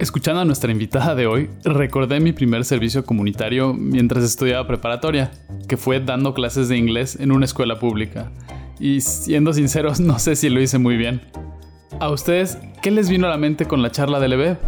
Escuchando 0.00 0.40
a 0.40 0.44
nuestra 0.44 0.72
invitada 0.72 1.14
de 1.14 1.28
hoy, 1.28 1.48
recordé 1.64 2.18
mi 2.18 2.32
primer 2.32 2.64
servicio 2.64 3.06
comunitario 3.06 3.72
mientras 3.72 4.24
estudiaba 4.24 4.66
preparatoria, 4.66 5.30
que 5.68 5.76
fue 5.76 6.00
dando 6.00 6.34
clases 6.34 6.68
de 6.68 6.76
inglés 6.76 7.16
en 7.20 7.30
una 7.30 7.44
escuela 7.44 7.78
pública. 7.78 8.32
Y 8.80 9.00
siendo 9.00 9.52
sinceros, 9.52 10.00
no 10.00 10.18
sé 10.18 10.34
si 10.34 10.48
lo 10.50 10.60
hice 10.60 10.78
muy 10.78 10.96
bien. 10.96 11.22
¿A 12.00 12.10
ustedes 12.10 12.58
qué 12.82 12.90
les 12.90 13.08
vino 13.08 13.26
a 13.26 13.30
la 13.30 13.38
mente 13.38 13.66
con 13.66 13.80
la 13.80 13.92
charla 13.92 14.18
de 14.18 14.28
Leve? 14.28 14.58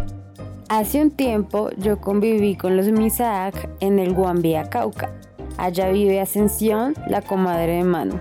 Hace 0.69 1.01
un 1.01 1.11
tiempo 1.11 1.69
yo 1.77 1.99
conviví 1.99 2.55
con 2.55 2.77
los 2.77 2.87
Misaak 2.87 3.69
en 3.81 3.99
el 3.99 4.13
Guambía 4.13 4.69
Cauca. 4.69 5.11
Allá 5.57 5.91
vive 5.91 6.21
Ascensión, 6.21 6.95
la 7.09 7.21
comadre 7.21 7.73
de 7.73 7.83
Manu. 7.83 8.19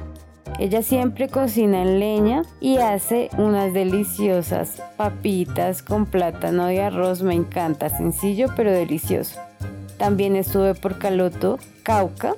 Ella 0.59 0.83
siempre 0.83 1.29
cocina 1.29 1.83
en 1.83 2.01
leña 2.01 2.43
y 2.61 2.79
hace 2.79 3.31
unas 3.39 3.73
deliciosas 3.73 4.83
papitas 4.97 5.83
con 5.83 6.05
plátano 6.05 6.71
y 6.73 6.79
arroz. 6.79 7.23
Me 7.23 7.35
encanta, 7.35 7.89
sencillo 7.91 8.49
pero 8.57 8.73
delicioso. 8.73 9.39
También 9.99 10.35
estuve 10.35 10.75
por 10.75 10.99
Caloto, 10.99 11.59
Cauca, 11.85 12.35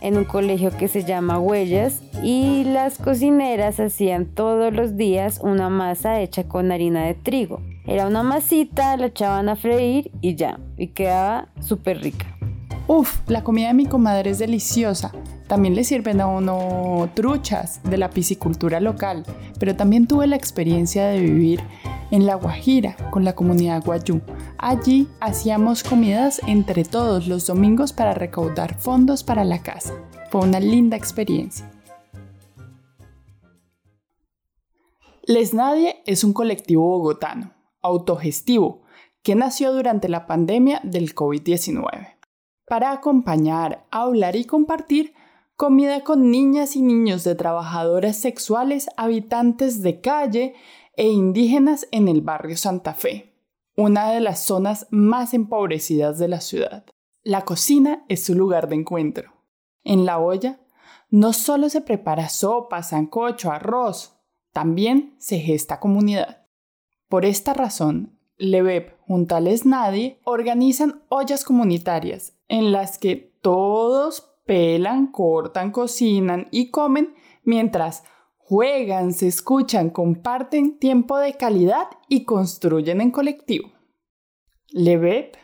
en 0.00 0.16
un 0.16 0.24
colegio 0.24 0.70
que 0.76 0.88
se 0.88 1.04
llama 1.04 1.38
Huellas 1.38 2.02
y 2.22 2.64
las 2.64 2.96
cocineras 2.96 3.80
hacían 3.80 4.26
todos 4.26 4.72
los 4.72 4.96
días 4.96 5.40
una 5.42 5.68
masa 5.68 6.20
hecha 6.20 6.44
con 6.44 6.72
harina 6.72 7.04
de 7.04 7.14
trigo. 7.14 7.60
Era 7.86 8.06
una 8.06 8.22
masita, 8.22 8.96
la 8.96 9.06
echaban 9.06 9.48
a 9.48 9.56
freír 9.56 10.10
y 10.20 10.36
ya, 10.36 10.58
y 10.76 10.88
quedaba 10.88 11.48
súper 11.60 12.00
rica. 12.00 12.26
Uf, 12.86 13.20
la 13.26 13.44
comida 13.44 13.68
de 13.68 13.74
mi 13.74 13.86
comadre 13.86 14.30
es 14.30 14.38
deliciosa. 14.38 15.12
También 15.48 15.74
le 15.74 15.82
sirven 15.82 16.20
a 16.20 16.26
uno 16.26 17.08
truchas 17.14 17.82
de 17.82 17.96
la 17.96 18.10
piscicultura 18.10 18.80
local, 18.80 19.24
pero 19.58 19.74
también 19.74 20.06
tuve 20.06 20.26
la 20.26 20.36
experiencia 20.36 21.06
de 21.08 21.20
vivir 21.20 21.62
en 22.10 22.26
La 22.26 22.34
Guajira 22.34 22.96
con 23.10 23.24
la 23.24 23.34
comunidad 23.34 23.82
guayú. 23.82 24.20
Allí 24.58 25.08
hacíamos 25.20 25.82
comidas 25.82 26.42
entre 26.46 26.84
todos 26.84 27.28
los 27.28 27.46
domingos 27.46 27.94
para 27.94 28.12
recaudar 28.12 28.78
fondos 28.78 29.24
para 29.24 29.44
la 29.44 29.62
casa. 29.62 29.94
Fue 30.30 30.42
una 30.42 30.60
linda 30.60 30.98
experiencia. 30.98 31.70
Les 35.22 35.54
Nadie 35.54 36.02
es 36.04 36.24
un 36.24 36.34
colectivo 36.34 36.86
bogotano, 36.86 37.54
autogestivo, 37.80 38.82
que 39.22 39.34
nació 39.34 39.72
durante 39.72 40.10
la 40.10 40.26
pandemia 40.26 40.80
del 40.84 41.14
COVID-19 41.14 42.18
para 42.66 42.92
acompañar, 42.92 43.86
hablar 43.90 44.36
y 44.36 44.44
compartir 44.44 45.14
comida 45.58 46.04
con 46.04 46.30
niñas 46.30 46.76
y 46.76 46.82
niños 46.82 47.24
de 47.24 47.34
trabajadoras 47.34 48.16
sexuales, 48.16 48.88
habitantes 48.96 49.82
de 49.82 50.00
calle 50.00 50.54
e 50.94 51.08
indígenas 51.08 51.88
en 51.90 52.06
el 52.06 52.20
barrio 52.20 52.56
Santa 52.56 52.94
Fe, 52.94 53.34
una 53.76 54.12
de 54.12 54.20
las 54.20 54.44
zonas 54.44 54.86
más 54.90 55.34
empobrecidas 55.34 56.16
de 56.20 56.28
la 56.28 56.40
ciudad. 56.40 56.84
La 57.24 57.44
cocina 57.44 58.04
es 58.08 58.24
su 58.24 58.36
lugar 58.36 58.68
de 58.68 58.76
encuentro. 58.76 59.32
En 59.82 60.06
la 60.06 60.20
olla 60.20 60.60
no 61.10 61.32
solo 61.32 61.68
se 61.68 61.80
prepara 61.80 62.28
sopa, 62.28 62.84
sancocho, 62.84 63.50
arroz, 63.50 64.16
también 64.52 65.16
se 65.18 65.40
gesta 65.40 65.80
comunidad. 65.80 66.46
Por 67.08 67.24
esta 67.24 67.52
razón, 67.52 68.16
Levep 68.36 68.96
junto 69.08 69.34
a 69.34 69.40
Les 69.40 69.66
Nadie 69.66 70.20
organizan 70.22 71.02
ollas 71.08 71.42
comunitarias 71.42 72.38
en 72.46 72.70
las 72.70 72.98
que 72.98 73.16
todos 73.42 74.37
pelan, 74.48 75.12
cortan, 75.12 75.70
cocinan 75.70 76.48
y 76.50 76.70
comen 76.70 77.14
mientras 77.44 78.02
juegan, 78.38 79.12
se 79.12 79.26
escuchan, 79.26 79.90
comparten 79.90 80.78
tiempo 80.78 81.18
de 81.18 81.34
calidad 81.34 81.86
y 82.08 82.24
construyen 82.24 83.02
en 83.02 83.10
colectivo. 83.10 83.70
Levet 84.70 85.36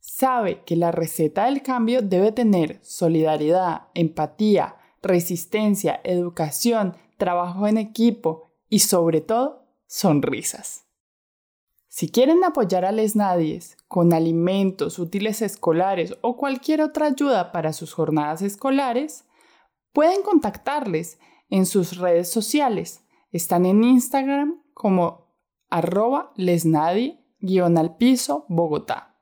sabe 0.00 0.62
que 0.64 0.74
la 0.74 0.90
receta 0.90 1.44
del 1.44 1.60
cambio 1.60 2.00
debe 2.00 2.32
tener 2.32 2.80
solidaridad, 2.82 3.88
empatía, 3.92 4.76
resistencia, 5.02 6.00
educación, 6.02 6.96
trabajo 7.18 7.68
en 7.68 7.76
equipo 7.76 8.52
y 8.70 8.78
sobre 8.78 9.20
todo 9.20 9.66
sonrisas. 9.86 10.85
Si 11.96 12.10
quieren 12.10 12.44
apoyar 12.44 12.84
a 12.84 12.92
Les 12.92 13.16
Nadies 13.16 13.78
con 13.88 14.12
alimentos, 14.12 14.98
útiles 14.98 15.40
escolares 15.40 16.14
o 16.20 16.36
cualquier 16.36 16.82
otra 16.82 17.06
ayuda 17.06 17.52
para 17.52 17.72
sus 17.72 17.94
jornadas 17.94 18.42
escolares, 18.42 19.24
pueden 19.94 20.20
contactarles 20.20 21.18
en 21.48 21.64
sus 21.64 21.96
redes 21.96 22.30
sociales. 22.30 23.02
Están 23.32 23.64
en 23.64 23.82
Instagram 23.82 24.62
como 24.74 25.38
arroba 25.70 26.34
lesnadie-al 26.36 27.96
piso 27.96 28.44
Bogotá. 28.50 29.16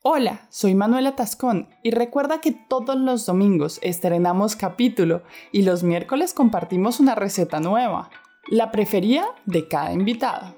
Hola, 0.00 0.46
soy 0.48 0.76
Manuela 0.76 1.16
Tascón 1.16 1.70
y 1.82 1.90
recuerda 1.90 2.40
que 2.40 2.52
todos 2.52 2.96
los 2.96 3.26
domingos 3.26 3.80
estrenamos 3.82 4.54
capítulo 4.54 5.24
y 5.50 5.62
los 5.62 5.82
miércoles 5.82 6.34
compartimos 6.34 7.00
una 7.00 7.16
receta 7.16 7.58
nueva, 7.58 8.10
la 8.46 8.70
preferida 8.70 9.26
de 9.44 9.66
cada 9.66 9.92
invitado. 9.92 10.54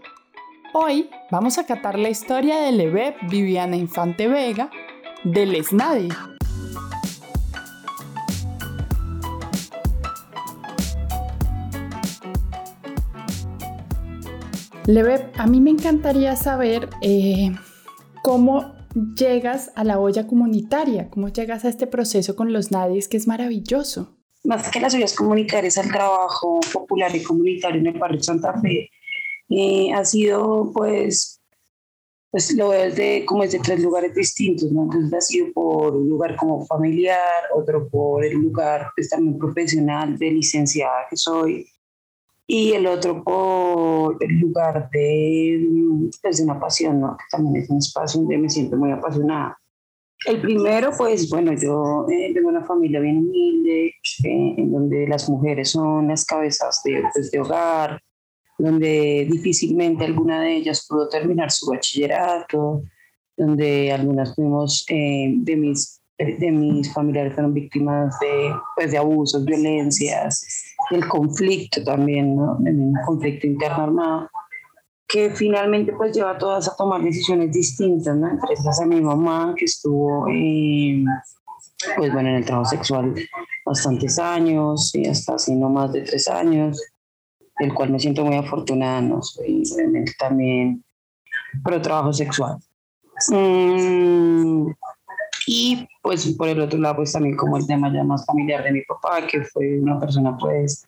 Hoy 0.75 1.09
vamos 1.31 1.57
a 1.57 1.65
catar 1.65 1.99
la 1.99 2.11
historia 2.11 2.61
de 2.61 2.73
Leveb 2.73 3.15
Viviana 3.31 3.75
Infante 3.75 4.29
Vega 4.29 4.71
de 5.25 5.47
Les 5.47 5.73
Nadie. 5.73 6.11
Leveb, 14.87 15.31
a 15.39 15.47
mí 15.47 15.63
me 15.63 15.71
encantaría 15.71 16.37
saber 16.37 16.91
eh, 17.01 17.51
cómo 18.23 18.75
llegas 19.17 19.73
a 19.75 19.85
la 19.85 19.99
olla 19.99 20.27
comunitaria, 20.27 21.09
cómo 21.09 21.31
llegas 21.31 21.65
a 21.65 21.71
este 21.71 21.87
proceso 21.87 22.37
con 22.37 22.53
los 22.53 22.71
nadies 22.71 23.09
que 23.09 23.17
es 23.17 23.27
maravilloso. 23.27 24.19
Más 24.45 24.71
que 24.71 24.81
las 24.81 24.95
ollas 24.95 25.15
comunitarias, 25.15 25.79
al 25.79 25.91
trabajo 25.91 26.61
popular 26.71 27.15
y 27.17 27.23
comunitario 27.23 27.81
en 27.81 27.87
el 27.87 27.99
barrio 27.99 28.23
Santa 28.23 28.53
Fe, 28.61 28.91
eh, 29.49 29.93
ha 29.93 30.05
sido 30.05 30.71
pues, 30.75 31.41
pues 32.31 32.55
lo 32.55 32.69
veo 32.69 32.83
desde, 32.83 33.25
como 33.25 33.43
desde 33.43 33.61
tres 33.61 33.81
lugares 33.81 34.15
distintos, 34.15 34.71
¿no? 34.71 34.85
Entonces 34.85 35.15
ha 35.15 35.21
sido 35.21 35.53
por 35.53 35.97
un 35.97 36.09
lugar 36.09 36.37
como 36.37 36.67
familiar, 36.67 37.45
otro 37.55 37.89
por 37.89 38.25
el 38.25 38.35
lugar 38.35 38.91
pues, 38.95 39.09
también 39.09 39.39
profesional 39.39 40.19
de 40.19 40.31
licenciada 40.31 41.07
que 41.09 41.17
soy, 41.17 41.67
y 42.51 42.73
el 42.73 42.87
otro 42.87 43.23
por 43.23 44.17
el 44.21 44.41
lugar 44.41 44.89
de, 44.91 45.69
pues, 46.23 46.39
de 46.39 46.45
una 46.45 46.59
pasión, 46.59 47.01
¿no? 47.01 47.17
Que 47.17 47.25
también 47.31 47.63
es 47.63 47.71
un 47.71 47.79
espacio 47.79 48.21
donde 48.21 48.39
me 48.39 48.49
siento 48.49 48.77
muy 48.77 48.91
apasionada. 48.91 49.59
El 50.27 50.41
primero, 50.41 50.91
pues 50.97 51.29
bueno, 51.31 51.53
yo 51.53 52.07
eh, 52.11 52.33
tengo 52.35 52.49
una 52.49 52.65
familia 52.65 53.01
bien 53.01 53.19
humilde, 53.19 53.95
eh, 54.25 54.55
en 54.57 54.73
donde 54.73 55.07
las 55.07 55.29
mujeres 55.29 55.71
son 55.71 56.09
las 56.09 56.25
cabezas 56.25 56.81
de, 56.85 57.03
pues, 57.13 57.31
de 57.31 57.39
hogar, 57.39 58.01
donde 58.59 59.27
difícilmente 59.31 60.05
alguna 60.05 60.41
de 60.43 60.57
ellas 60.57 60.85
pudo 60.89 61.09
terminar 61.09 61.51
su 61.51 61.71
bachillerato, 61.71 62.83
donde 63.37 63.93
algunas 63.93 64.35
fuimos 64.35 64.85
eh, 64.89 65.33
de, 65.37 65.57
mis, 65.57 66.01
de 66.19 66.51
mis 66.51 66.93
familiares 66.93 67.35
fueron 67.35 67.55
víctimas 67.55 68.19
de, 68.19 68.53
pues, 68.75 68.91
de 68.91 68.99
abusos, 68.99 69.45
violencias, 69.45 70.75
del 70.91 71.07
conflicto 71.07 71.85
también, 71.85 72.35
¿no? 72.35 72.57
del 72.59 72.93
conflicto 73.07 73.47
interno 73.47 73.85
armado, 73.85 74.31
que 75.07 75.31
finalmente 75.31 75.93
pues 75.93 76.15
lleva 76.15 76.33
a 76.33 76.39
todas 76.39 76.69
a 76.69 76.77
tomar 76.77 77.03
decisiones 77.03 77.53
distintas, 77.53 78.17
¿no? 78.17 78.29
entre 78.29 78.55
esas 78.55 78.81
a 78.81 78.87
mi 78.87 79.01
mamá 79.01 79.55
que 79.57 79.67
estuvo 79.67 80.27
eh, 80.29 81.05
pues 81.97 82.13
bueno 82.13 82.29
en 82.29 82.35
el 82.35 82.45
trabajo 82.45 82.69
sexual 82.69 83.15
bastantes 83.65 84.19
años 84.19 84.93
y 84.95 85.07
hasta 85.07 85.37
así 85.37 85.55
no 85.55 85.71
más 85.71 85.93
de 85.93 86.03
tres 86.03 86.29
años 86.29 86.79
del 87.59 87.75
cual 87.75 87.91
me 87.91 87.99
siento 87.99 88.25
muy 88.25 88.37
afortunada, 88.37 89.01
¿no? 89.01 89.23
Soy 89.23 89.63
realmente 89.77 90.13
también 90.19 90.85
pro 91.65 91.81
trabajo 91.81 92.13
sexual. 92.13 92.59
Mm, 93.29 94.71
y 95.47 95.89
pues 96.03 96.27
por 96.37 96.49
el 96.49 96.61
otro 96.61 96.79
lado, 96.79 96.97
pues 96.97 97.13
también 97.13 97.37
como 97.37 97.57
el 97.57 97.67
tema 97.67 97.93
ya 97.93 98.05
más 98.05 98.25
familiar 98.27 98.63
de 98.63 98.73
mi 98.73 98.83
papá, 98.83 99.27
que 99.27 99.43
fue 99.45 99.81
una 99.81 99.99
persona 99.99 100.37
pues 100.37 100.87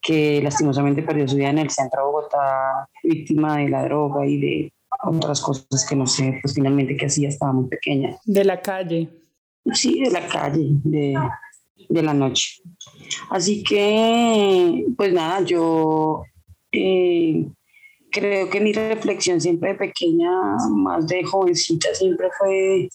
que 0.00 0.40
lastimosamente 0.42 1.02
perdió 1.02 1.26
su 1.26 1.36
vida 1.36 1.50
en 1.50 1.58
el 1.58 1.70
centro 1.70 2.02
de 2.02 2.06
Bogotá, 2.06 2.88
víctima 3.02 3.56
de 3.58 3.68
la 3.68 3.84
droga 3.84 4.24
y 4.24 4.40
de 4.40 4.72
otras 5.02 5.40
cosas 5.40 5.84
que 5.88 5.96
no 5.96 6.06
sé, 6.06 6.38
pues 6.42 6.54
finalmente 6.54 6.96
que 6.96 7.06
hacía, 7.06 7.28
estaba 7.28 7.52
muy 7.52 7.68
pequeña. 7.68 8.16
De 8.24 8.44
la 8.44 8.60
calle. 8.60 9.08
Sí, 9.72 10.00
de 10.00 10.10
la 10.10 10.26
calle, 10.28 10.68
de, 10.84 11.18
de 11.88 12.02
la 12.02 12.14
noche. 12.14 12.62
Así 13.30 13.62
que, 13.62 14.84
pues 14.96 15.12
nada, 15.12 15.42
yo 15.42 16.22
eh, 16.72 17.46
creo 18.10 18.50
que 18.50 18.60
mi 18.60 18.72
reflexión 18.72 19.40
siempre 19.40 19.70
de 19.70 19.78
pequeña, 19.78 20.30
más 20.70 21.06
de 21.06 21.24
jovencita, 21.24 21.94
siempre 21.94 22.28
fue 22.38 22.88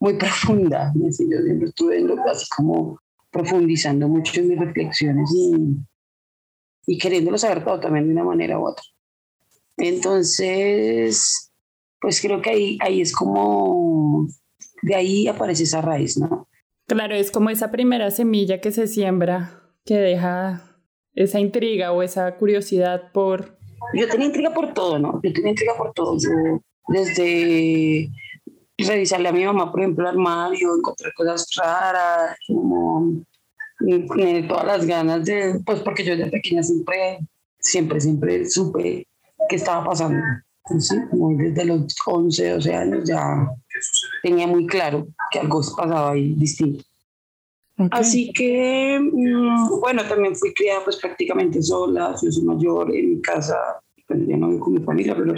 muy 0.00 0.14
profunda. 0.14 0.92
Yo 0.94 1.10
siempre 1.10 1.68
estuve 1.68 2.04
así 2.30 2.46
como 2.56 3.00
profundizando 3.30 4.08
mucho 4.08 4.40
en 4.40 4.48
mis 4.48 4.58
reflexiones 4.58 5.30
y, 5.34 5.76
y 6.86 6.98
queriéndolo 6.98 7.38
saber 7.38 7.64
todo 7.64 7.78
también 7.78 8.06
de 8.06 8.12
una 8.12 8.24
manera 8.24 8.58
u 8.58 8.66
otra. 8.66 8.84
Entonces, 9.76 11.52
pues 12.00 12.20
creo 12.20 12.42
que 12.42 12.50
ahí, 12.50 12.78
ahí 12.80 13.00
es 13.00 13.12
como, 13.12 14.26
de 14.82 14.94
ahí 14.94 15.28
aparece 15.28 15.64
esa 15.64 15.80
raíz, 15.80 16.18
¿no? 16.18 16.47
Claro, 16.88 17.14
es 17.14 17.30
como 17.30 17.50
esa 17.50 17.70
primera 17.70 18.10
semilla 18.10 18.62
que 18.62 18.72
se 18.72 18.86
siembra, 18.86 19.60
que 19.84 19.98
deja 19.98 20.62
esa 21.14 21.38
intriga 21.38 21.92
o 21.92 22.02
esa 22.02 22.34
curiosidad 22.36 23.12
por... 23.12 23.58
Yo 23.92 24.08
tenía 24.08 24.26
intriga 24.26 24.54
por 24.54 24.72
todo, 24.72 24.98
¿no? 24.98 25.20
Yo 25.22 25.32
tenía 25.34 25.50
intriga 25.50 25.76
por 25.76 25.92
todo. 25.92 26.16
Desde 26.88 28.08
revisarle 28.78 29.28
a 29.28 29.32
mi 29.32 29.44
mamá, 29.44 29.70
por 29.70 29.80
ejemplo, 29.80 30.04
el 30.04 30.16
armario, 30.16 30.76
encontrar 30.76 31.12
cosas 31.12 31.46
raras, 31.56 32.38
como 32.46 33.22
todas 34.48 34.64
las 34.64 34.86
ganas 34.86 35.26
de, 35.26 35.60
pues 35.66 35.80
porque 35.80 36.04
yo 36.04 36.16
desde 36.16 36.30
pequeña 36.30 36.62
siempre, 36.62 37.18
siempre, 37.58 38.00
siempre 38.00 38.48
supe 38.48 39.06
qué 39.50 39.56
estaba 39.56 39.84
pasando. 39.84 40.22
¿sí? 40.78 40.96
desde 41.36 41.64
los 41.64 41.94
11, 42.06 42.50
12 42.50 42.74
años 42.74 43.04
ya 43.08 43.46
tenía 44.22 44.46
muy 44.46 44.66
claro 44.66 45.06
que 45.30 45.38
algo 45.40 45.60
pasaba 45.76 46.12
ahí 46.12 46.34
distinto. 46.34 46.84
Así 47.92 48.32
que, 48.32 48.98
mm, 49.00 49.80
bueno, 49.80 50.02
también 50.08 50.34
fui 50.34 50.52
criada 50.52 50.80
pues 50.82 50.96
prácticamente 50.96 51.62
sola, 51.62 52.14
yo 52.20 52.30
soy 52.30 52.44
mayor 52.44 52.94
en 52.94 53.10
mi 53.10 53.20
casa, 53.20 53.56
bueno, 54.08 54.24
ya 54.28 54.36
no 54.36 54.48
vivo 54.48 54.64
con 54.64 54.74
mi 54.74 54.80
familia, 54.80 55.14
pero 55.16 55.34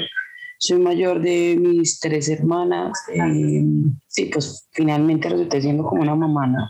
soy 0.59 0.79
mayor 0.79 1.21
de 1.21 1.57
mis 1.61 2.01
tres 2.01 2.29
hermanas. 2.31 2.99
Eh, 3.13 3.63
sí, 4.07 4.31
pues 4.33 4.69
finalmente 4.73 5.29
resulté 5.29 5.61
siendo 5.61 5.85
como 5.85 6.03
una 6.03 6.15
mamá, 6.15 6.69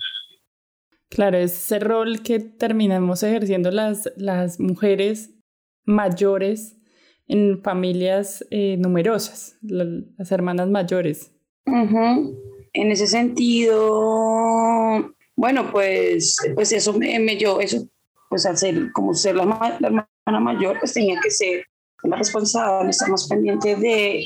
Claro, 1.08 1.38
ese 1.38 1.80
rol 1.80 2.22
que 2.22 2.38
terminamos 2.38 3.24
ejerciendo 3.24 3.72
las, 3.72 4.12
las 4.16 4.60
mujeres 4.60 5.30
mayores 5.84 6.76
en 7.26 7.62
familias 7.62 8.46
eh, 8.50 8.76
numerosas, 8.76 9.56
las 9.60 10.30
hermanas 10.30 10.68
mayores. 10.68 11.32
En 12.72 12.92
ese 12.92 13.06
sentido, 13.06 13.74
bueno, 15.36 15.70
pues, 15.72 16.36
pues 16.54 16.72
eso 16.72 16.92
me, 16.92 17.18
me 17.18 17.36
yo, 17.36 17.60
eso, 17.60 17.88
pues 18.28 18.46
al 18.46 18.56
ser, 18.56 18.92
como 18.92 19.14
ser 19.14 19.36
la, 19.36 19.44
la 19.80 19.88
hermana 19.88 20.40
mayor, 20.40 20.78
pues 20.78 20.92
tenía 20.92 21.18
que 21.20 21.30
ser 21.30 21.64
la 22.02 22.16
responsable, 22.16 22.90
estar 22.90 23.08
más 23.08 23.28
pendiente 23.28 23.76
de... 23.76 24.24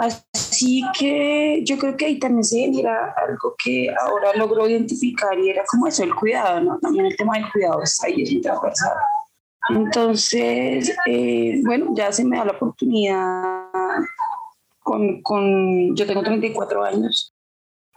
Así 0.00 0.82
que 0.96 1.62
yo 1.64 1.76
creo 1.76 1.96
que 1.96 2.06
ahí 2.06 2.18
también 2.20 2.44
se 2.44 2.58
genera 2.58 3.14
algo 3.16 3.56
que 3.62 3.88
ahora 4.00 4.32
logró 4.36 4.68
identificar 4.68 5.36
y 5.38 5.50
era 5.50 5.64
como 5.68 5.88
eso, 5.88 6.04
el 6.04 6.14
cuidado, 6.14 6.60
¿no? 6.60 6.78
También 6.78 7.06
el 7.06 7.16
tema 7.16 7.34
del 7.34 7.50
cuidado 7.50 7.82
está 7.82 8.06
ahí, 8.06 8.22
es 8.22 8.40
transversal. 8.40 8.96
Entonces, 9.70 10.96
eh, 11.06 11.60
bueno, 11.64 11.92
ya 11.96 12.12
se 12.12 12.24
me 12.24 12.38
da 12.38 12.44
la 12.44 12.52
oportunidad 12.52 13.64
con, 14.88 15.20
con, 15.20 15.94
yo 15.94 16.06
tengo 16.06 16.22
34 16.22 16.82
años, 16.82 17.34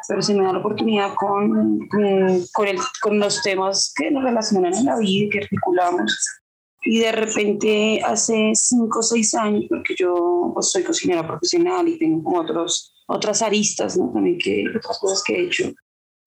pero 0.09 0.21
se 0.21 0.33
me 0.33 0.43
da 0.43 0.51
la 0.51 0.59
oportunidad 0.59 1.13
con, 1.15 1.87
con, 1.87 2.45
con, 2.51 2.67
el, 2.67 2.77
con 3.01 3.17
los 3.17 3.41
temas 3.41 3.93
que 3.95 4.11
nos 4.11 4.25
relacionan 4.25 4.73
en 4.73 4.85
la 4.85 4.97
vida 4.97 5.25
y 5.25 5.29
que 5.29 5.39
articulamos 5.39 6.41
y 6.83 6.99
de 6.99 7.11
repente 7.11 8.01
hace 8.03 8.51
cinco 8.55 8.99
o 8.99 9.03
seis 9.03 9.33
años, 9.35 9.65
porque 9.69 9.95
yo 9.97 10.51
pues, 10.53 10.71
soy 10.71 10.83
cocinera 10.83 11.25
profesional 11.25 11.87
y 11.87 11.97
tengo 11.97 12.23
como 12.23 12.39
otros, 12.39 12.93
otras 13.07 13.41
aristas, 13.41 13.97
¿no? 13.97 14.11
También 14.11 14.37
que 14.37 14.65
otras 14.75 14.99
cosas 14.99 15.23
que 15.23 15.35
he 15.35 15.45
hecho. 15.45 15.71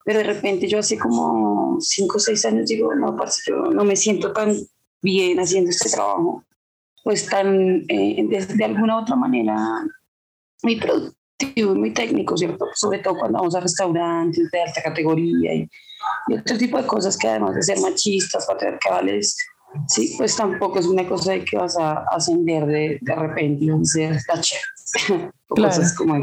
Pero 0.04 0.20
de 0.20 0.24
repente 0.24 0.68
yo 0.68 0.78
hace 0.78 0.98
como 0.98 1.76
cinco 1.80 2.16
o 2.16 2.20
seis 2.20 2.44
años 2.44 2.68
digo, 2.68 2.94
no, 2.94 3.16
parce, 3.16 3.42
yo 3.48 3.56
no 3.72 3.84
me 3.84 3.96
siento 3.96 4.32
tan 4.32 4.56
bien 5.02 5.40
haciendo 5.40 5.70
este 5.70 5.90
trabajo, 5.90 6.44
pues 7.02 7.26
tan, 7.26 7.84
eh, 7.88 8.24
de, 8.26 8.46
de, 8.46 8.64
alguna 8.64 9.00
otra 9.00 9.16
manera, 9.16 9.56
muy 10.62 10.76
productivo 10.76 11.74
y 11.74 11.78
muy 11.78 11.92
técnico, 11.92 12.36
¿cierto? 12.36 12.66
Sobre 12.74 12.98
todo 13.00 13.18
cuando 13.18 13.38
vamos 13.38 13.54
a 13.54 13.60
restaurantes 13.60 14.50
de 14.50 14.62
alta 14.62 14.82
categoría 14.82 15.54
y, 15.54 15.68
y 16.28 16.34
otro 16.34 16.56
tipo 16.56 16.80
de 16.80 16.86
cosas 16.86 17.16
que 17.16 17.28
además 17.28 17.54
de 17.54 17.62
ser 17.62 17.80
machistas, 17.80 18.46
patriarcales, 18.46 19.36
Sí, 19.88 20.14
pues 20.16 20.36
tampoco 20.36 20.78
es 20.78 20.86
una 20.86 21.06
cosa 21.06 21.32
de 21.32 21.44
que 21.44 21.56
vas 21.56 21.76
a 21.78 22.04
ascender 22.10 22.66
de, 22.66 22.98
de 23.00 23.14
repente 23.14 23.64
y 23.64 23.84
ser 23.84 24.18
tache. 24.26 24.56
Cosas 25.48 25.94
como 25.94 26.16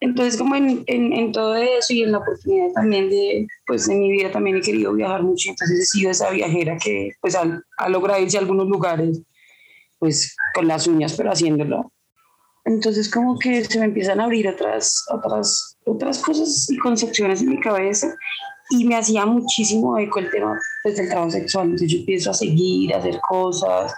Entonces, 0.00 0.36
como 0.36 0.56
en, 0.56 0.84
en, 0.86 1.12
en, 1.12 1.32
todo 1.32 1.54
eso 1.56 1.92
y 1.92 2.02
en 2.02 2.12
la 2.12 2.18
oportunidad 2.18 2.72
también 2.74 3.08
de, 3.08 3.46
pues 3.66 3.88
en 3.88 4.00
mi 4.00 4.10
vida 4.10 4.30
también 4.30 4.56
he 4.56 4.60
querido 4.60 4.92
viajar 4.92 5.22
mucho, 5.22 5.50
entonces 5.50 5.80
he 5.80 5.84
sido 5.86 6.10
esa 6.10 6.30
viajera 6.30 6.76
que 6.78 7.12
pues 7.20 7.34
ha, 7.34 7.62
ha 7.78 7.88
logrado 7.88 8.20
irse 8.20 8.36
a 8.36 8.40
algunos 8.40 8.66
lugares, 8.66 9.22
pues 9.98 10.36
con 10.54 10.68
las 10.68 10.86
uñas, 10.86 11.14
pero 11.16 11.30
haciéndolo. 11.30 11.92
Entonces 12.66 13.08
como 13.08 13.38
que 13.38 13.64
se 13.64 13.78
me 13.78 13.86
empiezan 13.86 14.20
a 14.20 14.24
abrir 14.24 14.48
otras, 14.48 15.04
otras, 15.08 15.78
otras 15.84 16.18
cosas 16.18 16.68
y 16.68 16.76
concepciones 16.78 17.40
en 17.40 17.50
mi 17.50 17.60
cabeza 17.60 18.12
y 18.70 18.84
me 18.84 18.96
hacía 18.96 19.24
muchísimo 19.24 19.96
eco 19.98 20.18
el 20.18 20.30
tema 20.30 20.58
pues, 20.82 20.96
del 20.96 21.08
trabajo 21.08 21.30
sexual. 21.30 21.66
Entonces 21.66 21.92
yo 21.92 21.98
empiezo 22.00 22.30
a 22.30 22.34
seguir, 22.34 22.92
a 22.92 22.98
hacer 22.98 23.20
cosas 23.20 23.94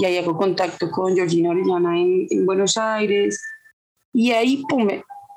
y 0.00 0.06
ahí 0.06 0.16
hago 0.16 0.34
contacto 0.34 0.90
con 0.90 1.14
Georgina 1.14 1.50
Orellana 1.50 2.00
en, 2.00 2.26
en 2.30 2.46
Buenos 2.46 2.78
Aires 2.78 3.38
y 4.14 4.30
ahí 4.30 4.62
pum, 4.66 4.88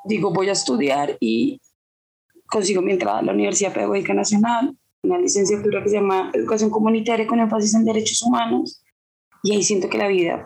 digo 0.06 0.31
voy 0.31 0.48
a 0.48 0.54
estudiar 0.54 1.18
y 1.19 1.59
consigo 2.45 2.81
mi 2.81 2.94
entrada 2.94 3.19
a 3.19 3.24
la 3.24 3.33
Universidad 3.33 3.74
Pedagógica 3.74 4.13
Nacional, 4.13 4.74
una 5.04 5.18
licenciatura 5.18 5.83
que 5.83 5.89
se 5.89 5.95
llama 5.95 6.31
Educación 6.33 6.69
Comunitaria 6.69 7.27
con 7.27 7.42
énfasis 7.42 7.75
en 7.75 7.83
Derechos 7.83 8.21
Humanos 8.21 8.81
y 9.44 9.54
ahí 9.54 9.63
siento 9.63 9.89
que 9.89 9.98
la 9.98 10.07
vida 10.07 10.44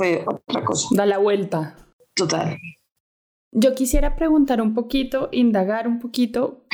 fue 0.00 0.24
otra 0.26 0.64
cosa. 0.64 0.88
Da 0.92 1.04
la 1.04 1.18
vuelta. 1.18 1.76
Total. 2.14 2.56
Yo 3.52 3.74
quisiera 3.74 4.16
preguntar 4.16 4.62
un 4.62 4.72
poquito, 4.72 5.28
indagar 5.30 5.88
un 5.88 5.98
poquito, 5.98 6.64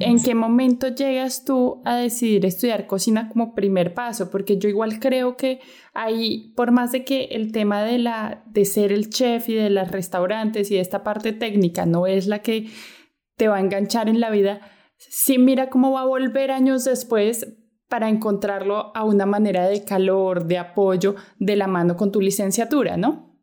¿en 0.00 0.22
qué 0.22 0.34
momento 0.34 0.88
llegas 0.88 1.44
tú 1.44 1.80
a 1.84 1.96
decidir 1.96 2.44
estudiar 2.44 2.86
cocina 2.86 3.28
como 3.30 3.54
primer 3.54 3.94
paso? 3.94 4.30
Porque 4.30 4.58
yo 4.58 4.68
igual 4.68 5.00
creo 5.00 5.36
que 5.36 5.60
ahí, 5.94 6.52
por 6.54 6.72
más 6.72 6.92
de 6.92 7.04
que 7.04 7.24
el 7.32 7.52
tema 7.52 7.82
de, 7.82 7.98
la, 7.98 8.44
de 8.46 8.66
ser 8.66 8.92
el 8.92 9.08
chef 9.08 9.48
y 9.48 9.54
de 9.54 9.70
los 9.70 9.90
restaurantes 9.90 10.70
y 10.70 10.74
de 10.74 10.82
esta 10.82 11.02
parte 11.02 11.32
técnica 11.32 11.86
no 11.86 12.06
es 12.06 12.26
la 12.26 12.40
que 12.40 12.68
te 13.36 13.48
va 13.48 13.56
a 13.56 13.60
enganchar 13.60 14.10
en 14.10 14.20
la 14.20 14.30
vida, 14.30 14.60
sí 14.98 15.38
mira 15.38 15.70
cómo 15.70 15.90
va 15.92 16.02
a 16.02 16.06
volver 16.06 16.50
años 16.50 16.84
después 16.84 17.56
para 17.88 18.08
encontrarlo 18.08 18.92
a 18.94 19.04
una 19.04 19.26
manera 19.26 19.68
de 19.68 19.84
calor, 19.84 20.44
de 20.44 20.58
apoyo, 20.58 21.14
de 21.38 21.56
la 21.56 21.66
mano 21.66 21.96
con 21.96 22.10
tu 22.10 22.20
licenciatura, 22.20 22.96
¿no? 22.96 23.36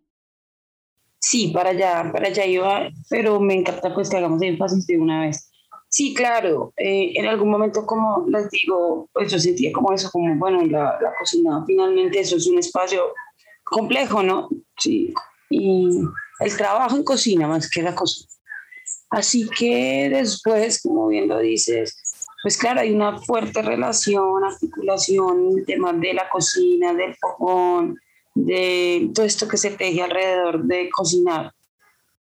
Sí, 1.19 1.51
para 1.53 1.69
allá, 1.69 2.11
para 2.11 2.27
allá 2.27 2.45
iba, 2.45 2.89
pero 3.09 3.39
me 3.39 3.53
encanta 3.53 3.93
pues 3.93 4.09
que 4.09 4.17
hagamos 4.17 4.41
énfasis 4.41 4.85
de 4.85 4.99
una 4.99 5.21
vez. 5.21 5.49
Sí, 5.89 6.13
claro, 6.13 6.73
eh, 6.75 7.11
en 7.15 7.27
algún 7.27 7.49
momento 7.49 7.85
como 7.85 8.25
les 8.27 8.49
digo, 8.49 9.09
pues 9.13 9.31
yo 9.31 9.39
sentía 9.39 9.71
como 9.71 9.93
eso, 9.93 10.09
como 10.11 10.35
bueno, 10.37 10.65
la, 10.65 10.99
cocina, 11.19 11.63
finalmente 11.65 12.19
eso 12.19 12.35
es 12.35 12.47
un 12.47 12.59
espacio 12.59 13.03
complejo, 13.63 14.21
¿no? 14.21 14.49
Sí, 14.77 15.13
y 15.49 16.01
el 16.39 16.57
trabajo 16.57 16.97
en 16.97 17.03
cocina 17.03 17.47
más 17.47 17.69
que 17.69 17.83
la 17.83 17.95
cocina. 17.95 18.27
Así 19.11 19.47
que 19.47 20.09
después, 20.09 20.81
como 20.81 21.07
bien 21.07 21.27
lo 21.27 21.39
dices, 21.39 21.95
pues 22.43 22.57
claro, 22.57 22.81
hay 22.81 22.93
una 22.93 23.17
fuerte 23.19 23.61
relación, 23.61 24.43
articulación, 24.43 25.63
temas 25.65 25.99
de 26.01 26.13
la 26.13 26.29
cocina, 26.29 26.93
del 26.93 27.15
fogón, 27.15 27.97
de 28.35 29.09
todo 29.15 29.25
esto 29.25 29.47
que 29.47 29.55
se 29.55 29.71
teje 29.71 30.01
alrededor 30.01 30.65
de 30.65 30.89
cocinar, 30.89 31.53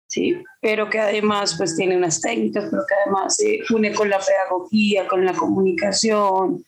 ¿sí? 0.08 0.38
Pero 0.62 0.90
que 0.90 1.00
además 1.00 1.56
pues 1.58 1.76
tiene 1.76 1.98
unas 1.98 2.22
técnicas, 2.22 2.70
pero 2.72 2.84
que 2.88 2.96
además 3.04 3.36
se 3.36 3.60
une 3.74 3.94
con 3.94 4.10
la 4.10 4.20
pedagogía, 4.20 5.06
con 5.06 5.26
la 5.26 5.34
comunicación, 5.34 6.64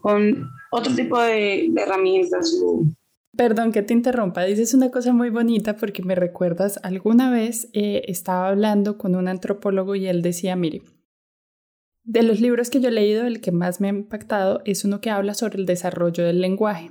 con 0.00 0.48
otro 0.70 0.94
tipo 0.94 1.20
de, 1.20 1.72
herramientas. 1.76 2.56
Perdón 3.36 3.72
que 3.72 3.82
te 3.82 3.92
interrumpa, 3.92 4.44
dices 4.44 4.72
una 4.72 4.92
cosa 4.92 5.12
muy 5.12 5.30
bonita 5.30 5.76
porque 5.76 6.04
me 6.04 6.14
recuerdas, 6.14 6.78
alguna 6.84 7.32
vez 7.32 7.68
eh, 7.72 8.02
estaba 8.06 8.50
hablando 8.50 8.98
con 8.98 9.16
un 9.16 9.26
antropólogo 9.26 9.96
y 9.96 10.06
él 10.06 10.22
decía, 10.22 10.54
mire, 10.54 10.82
de 12.04 12.22
los 12.22 12.40
libros 12.40 12.70
que 12.70 12.80
yo 12.80 12.88
he 12.88 12.92
leído, 12.92 13.26
el 13.26 13.40
que 13.40 13.50
más 13.50 13.80
me 13.80 13.88
ha 13.88 13.90
impactado 13.90 14.60
es 14.64 14.84
uno 14.84 15.00
que 15.00 15.10
habla 15.10 15.34
sobre 15.34 15.58
el 15.58 15.66
desarrollo 15.66 16.24
del 16.24 16.40
lenguaje. 16.40 16.90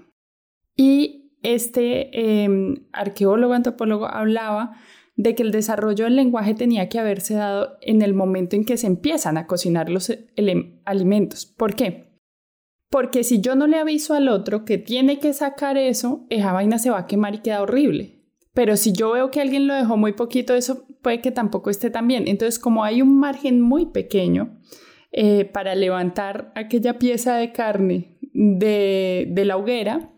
Y 0.75 1.31
este 1.43 2.43
em, 2.43 2.87
arqueólogo, 2.91 3.53
antropólogo, 3.53 4.07
hablaba 4.07 4.75
de 5.15 5.35
que 5.35 5.43
el 5.43 5.51
desarrollo 5.51 6.05
del 6.05 6.15
lenguaje 6.15 6.55
tenía 6.55 6.89
que 6.89 6.97
haberse 6.97 7.35
dado 7.35 7.77
en 7.81 8.01
el 8.01 8.15
momento 8.15 8.55
en 8.55 8.65
que 8.65 8.77
se 8.77 8.87
empiezan 8.87 9.37
a 9.37 9.45
cocinar 9.45 9.89
los 9.89 10.11
alimentos. 10.85 11.45
¿Por 11.45 11.75
qué? 11.75 12.11
Porque 12.89 13.23
si 13.23 13.39
yo 13.39 13.55
no 13.55 13.67
le 13.67 13.77
aviso 13.77 14.15
al 14.15 14.29
otro 14.29 14.65
que 14.65 14.79
tiene 14.79 15.19
que 15.19 15.33
sacar 15.33 15.77
eso, 15.77 16.25
esa 16.29 16.53
vaina 16.53 16.79
se 16.79 16.89
va 16.89 16.99
a 16.99 17.07
quemar 17.07 17.35
y 17.35 17.39
queda 17.39 17.61
horrible. 17.61 18.23
Pero 18.53 18.77
si 18.77 18.93
yo 18.93 19.11
veo 19.11 19.29
que 19.29 19.41
alguien 19.41 19.67
lo 19.67 19.73
dejó 19.73 19.97
muy 19.97 20.13
poquito, 20.13 20.55
eso 20.55 20.85
puede 21.01 21.21
que 21.21 21.31
tampoco 21.31 21.69
esté 21.69 21.89
tan 21.89 22.07
bien. 22.07 22.27
Entonces, 22.27 22.59
como 22.59 22.83
hay 22.83 23.01
un 23.01 23.19
margen 23.19 23.61
muy 23.61 23.87
pequeño 23.87 24.59
eh, 25.13 25.45
para 25.45 25.75
levantar 25.75 26.51
aquella 26.55 26.99
pieza 26.99 27.35
de 27.35 27.51
carne 27.51 28.17
de, 28.33 29.27
de 29.29 29.45
la 29.45 29.57
hoguera, 29.57 30.11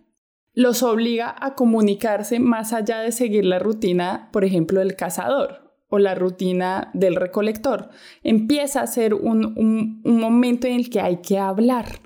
los 0.54 0.84
obliga 0.84 1.36
a 1.38 1.54
comunicarse 1.54 2.40
más 2.40 2.72
allá 2.72 3.00
de 3.00 3.12
seguir 3.12 3.46
la 3.46 3.60
rutina, 3.60 4.30
por 4.32 4.46
ejemplo, 4.46 4.80
del 4.80 4.96
cazador 4.96 5.66
o 5.90 6.00
la 6.00 6.16
rutina 6.16 6.92
del 6.94 7.16
recolector. 7.16 7.90
Empieza 8.24 8.82
a 8.82 8.88
ser 8.88 9.14
un, 9.14 10.02
momento 10.04 10.66
en 10.68 10.76
el 10.76 10.90
que 10.90 11.02
hay 11.02 11.18
que 11.18 11.38
hablar. 11.38 12.00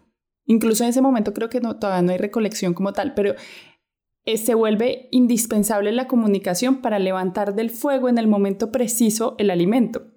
Incluso 0.45 0.83
en 0.83 0.89
ese 0.89 1.01
momento 1.01 1.33
creo 1.33 1.49
que 1.49 1.61
todavía 1.61 2.01
no 2.01 2.11
hay 2.11 2.17
recolección 2.17 2.73
como 2.73 2.91
tal, 2.91 3.13
pero 3.13 3.35
se 4.25 4.53
vuelve 4.55 5.09
indispensable 5.11 5.91
la 5.91 6.07
comunicación 6.07 6.81
para 6.81 6.99
levantar 6.99 7.53
del 7.53 7.69
fuego 7.69 8.09
en 8.09 8.17
el 8.17 8.27
momento 8.27 8.71
preciso 8.71 9.35
el 9.37 9.51
alimento. 9.51 10.08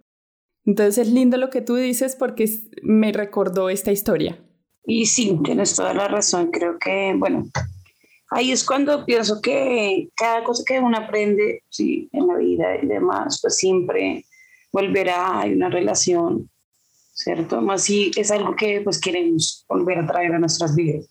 Entonces 0.64 1.06
es 1.06 1.12
lindo 1.12 1.36
lo 1.36 1.50
que 1.50 1.60
tú 1.60 1.74
dices 1.74 2.16
porque 2.16 2.48
me 2.82 3.12
recordó 3.12 3.68
esta 3.68 3.92
historia. 3.92 4.38
Y 4.84 5.06
sí, 5.06 5.38
tienes 5.44 5.74
toda 5.76 5.94
la 5.94 6.08
razón. 6.08 6.50
Creo 6.50 6.78
que, 6.78 7.14
bueno, 7.16 7.44
ahí 8.30 8.52
es 8.52 8.64
cuando 8.64 9.04
pienso 9.04 9.40
que 9.40 10.08
cada 10.16 10.44
cosa 10.44 10.62
que 10.66 10.80
uno 10.80 10.96
aprende 10.96 11.62
sí, 11.68 12.08
en 12.12 12.26
la 12.26 12.36
vida 12.36 12.76
y 12.82 12.86
demás, 12.86 13.40
pues 13.40 13.56
siempre 13.56 14.24
volverá 14.72 15.42
a 15.42 15.46
una 15.46 15.68
relación, 15.68 16.50
¿cierto? 17.12 17.60
Más 17.60 17.84
si 17.84 18.10
es 18.16 18.30
algo 18.30 18.56
que 18.56 18.80
pues 18.80 19.00
queremos 19.00 19.64
volver 19.68 19.98
a 19.98 20.06
traer 20.06 20.32
a 20.32 20.38
nuestras 20.38 20.74
vidas. 20.74 21.08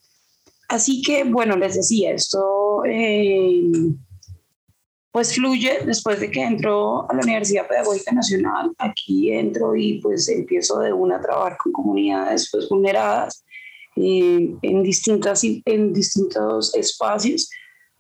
Así 0.68 1.02
que, 1.02 1.26
bueno, 1.26 1.58
les 1.58 1.76
decía, 1.76 2.14
esto 2.14 2.84
eh, 2.86 3.62
pues 5.12 5.36
fluye 5.36 5.80
después 5.86 6.20
de 6.20 6.32
que 6.32 6.42
entro 6.42 7.10
a 7.10 7.14
la 7.14 7.22
Universidad 7.22 7.68
Pedagógica 7.68 8.14
Nacional. 8.14 8.72
Aquí 8.78 9.32
entro 9.32 9.76
y 9.76 10.00
pues 10.02 10.30
empiezo 10.30 10.80
de 10.80 10.94
una 10.94 11.18
a 11.18 11.22
trabajar 11.22 11.58
con 11.58 11.74
comunidades 11.74 12.50
pues 12.52 12.70
vulneradas 12.70 13.44
eh, 13.98 14.56
en, 14.62 14.84
distintas, 14.84 15.44
en 15.44 15.94
distintos 15.94 16.74
espacios. 16.76 17.50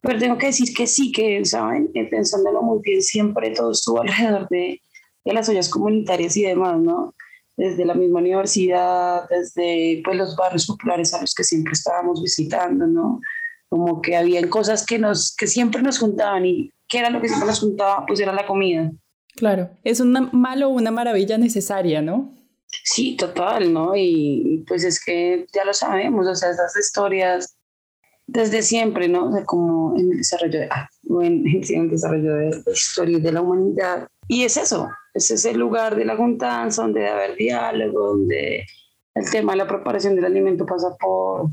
Pero 0.02 0.20
tengo 0.20 0.38
que 0.38 0.48
decir 0.48 0.74
que 0.74 0.88
sí, 0.88 1.12
que, 1.12 1.44
¿saben? 1.46 1.92
Eh, 1.94 2.06
pensándolo 2.06 2.62
muy 2.62 2.80
bien, 2.82 3.02
siempre 3.02 3.52
todo 3.52 3.72
estuvo 3.72 4.02
alrededor 4.02 4.48
de, 4.50 4.82
de 5.26 5.34
las 5.34 5.50
ollas 5.50 5.70
comunitarias 5.70 6.38
y 6.38 6.44
demás, 6.44 6.80
¿no? 6.80 7.14
desde 7.58 7.86
la 7.86 7.94
misma 7.94 8.20
universidad, 8.20 9.28
desde 9.30 10.02
pues, 10.04 10.18
los 10.18 10.36
barrios 10.36 10.66
populares 10.66 11.14
a 11.14 11.22
los 11.22 11.36
que 11.36 11.44
siempre 11.44 11.74
estábamos 11.74 12.22
visitando, 12.22 12.88
¿no? 12.88 13.22
Como 13.70 14.02
que 14.02 14.16
habían 14.16 14.50
cosas 14.50 14.86
que, 14.86 14.98
nos, 14.98 15.36
que 15.36 15.46
siempre 15.46 15.82
nos 15.84 16.00
juntaban 16.00 16.46
y 16.46 16.72
¿qué 16.92 17.00
era 17.00 17.10
lo 17.10 17.22
que 17.22 17.30
siempre 17.30 17.48
nos 17.48 17.62
juntaba? 17.62 18.06
Pues 18.06 18.20
era 18.20 18.34
la 18.34 18.46
comida. 18.46 18.92
Claro, 19.38 19.70
es 19.84 20.02
un 20.02 20.30
malo 20.34 20.68
o 20.68 20.74
una 20.74 20.92
maravilla 20.92 21.38
necesaria, 21.38 22.02
¿no? 22.02 22.36
Sí, 22.84 23.16
total, 23.16 23.74
¿no? 23.74 23.94
Y 23.96 24.64
pues 24.68 24.84
es 24.84 25.04
que 25.04 25.48
ya 25.54 25.66
lo 25.66 25.74
sabemos, 25.74 26.28
o 26.28 26.36
sea, 26.36 26.52
esas 26.52 26.76
historias 26.78 27.58
desde 28.28 28.62
siempre, 28.62 29.08
¿no? 29.08 29.30
O 29.30 29.32
sea, 29.32 29.46
como 29.46 29.98
en 29.98 30.12
el 30.12 30.18
desarrollo 30.18 30.60
de, 30.60 30.70
ah, 30.70 30.90
en, 31.22 31.46
el 31.48 31.90
desarrollo 31.90 32.36
de 32.36 32.50
la 32.66 32.72
historia 32.72 33.20
de 33.20 33.32
la 33.32 33.42
humanidad. 33.42 34.08
Y 34.28 34.44
es 34.44 34.58
eso, 34.58 34.90
ese 35.14 35.36
es 35.36 35.46
el 35.46 35.58
lugar 35.58 35.96
de 35.96 36.06
la 36.06 36.18
juntanza, 36.18 36.84
donde 36.84 37.02
debe 37.02 37.12
haber 37.12 37.36
diálogo, 37.36 38.08
donde 38.08 38.66
el 39.16 39.32
tema 39.32 39.54
de 39.54 39.60
la 39.60 39.68
preparación 39.68 40.16
del 40.16 40.26
alimento 40.26 40.66
pasa 40.66 40.96
por, 41.00 41.50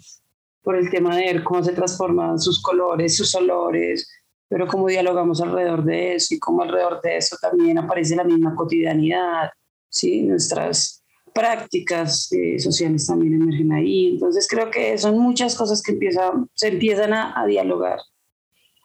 por 0.62 0.76
el 0.76 0.90
tema 0.90 1.16
de 1.16 1.32
ver 1.32 1.44
cómo 1.44 1.62
se 1.62 1.72
transforman 1.72 2.38
sus 2.38 2.60
colores, 2.62 3.16
sus 3.16 3.34
olores, 3.34 4.08
pero 4.48 4.66
cómo 4.66 4.88
dialogamos 4.88 5.40
alrededor 5.40 5.84
de 5.84 6.14
eso 6.14 6.34
y 6.34 6.38
cómo 6.38 6.62
alrededor 6.62 7.00
de 7.02 7.16
eso 7.16 7.36
también 7.40 7.78
aparece 7.78 8.16
la 8.16 8.24
misma 8.24 8.54
cotidianidad, 8.54 9.50
¿sí? 9.88 10.22
Nuestras 10.22 11.04
prácticas 11.34 12.32
eh, 12.32 12.58
sociales 12.58 13.06
también 13.06 13.34
emergen 13.34 13.72
ahí. 13.72 14.08
Entonces 14.08 14.46
creo 14.48 14.70
que 14.70 14.96
son 14.98 15.18
muchas 15.18 15.54
cosas 15.54 15.82
que 15.82 15.92
empiezan, 15.92 16.48
se 16.54 16.68
empiezan 16.68 17.12
a, 17.12 17.40
a 17.40 17.46
dialogar. 17.46 17.98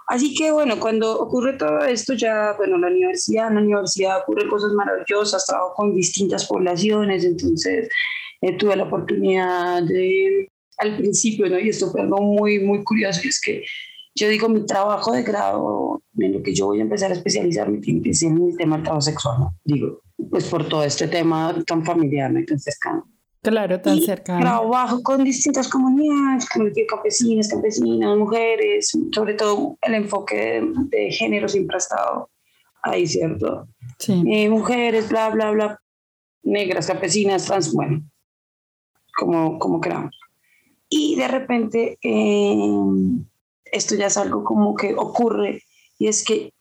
Así 0.08 0.36
que 0.36 0.52
bueno, 0.52 0.80
cuando 0.80 1.18
ocurre 1.20 1.54
todo 1.54 1.80
esto, 1.80 2.14
ya, 2.14 2.54
bueno, 2.58 2.78
la 2.78 2.88
universidad, 2.88 3.48
en 3.48 3.56
la 3.56 3.62
universidad 3.62 4.22
ocurren 4.22 4.50
cosas 4.50 4.74
maravillosas, 4.74 5.46
trabajo 5.46 5.74
con 5.76 5.96
distintas 5.96 6.46
poblaciones, 6.46 7.24
entonces 7.24 7.90
eh, 8.42 8.58
tuve 8.58 8.76
la 8.76 8.84
oportunidad 8.84 9.82
de, 9.84 10.52
al 10.78 10.98
principio, 10.98 11.50
¿no? 11.50 11.58
Y 11.58 11.70
esto 11.70 11.90
fue 11.90 12.02
algo 12.02 12.22
muy, 12.22 12.60
muy 12.60 12.84
curioso, 12.84 13.22
es 13.24 13.40
que 13.40 13.64
yo 14.16 14.30
digo, 14.30 14.50
mi 14.50 14.66
trabajo 14.66 15.12
de 15.12 15.24
grado, 15.24 16.02
en 16.18 16.34
lo 16.34 16.44
que 16.44 16.54
yo 16.54 16.68
voy 16.68 16.80
a 16.80 16.84
empezar 16.84 17.12
a 17.12 17.16
especializarme, 17.16 17.80
es 18.06 18.24
en 18.24 18.50
el 18.50 18.58
tema 18.58 18.76
del 18.76 18.84
trabajo 18.84 19.02
sexual, 19.02 19.40
¿no? 19.40 19.56
Digo, 19.64 20.02
pues 20.30 20.46
por 20.46 20.68
todo 20.68 20.84
este 20.84 21.08
tema 21.08 21.56
tan 21.66 21.84
familiar, 21.84 22.32
¿no? 22.32 22.40
Y 22.40 22.46
tan 22.46 22.60
cercano. 22.60 23.08
Claro, 23.42 23.82
tan 23.82 24.00
cercano. 24.00 24.40
Trabajo 24.40 25.02
con 25.04 25.24
distintas 25.24 25.68
comunidades, 25.68 26.48
campesinas, 26.88 27.50
campesinas, 27.50 28.18
mujeres, 28.18 28.92
sobre 29.12 29.34
todo 29.34 29.78
el 29.82 29.96
enfoque 29.96 30.64
de, 30.90 31.12
género 31.12 31.50
siempre 31.50 31.76
ha 31.76 31.80
estado 31.80 32.30
ahí, 32.84 33.06
¿cierto? 33.06 33.68
Sí. 34.00 34.24
Eh, 34.28 34.50
mujeres, 34.50 35.10
bla, 35.10 35.30
bla, 35.30 35.52
bla, 35.52 35.80
negras, 36.44 36.88
campesinas, 36.88 37.46
trans, 37.46 37.74
bueno, 37.74 38.04
como, 39.18 39.60
como 39.60 39.82
queramos. 39.82 40.18
Y 40.88 41.16
de 41.16 41.28
repente, 41.28 41.98
eh, 42.02 42.56
esto 43.74 43.96
ya 43.96 44.08
es 44.08 44.18
algo 44.18 44.44
como 44.44 44.76
que 44.76 44.96
ocurre, 44.96 45.64
y 45.98 46.08
es 46.08 46.24
que 46.24 46.54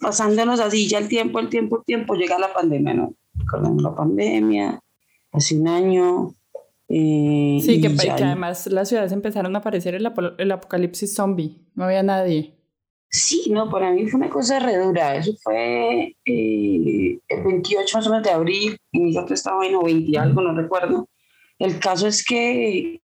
pasándonos 0.00 0.60
así 0.60 0.88
ya 0.88 0.98
el 0.98 1.08
tiempo, 1.08 1.40
el 1.40 1.48
tiempo, 1.48 1.78
el 1.78 1.84
tiempo, 1.84 2.14
llega 2.14 2.38
la 2.38 2.52
pandemia, 2.52 2.94
¿no? 2.94 3.14
Recordemos 3.34 3.82
la 3.82 3.94
pandemia, 3.94 4.80
hace 5.32 5.58
un 5.58 5.68
año. 5.68 6.34
Eh, 6.88 7.58
sí, 7.64 7.80
que, 7.80 7.88
además 8.10 8.66
las 8.66 8.88
ciudades 8.88 9.12
empezaron 9.12 9.56
a 9.56 9.60
aparecer 9.60 9.94
el, 9.94 10.12
el, 10.38 10.52
apocalipsis 10.52 11.14
zombie, 11.14 11.56
no 11.74 11.84
había 11.84 12.02
nadie. 12.02 12.54
Sí, 13.08 13.46
no, 13.50 13.70
para 13.70 13.92
mí 13.92 14.06
fue 14.06 14.18
una 14.18 14.28
cosa 14.28 14.58
re 14.58 14.76
dura. 14.76 15.16
Eso 15.16 15.32
fue 15.42 16.16
eh, 16.24 17.18
el 17.28 17.44
28 17.44 17.96
más 17.96 18.06
o 18.06 18.10
menos 18.10 18.24
de 18.24 18.30
abril, 18.32 18.76
y 18.92 19.00
nosotros 19.00 19.38
estaba 19.38 19.66
en 19.66 19.80
20 19.80 20.18
algo, 20.18 20.42
no 20.42 20.54
recuerdo. 20.54 21.08
El 21.58 21.78
caso 21.78 22.06
es 22.06 22.24
que, 22.24 23.00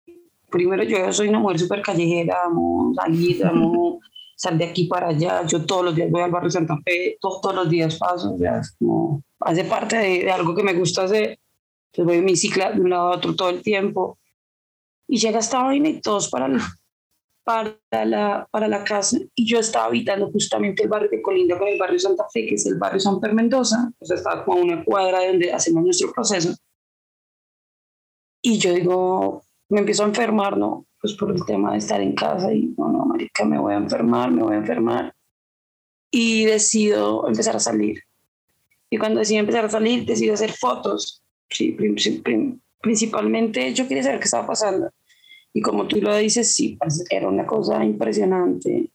primero, 0.50 0.84
yo 0.84 1.12
soy 1.14 1.30
una 1.30 1.40
mujer 1.40 1.60
súper 1.60 1.82
callejera, 1.82 2.44
amo 2.46 2.94
salir, 2.96 3.46
amo 3.46 4.00
salir 4.36 4.60
de 4.60 4.66
aquí 4.66 4.86
para 4.86 5.10
allá. 5.10 5.46
Yo 5.46 5.66
todos 5.66 5.86
los 5.86 5.96
días 5.96 6.10
voy 6.12 6.22
al 6.22 6.32
barrio 6.32 6.50
Santa 6.50 6.78
Fe, 6.86 7.18
todos, 7.20 7.56
los 7.56 7.70
días 7.70 7.98
paso, 7.98 8.34
o 8.34 8.38
sea, 8.38 8.62
como, 8.78 9.24
hace 9.40 9.64
parte 9.66 9.98
de, 9.98 10.24
de 10.26 10.32
algo 10.32 10.56
que 10.56 10.64
me 10.64 10.74
gusta 10.74 11.04
hacer. 11.04 11.40
Entonces 11.92 12.06
voy 12.06 12.18
en 12.18 12.26
mi 12.26 12.36
cicla 12.36 12.72
de 12.72 12.82
un 12.82 12.90
lado 12.90 13.08
a 13.08 13.16
otro 13.16 13.36
todo 13.36 13.50
el 13.50 13.62
tiempo. 13.62 14.18
Y 15.08 15.18
llega 15.18 15.40
esta 15.40 15.64
vaina 15.64 15.90
y 15.90 16.02
todos 16.02 16.30
para 16.30 16.48
la, 16.48 16.62
para 17.44 18.06
la, 18.06 18.48
para 18.52 18.68
la 18.68 18.84
casa. 18.84 19.18
Y 19.34 19.46
yo 19.46 19.60
estaba 19.60 19.86
habitando 19.86 20.32
justamente 20.32 20.84
el 20.84 20.90
barrio 20.90 21.10
de 21.10 21.22
Colinda 21.22 21.58
con 21.58 21.68
el 21.68 21.80
barrio 21.80 21.98
Santa 21.98 22.26
Fe, 22.32 22.46
que 22.46 22.56
es 22.56 22.66
el 22.68 22.78
barrio 22.78 23.00
San 23.00 23.20
Per 23.20 23.34
Mendoza. 23.34 23.92
O 23.98 24.06
sea, 24.06 24.18
estaba 24.18 24.46
como 24.46 24.60
a 24.60 24.64
una 24.64 24.84
cuadra 24.84 25.22
de 25.22 25.28
donde 25.30 25.52
hacemos 25.52 25.84
nuestro 25.84 26.12
proceso. 26.12 26.56
Y 28.42 28.60
yo 28.60 28.74
digo, 28.74 29.44
me 29.70 29.80
empiezo 29.80 30.04
a 30.04 30.08
enfermar, 30.08 30.58
¿no? 30.58 30.86
Pues 31.02 31.14
por 31.14 31.32
el 31.32 31.46
tema 31.46 31.72
de 31.72 31.78
estar 31.78 32.02
en 32.02 32.14
casa 32.14 32.52
y 32.54 32.74
no, 32.78 32.92
no, 32.92 33.06
marica, 33.06 33.46
me 33.46 33.58
voy 33.60 33.74
a 33.74 33.78
enfermar, 33.78 34.32
me 34.32 34.44
voy 34.44 34.56
a 34.56 34.60
enfermar. 34.60 35.16
Y 36.12 36.46
decido 36.46 37.28
empezar 37.28 37.56
a 37.56 37.60
salir. 37.60 38.04
Y 38.90 38.98
cuando 38.98 39.20
decido 39.20 39.40
empezar 39.40 39.66
a 39.66 39.70
salir, 39.70 40.06
decido 40.06 40.34
hacer 40.34 40.52
fotos 40.52 41.24
sí, 41.50 41.76
principalmente 42.82 43.74
yo 43.74 43.88
quería 43.88 44.04
saber 44.04 44.20
qué 44.20 44.26
estaba 44.26 44.48
pasando. 44.48 44.92
Y 45.54 45.62
como 45.62 45.88
tú 45.88 46.00
lo 46.02 46.16
dices, 46.16 46.54
sí, 46.54 46.78
pues, 46.80 47.04
era 47.10 47.28
una 47.28 47.46
cosa 47.46 47.84
impresionante. 47.84 48.92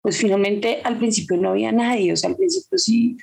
Pues 0.00 0.16
finalmente 0.18 0.80
al 0.82 0.98
principio 0.98 1.36
no 1.36 1.50
había 1.50 1.70
nadie, 1.70 2.12
o 2.12 2.16
sea, 2.16 2.30
al 2.30 2.36
principio 2.36 2.76
sí, 2.76 3.16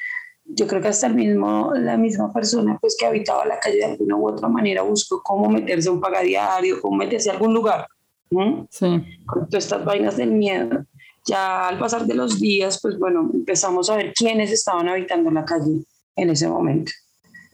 yo 0.50 0.68
creo 0.68 0.82
que 0.82 0.88
hasta 0.88 1.08
el 1.08 1.16
mismo, 1.16 1.72
la 1.76 1.98
misma 1.98 2.34
persona 2.34 2.78
pues 2.82 2.96
que 3.00 3.06
habitaba 3.06 3.46
la 3.46 3.60
calle 3.60 3.78
de 3.78 3.86
alguna 3.86 4.16
u 4.18 4.28
otra 4.28 4.48
manera 4.48 4.82
buscó 4.82 5.22
cómo 5.24 5.50
meterse 5.50 5.90
a 5.90 5.92
un 5.92 6.02
pagadiario, 6.02 6.82
cómo 6.82 6.98
meterse 6.98 7.30
a 7.30 7.34
algún 7.34 7.54
lugar. 7.54 7.88
Sí. 8.70 9.04
Con 9.26 9.50
todas 9.50 9.64
estas 9.64 9.86
vainas 9.86 10.18
del 10.18 10.32
miedo. 10.32 10.86
Ya 11.26 11.68
al 11.68 11.78
pasar 11.78 12.06
de 12.06 12.16
los 12.16 12.40
días, 12.40 12.80
pues 12.82 12.98
bueno, 12.98 13.30
empezamos 13.34 13.90
a 13.90 13.96
ver 13.96 14.14
quiénes 14.14 14.52
estaban 14.52 14.88
habitando 14.88 15.30
la 15.32 15.46
calle 15.46 15.84
en 16.16 16.30
ese 16.30 16.48
momento 16.48 16.92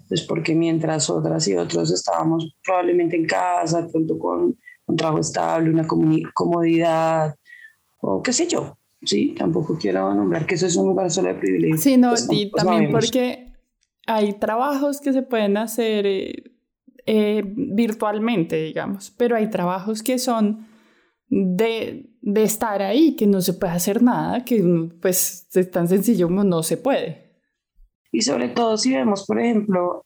pues 0.08 0.22
porque 0.22 0.54
mientras 0.54 1.10
otras 1.10 1.48
y 1.48 1.56
otros 1.56 1.92
estábamos 1.92 2.56
probablemente 2.64 3.16
en 3.16 3.26
casa, 3.26 3.88
pronto 3.92 4.18
con 4.20 4.58
un 4.88 4.96
trabajo 4.96 5.20
estable, 5.20 5.70
una 5.70 5.88
comodidad, 5.88 7.36
o 8.02 8.22
qué 8.22 8.34
sé 8.34 8.48
yo, 8.48 8.78
sí, 9.06 9.36
tampoco 9.38 9.78
quiero 9.78 10.14
nombrar 10.14 10.46
que 10.46 10.56
eso 10.56 10.68
es 10.68 10.76
un 10.76 10.88
lugar 10.88 11.12
solo 11.12 11.30
de 11.30 11.36
privilegio. 11.36 11.78
Sí, 11.78 11.98
no, 11.98 12.10
pues 12.10 12.28
y 12.32 12.52
también 12.52 12.92
porque 12.92 13.54
hay 14.08 14.34
trabajos 14.34 15.02
que 15.02 15.14
se 15.14 15.22
pueden 15.22 15.58
hacer 15.58 16.06
eh, 16.06 16.56
eh, 17.06 17.44
virtualmente, 17.46 18.62
digamos, 18.62 19.12
pero 19.12 19.36
hay 19.36 19.50
trabajos 19.50 20.04
que 20.04 20.20
son 20.20 20.68
de, 21.28 22.10
de 22.22 22.44
estar 22.44 22.82
ahí, 22.82 23.16
que 23.16 23.28
no 23.28 23.42
se 23.42 23.54
puede 23.54 23.74
hacer 23.74 24.02
nada, 24.02 24.44
que 24.46 24.64
pues 25.02 25.48
es 25.54 25.72
tan 25.72 25.88
sencillo 25.88 26.28
como 26.28 26.44
no 26.44 26.64
se 26.64 26.78
puede. 26.78 27.26
Y 28.12 28.22
sobre 28.22 28.50
todo 28.50 28.78
si 28.78 28.94
vemos, 28.94 29.26
por 29.26 29.40
ejemplo, 29.40 30.06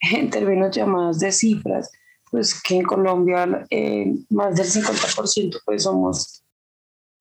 en 0.00 0.30
términos 0.30 0.74
llamados 0.74 1.18
de 1.18 1.32
cifras, 1.32 1.90
pues 2.30 2.60
que 2.62 2.76
en 2.76 2.82
Colombia 2.84 3.66
eh, 3.70 4.14
más 4.30 4.56
del 4.56 4.66
50% 4.66 5.60
pues 5.64 5.82
somos 5.82 6.44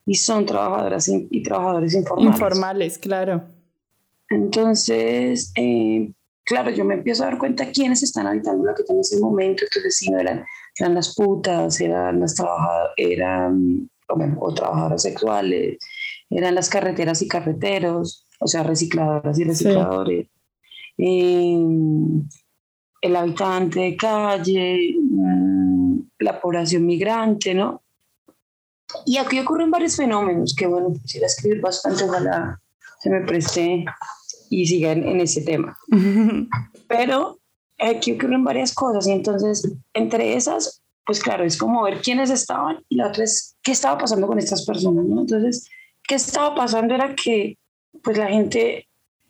y 0.07 0.15
son 0.15 0.45
trabajadoras 0.45 1.09
y 1.09 1.43
trabajadores 1.43 1.93
informales. 1.93 2.33
Informales, 2.33 2.97
claro. 2.97 3.43
Entonces, 4.29 5.51
eh, 5.57 6.13
claro, 6.45 6.71
yo 6.71 6.85
me 6.85 6.93
empiezo 6.93 7.23
a 7.23 7.27
dar 7.27 7.37
cuenta 7.37 7.71
quiénes 7.71 8.01
están 8.03 8.25
habitando 8.25 8.63
la 8.63 8.73
que 8.73 8.83
en 8.87 9.01
ese 9.01 9.19
momento, 9.19 9.65
entonces 9.65 9.97
sí, 9.97 10.09
no 10.09 10.17
eran, 10.17 10.45
eran 10.79 10.95
las 10.95 11.13
putas, 11.13 11.81
eran 11.81 12.21
las 12.21 12.35
trabajadoras, 12.35 12.93
eran 12.95 13.89
o, 14.39 14.53
trabajadoras 14.53 15.01
sexuales, 15.01 15.77
eran 16.29 16.55
las 16.55 16.69
carreteras 16.69 17.21
y 17.21 17.27
carreteros, 17.27 18.25
o 18.39 18.47
sea, 18.47 18.63
recicladoras 18.63 19.37
y 19.37 19.43
recicladores. 19.43 20.29
Em, 20.97 22.25
el 23.01 23.15
habitante 23.15 23.81
de 23.81 23.97
calle, 23.97 24.95
mm, 25.01 25.99
la 26.19 26.39
población 26.39 26.85
migrante, 26.85 27.53
¿no? 27.53 27.83
Y 29.05 29.17
aquí 29.17 29.39
ocurren 29.39 29.71
varios 29.71 29.95
fenómenos 29.95 30.55
que, 30.55 30.67
bueno, 30.67 30.93
quisiera 31.01 31.27
escribir 31.27 31.61
bastante, 31.61 32.03
ojalá 32.03 32.61
se 32.99 33.09
me 33.09 33.21
preste 33.21 33.85
y 34.49 34.65
siga 34.65 34.91
en, 34.91 35.19
ese 35.19 35.41
tema. 35.41 35.77
Pero 36.87 37.39
aquí 37.77 38.13
ocurren 38.13 38.43
varias 38.43 38.73
cosas 38.73 39.07
y 39.07 39.11
entonces, 39.11 39.69
entre 39.93 40.35
esas, 40.35 40.81
pues 41.05 41.19
claro, 41.19 41.43
es 41.43 41.57
como 41.57 41.83
ver 41.83 42.01
quiénes 42.01 42.29
estaban 42.29 42.83
y 42.89 42.95
la 42.95 43.07
otra 43.07 43.23
es 43.23 43.55
qué 43.61 43.71
estaba 43.71 43.97
pasando 43.97 44.27
con 44.27 44.39
estas 44.39 44.65
personas, 44.65 45.05
¿no? 45.05 45.21
Entonces, 45.21 45.69
qué 46.07 46.15
estaba 46.15 46.55
pasando 46.55 46.95
era 46.95 47.15
que, 47.15 47.57
pues 48.03 48.17
la 48.17 48.27
gente 48.27 48.87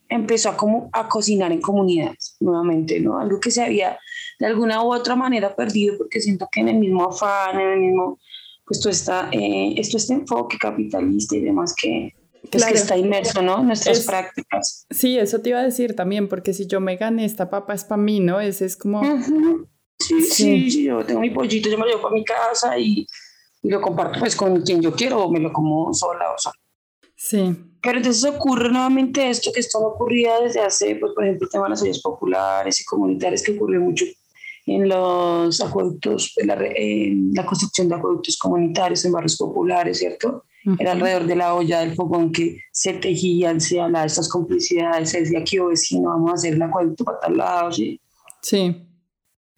empezó 0.09 0.49
a, 0.49 0.57
como, 0.57 0.89
a 0.93 1.09
cocinar 1.09 1.51
en 1.51 1.61
comunidades 1.61 2.37
nuevamente, 2.39 2.99
¿no? 2.99 3.19
Algo 3.19 3.39
que 3.39 3.51
se 3.51 3.63
había 3.63 3.99
de 4.39 4.45
alguna 4.45 4.83
u 4.83 4.93
otra 4.93 5.15
manera 5.15 5.55
perdido, 5.55 5.97
porque 5.97 6.21
siento 6.21 6.47
que 6.51 6.61
en 6.61 6.69
el 6.69 6.77
mismo 6.77 7.05
afán, 7.05 7.59
en 7.59 7.67
el 7.67 7.79
mismo, 7.79 8.19
pues 8.67 8.81
todo 8.81 8.91
está, 8.91 9.29
eh, 9.31 9.73
esto 9.77 9.95
este 9.95 10.13
enfoque 10.13 10.57
capitalista 10.57 11.37
y 11.37 11.39
demás 11.39 11.73
que, 11.73 12.13
pues, 12.51 12.65
que 12.65 12.73
está 12.73 12.97
inmerso, 12.97 13.41
¿no? 13.41 13.63
Nuestras 13.63 14.01
prácticas. 14.05 14.85
Sí, 14.89 15.17
eso 15.17 15.39
te 15.39 15.49
iba 15.49 15.59
a 15.59 15.63
decir 15.63 15.95
también, 15.95 16.27
porque 16.27 16.53
si 16.53 16.67
yo 16.67 16.81
me 16.81 16.97
gané 16.97 17.23
esta 17.23 17.49
papa 17.49 17.73
es 17.73 17.85
para 17.85 18.01
mí, 18.01 18.19
¿no? 18.19 18.41
Ese 18.41 18.65
es 18.65 18.75
como... 18.75 19.01
sí, 19.99 20.21
sí, 20.21 20.69
sí, 20.69 20.83
yo 20.83 21.05
tengo 21.05 21.21
mi 21.21 21.29
pollito, 21.29 21.69
yo 21.69 21.77
me 21.77 21.85
lo 21.85 21.91
llevo 21.91 22.01
para 22.01 22.13
mi 22.13 22.25
casa 22.25 22.77
y, 22.77 23.07
y 23.63 23.69
lo 23.69 23.79
comparto 23.79 24.19
pues 24.19 24.35
con 24.35 24.61
quien 24.61 24.81
yo 24.81 24.93
quiero 24.93 25.23
o 25.23 25.31
me 25.31 25.39
lo 25.39 25.53
como 25.53 25.93
sola 25.93 26.33
o 26.33 26.37
sola. 26.37 26.55
Sí. 27.15 27.55
Pero 27.81 27.97
entonces 27.97 28.23
ocurre 28.25 28.69
nuevamente 28.69 29.29
esto 29.29 29.51
que 29.53 29.61
esto 29.61 29.79
no 29.79 29.87
ocurría 29.87 30.41
desde 30.41 30.59
hace, 30.59 30.97
pues 30.97 31.13
por 31.13 31.23
ejemplo, 31.23 31.45
el 31.45 31.51
tema 31.51 31.63
de 31.63 31.69
las 31.69 31.81
ollas 31.81 32.01
populares 32.01 32.81
y 32.81 32.83
comunitarias 32.83 33.41
que 33.41 33.53
ocurrió 33.53 33.79
mucho 33.79 34.05
en 34.67 34.89
los 34.89 35.61
acueductos, 35.61 36.33
en 36.35 37.33
la, 37.33 37.45
construcción 37.45 37.87
de 37.87 37.95
acueductos 37.95 38.37
comunitarios 38.37 39.05
en 39.05 39.13
barrios 39.13 39.37
populares, 39.37 39.99
¿cierto? 39.99 40.43
Era 40.77 40.91
alrededor 40.91 41.25
de 41.25 41.35
la 41.37 41.53
olla 41.53 41.79
del 41.79 41.95
fogón 41.95 42.33
que 42.33 42.59
se 42.73 42.93
tejían, 42.93 43.61
se 43.61 43.79
hablaba 43.79 44.01
de 44.01 44.07
estas 44.07 44.27
complicidades, 44.27 45.09
se 45.11 45.21
decía 45.21 45.41
que 45.45 45.63
vecino, 45.63 46.09
vamos 46.09 46.31
a 46.31 46.33
hacer 46.33 46.55
el 46.55 46.61
acueducto 46.61 47.05
para 47.05 47.19
tal 47.21 47.37
lado, 47.37 47.71
¿sí? 47.71 48.01
Sí. 48.41 48.83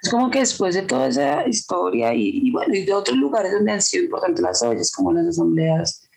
Es 0.02 0.10
como 0.12 0.30
que 0.30 0.40
después 0.40 0.76
de 0.76 0.84
toda 0.84 1.08
esa 1.08 1.48
historia 1.48 2.14
y, 2.14 2.42
y 2.44 2.52
bueno, 2.52 2.76
y 2.76 2.86
de 2.86 2.94
otros 2.94 3.18
lugares 3.18 3.52
donde 3.52 3.72
han 3.72 3.82
sido 3.82 4.04
importantes 4.04 4.44
las 4.44 4.62
ollas, 4.62 4.92
como 4.92 5.12
las 5.12 5.26
asambleas 5.26 6.08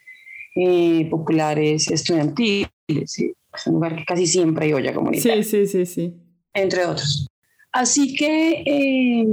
eh, 0.55 1.09
populares 1.11 1.91
estudiantiles, 1.91 2.69
¿sí? 3.07 3.33
es 3.55 3.67
un 3.67 3.75
lugar 3.75 3.97
que 3.97 4.05
casi 4.05 4.27
siempre 4.27 4.67
hay 4.67 4.75
olla 4.75 4.93
comunitaria. 4.93 5.43
Sí, 5.43 5.67
sí, 5.67 5.67
sí, 5.67 5.87
sí. 5.87 6.15
Entre 6.53 6.85
otros. 6.85 7.27
Así 7.73 8.15
que 8.15 8.63
eh, 8.67 9.27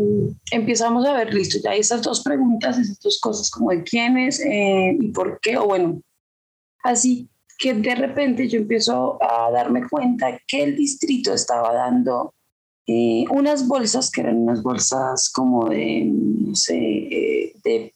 empezamos 0.52 1.06
a 1.06 1.14
ver, 1.14 1.34
listo, 1.34 1.60
ya 1.62 1.72
hay 1.72 1.82
esas 1.82 2.02
dos 2.02 2.24
preguntas, 2.24 2.78
esas 2.78 3.00
dos 3.00 3.20
cosas 3.20 3.52
como 3.52 3.72
de 3.72 3.84
quiénes 3.84 4.40
eh, 4.40 4.98
y 4.98 5.10
por 5.10 5.40
qué, 5.42 5.58
o 5.58 5.66
bueno, 5.66 6.02
así 6.84 7.30
que 7.58 7.74
de 7.74 7.96
repente 7.96 8.48
yo 8.48 8.60
empiezo 8.60 9.22
a 9.22 9.52
darme 9.52 9.86
cuenta 9.90 10.40
que 10.48 10.64
el 10.64 10.78
distrito 10.78 11.34
estaba 11.34 11.74
dando 11.74 12.34
unas 13.30 13.68
bolsas 13.68 14.10
que 14.10 14.22
eran 14.22 14.38
unas 14.38 14.64
bolsas 14.64 15.30
como 15.30 15.70
de, 15.70 16.06
no 16.06 16.56
sé, 16.56 16.74
de 17.64 17.94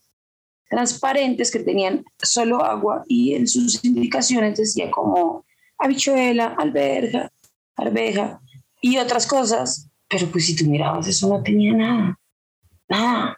transparentes 0.69 1.51
que 1.51 1.59
tenían 1.59 2.03
solo 2.21 2.63
agua 2.63 3.03
y 3.07 3.33
en 3.33 3.47
sus 3.47 3.83
indicaciones 3.83 4.57
decía 4.57 4.91
como 4.91 5.45
habichuela, 5.77 6.55
alberja, 6.57 7.31
arveja 7.75 8.41
y 8.81 8.97
otras 8.97 9.27
cosas, 9.27 9.89
pero 10.13 10.27
pues 10.31 10.45
si 10.45 10.55
tú 10.55 10.65
mirabas 10.65 11.07
eso 11.07 11.27
no 11.27 11.41
tenía 11.41 11.73
nada, 11.73 12.19
nada. 12.87 13.37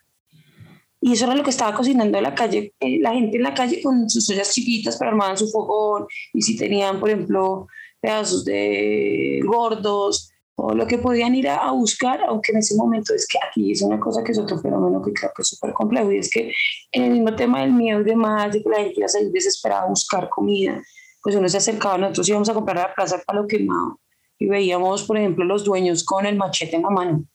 Y 0.99 1.13
eso 1.13 1.25
era 1.25 1.35
lo 1.35 1.43
que 1.43 1.51
estaba 1.51 1.75
cocinando 1.75 2.17
en 2.17 2.23
la 2.23 2.35
calle, 2.35 2.73
eh, 2.79 2.99
la 2.99 3.13
gente 3.13 3.37
en 3.37 3.43
la 3.43 3.53
calle 3.53 3.81
con 3.81 4.09
sus 4.09 4.29
ollas 4.29 4.51
chiquitas 4.53 4.97
para 4.97 5.11
armar 5.11 5.37
su 5.37 5.47
fogón 5.49 6.07
y 6.33 6.41
si 6.41 6.57
tenían, 6.57 6.99
por 6.99 7.09
ejemplo, 7.09 7.67
pedazos 8.01 8.43
de 8.43 9.39
gordos, 9.45 10.31
o 10.55 10.73
lo 10.73 10.87
que 10.87 10.97
podían 10.97 11.35
ir 11.35 11.47
a, 11.49 11.71
buscar, 11.71 12.21
aunque 12.27 12.51
en 12.51 12.59
ese 12.59 12.75
momento 12.75 13.13
es 13.13 13.27
que 13.27 13.37
aquí 13.47 13.71
es 13.71 13.81
una 13.81 13.99
cosa 13.99 14.23
que 14.23 14.31
es 14.31 14.39
otro 14.39 14.57
fenómeno 14.59 15.01
que 15.01 15.13
creo 15.13 15.31
que 15.35 15.43
es 15.43 15.49
súper 15.49 15.73
complejo 15.73 16.11
y 16.11 16.17
es 16.17 16.29
que 16.29 16.51
en 16.91 17.03
el 17.03 17.11
mismo 17.11 17.35
tema 17.35 17.61
del 17.61 17.73
miedo 17.73 18.01
y 18.01 18.05
demás, 18.05 18.51
de 18.51 18.63
que 18.63 18.69
la 18.69 18.77
gente 18.77 18.95
iba 18.97 19.05
a 19.05 19.09
salir 19.09 19.31
desesperada 19.31 19.83
a 19.83 19.89
buscar 19.89 20.27
comida, 20.29 20.81
pues 21.21 21.35
uno 21.35 21.47
se 21.47 21.57
acercaba, 21.57 21.97
nosotros 21.97 22.29
íbamos 22.29 22.49
a 22.49 22.53
comprar 22.53 22.77
a 22.77 22.87
la 22.87 22.93
plaza 22.93 23.21
palo 23.25 23.47
quemado 23.47 23.99
y 24.37 24.47
veíamos, 24.47 25.03
por 25.03 25.17
ejemplo, 25.17 25.45
los 25.45 25.63
dueños 25.63 26.03
con 26.03 26.25
el 26.25 26.35
machete 26.35 26.75
en 26.75 26.83
la 26.83 26.89
mano, 26.89 27.25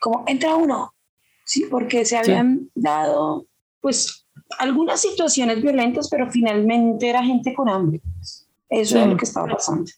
como 0.00 0.24
entra 0.26 0.56
uno, 0.56 0.94
sí, 1.44 1.66
porque 1.70 2.04
se 2.04 2.16
habían 2.16 2.70
dado, 2.74 3.46
pues, 3.80 4.26
algunas 4.58 5.00
situaciones 5.00 5.60
violentas, 5.60 6.08
pero 6.08 6.30
finalmente 6.30 7.08
era 7.08 7.22
gente 7.22 7.54
con 7.54 7.68
hambre. 7.68 8.00
Eso 8.68 8.98
es 8.98 9.06
lo 9.06 9.16
que 9.16 9.24
estaba 9.24 9.46
pasando. 9.48 9.90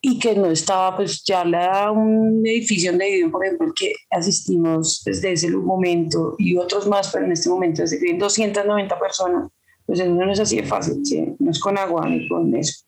Y 0.00 0.18
que 0.18 0.34
no 0.34 0.46
estaba, 0.46 0.96
pues 0.96 1.22
ya 1.22 1.44
la, 1.44 1.90
un 1.92 2.44
edificio 2.44 2.90
donde 2.90 3.10
viven, 3.10 3.30
por 3.30 3.44
ejemplo, 3.44 3.68
el 3.68 3.72
que 3.74 3.92
asistimos 4.10 5.02
desde 5.04 5.32
ese 5.32 5.50
momento 5.50 6.34
y 6.38 6.56
otros 6.56 6.88
más, 6.88 7.10
pero 7.12 7.24
en 7.24 7.32
este 7.32 7.48
momento 7.48 7.82
desde 7.82 7.98
que 7.98 8.04
viven 8.04 8.18
290 8.18 8.98
personas, 8.98 9.50
pues 9.86 10.00
eso 10.00 10.12
no 10.12 10.32
es 10.32 10.40
así 10.40 10.56
de 10.56 10.64
fácil, 10.64 11.02
no 11.38 11.50
es 11.50 11.60
con 11.60 11.78
agua 11.78 12.08
ni 12.08 12.28
con 12.28 12.54
eso. 12.56 12.84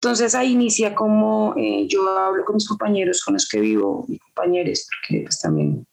Entonces 0.00 0.34
ahí 0.34 0.52
inicia 0.52 0.94
como 0.94 1.54
eh, 1.56 1.86
yo 1.88 2.08
hablo 2.16 2.44
con 2.44 2.54
mis 2.54 2.68
compañeros 2.68 3.22
con 3.24 3.34
los 3.34 3.48
que 3.48 3.60
vivo, 3.60 4.04
mis 4.06 4.20
compañeros, 4.20 4.86
porque 4.88 5.22
pues 5.22 5.40
también 5.40 5.84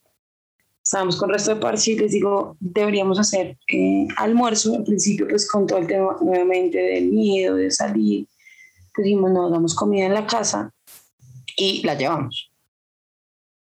estábamos 0.84 1.16
con 1.18 1.30
el 1.30 1.36
resto 1.36 1.56
de 1.56 1.62
parches 1.62 1.88
y 1.88 1.98
les 1.98 2.12
digo, 2.12 2.56
deberíamos 2.60 3.20
hacer 3.20 3.58
eh, 3.68 4.08
almuerzo, 4.18 4.76
al 4.76 4.84
principio 4.84 5.28
pues 5.28 5.50
con 5.50 5.66
todo 5.66 5.80
el 5.80 5.88
tema 5.88 6.16
nuevamente 6.22 6.78
del 6.78 7.06
miedo, 7.06 7.56
de 7.56 7.72
salir, 7.72 8.28
dijimos, 9.04 9.32
no, 9.32 9.48
hagamos 9.48 9.76
comida 9.76 10.06
en 10.06 10.14
la 10.14 10.28
casa 10.28 10.72
y 11.58 11.82
la 11.84 11.96
llevamos. 11.96 12.52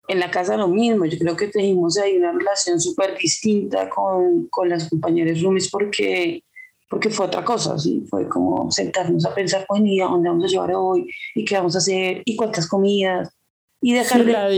En 0.07 0.19
la 0.19 0.31
casa 0.31 0.57
lo 0.57 0.67
mismo, 0.67 1.05
yo 1.05 1.17
creo 1.17 1.35
que 1.35 1.47
tuvimos 1.47 1.97
ahí 1.97 2.17
una 2.17 2.31
relación 2.31 2.79
súper 2.79 3.17
distinta 3.17 3.89
con, 3.89 4.47
con 4.47 4.69
las 4.69 4.89
compañeras 4.89 5.41
roomies 5.41 5.69
porque, 5.69 6.43
porque 6.91 7.09
fue 7.09 7.25
otra 7.27 7.45
cosa, 7.45 7.79
¿sí? 7.79 8.05
fue 8.09 8.27
como 8.27 8.69
sentarnos 8.69 9.25
a 9.25 9.33
pensar, 9.33 9.63
pues, 9.65 9.81
¿y 9.85 10.01
a 10.01 10.07
dónde 10.07 10.27
vamos 10.27 10.43
a 10.43 10.47
llevar 10.47 10.73
hoy? 10.75 11.09
¿Y 11.33 11.45
qué 11.45 11.55
vamos 11.55 11.73
a 11.75 11.77
hacer? 11.77 12.21
¿Y 12.25 12.35
cuántas 12.35 12.67
comidas? 12.67 13.33
Y 13.79 13.93
dejar 13.93 14.25
de... 14.25 14.33
La 14.33 14.49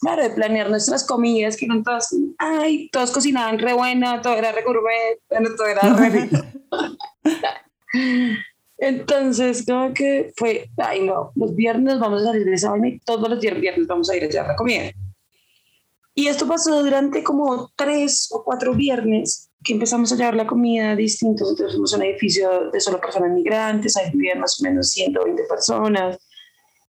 claro, 0.00 0.22
de 0.22 0.30
planear 0.30 0.70
nuestras 0.70 1.06
comidas, 1.06 1.58
que 1.58 1.66
eran 1.66 1.82
todas, 1.82 2.16
ay, 2.38 2.88
todos 2.90 3.10
cocinaban 3.10 3.58
re 3.58 3.74
buena, 3.74 4.22
todo 4.22 4.32
era 4.32 4.50
re 4.50 4.62
gourmet, 4.62 5.18
bueno, 5.28 5.50
todo 5.56 5.66
era 5.66 5.82
re 5.82 6.30
Entonces, 8.78 9.66
como 9.66 9.92
que 9.92 10.32
fue, 10.36 10.70
ay 10.78 11.02
no, 11.02 11.32
los 11.34 11.54
viernes 11.54 11.98
vamos 11.98 12.22
a 12.22 12.26
salir 12.26 12.46
de 12.46 12.54
esa 12.54 12.70
vaina 12.70 12.88
y 12.88 12.98
todos 13.00 13.28
los 13.28 13.40
viernes 13.40 13.86
vamos 13.86 14.08
a 14.08 14.16
ir 14.16 14.22
a 14.22 14.26
echar 14.26 14.46
la 14.46 14.56
comida. 14.56 14.90
Y 16.14 16.28
esto 16.28 16.48
pasó 16.48 16.82
durante 16.82 17.22
como 17.22 17.70
tres 17.76 18.28
o 18.32 18.42
cuatro 18.42 18.72
viernes 18.72 19.47
que 19.64 19.72
empezamos 19.72 20.12
a 20.12 20.16
llevar 20.16 20.36
la 20.36 20.46
comida 20.46 20.92
a 20.92 20.96
distintos. 20.96 21.50
Entonces 21.50 21.72
fuimos 21.72 21.92
a 21.94 21.96
un 21.96 22.02
edificio 22.04 22.70
de 22.70 22.80
solo 22.80 23.00
personas 23.00 23.32
migrantes, 23.32 23.96
ahí 23.96 24.10
vivían 24.12 24.40
más 24.40 24.60
o 24.60 24.64
menos 24.64 24.90
120 24.90 25.42
personas. 25.44 26.18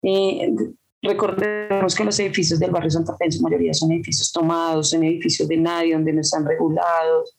Eh, 0.01 0.54
recordemos 1.01 1.95
que 1.95 2.04
los 2.04 2.19
edificios 2.19 2.60
del 2.60 2.71
barrio 2.71 2.89
Santa 2.89 3.15
Fe 3.17 3.25
en 3.25 3.32
su 3.32 3.41
mayoría 3.41 3.73
son 3.73 3.91
edificios 3.91 4.32
tomados, 4.32 4.89
son 4.89 5.04
edificios 5.04 5.47
de 5.47 5.58
nadie, 5.58 5.93
donde 5.93 6.13
no 6.13 6.21
están 6.21 6.45
regulados 6.45 7.36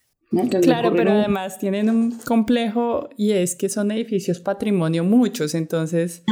Claro, 0.61 0.93
pero 0.95 1.13
además 1.13 1.59
tienen 1.59 1.89
un 1.89 2.19
complejo 2.19 3.09
y 3.17 3.31
es 3.31 3.55
que 3.55 3.69
son 3.69 3.93
edificios 3.93 4.41
patrimonio 4.41 5.05
muchos, 5.05 5.55
entonces 5.55 6.25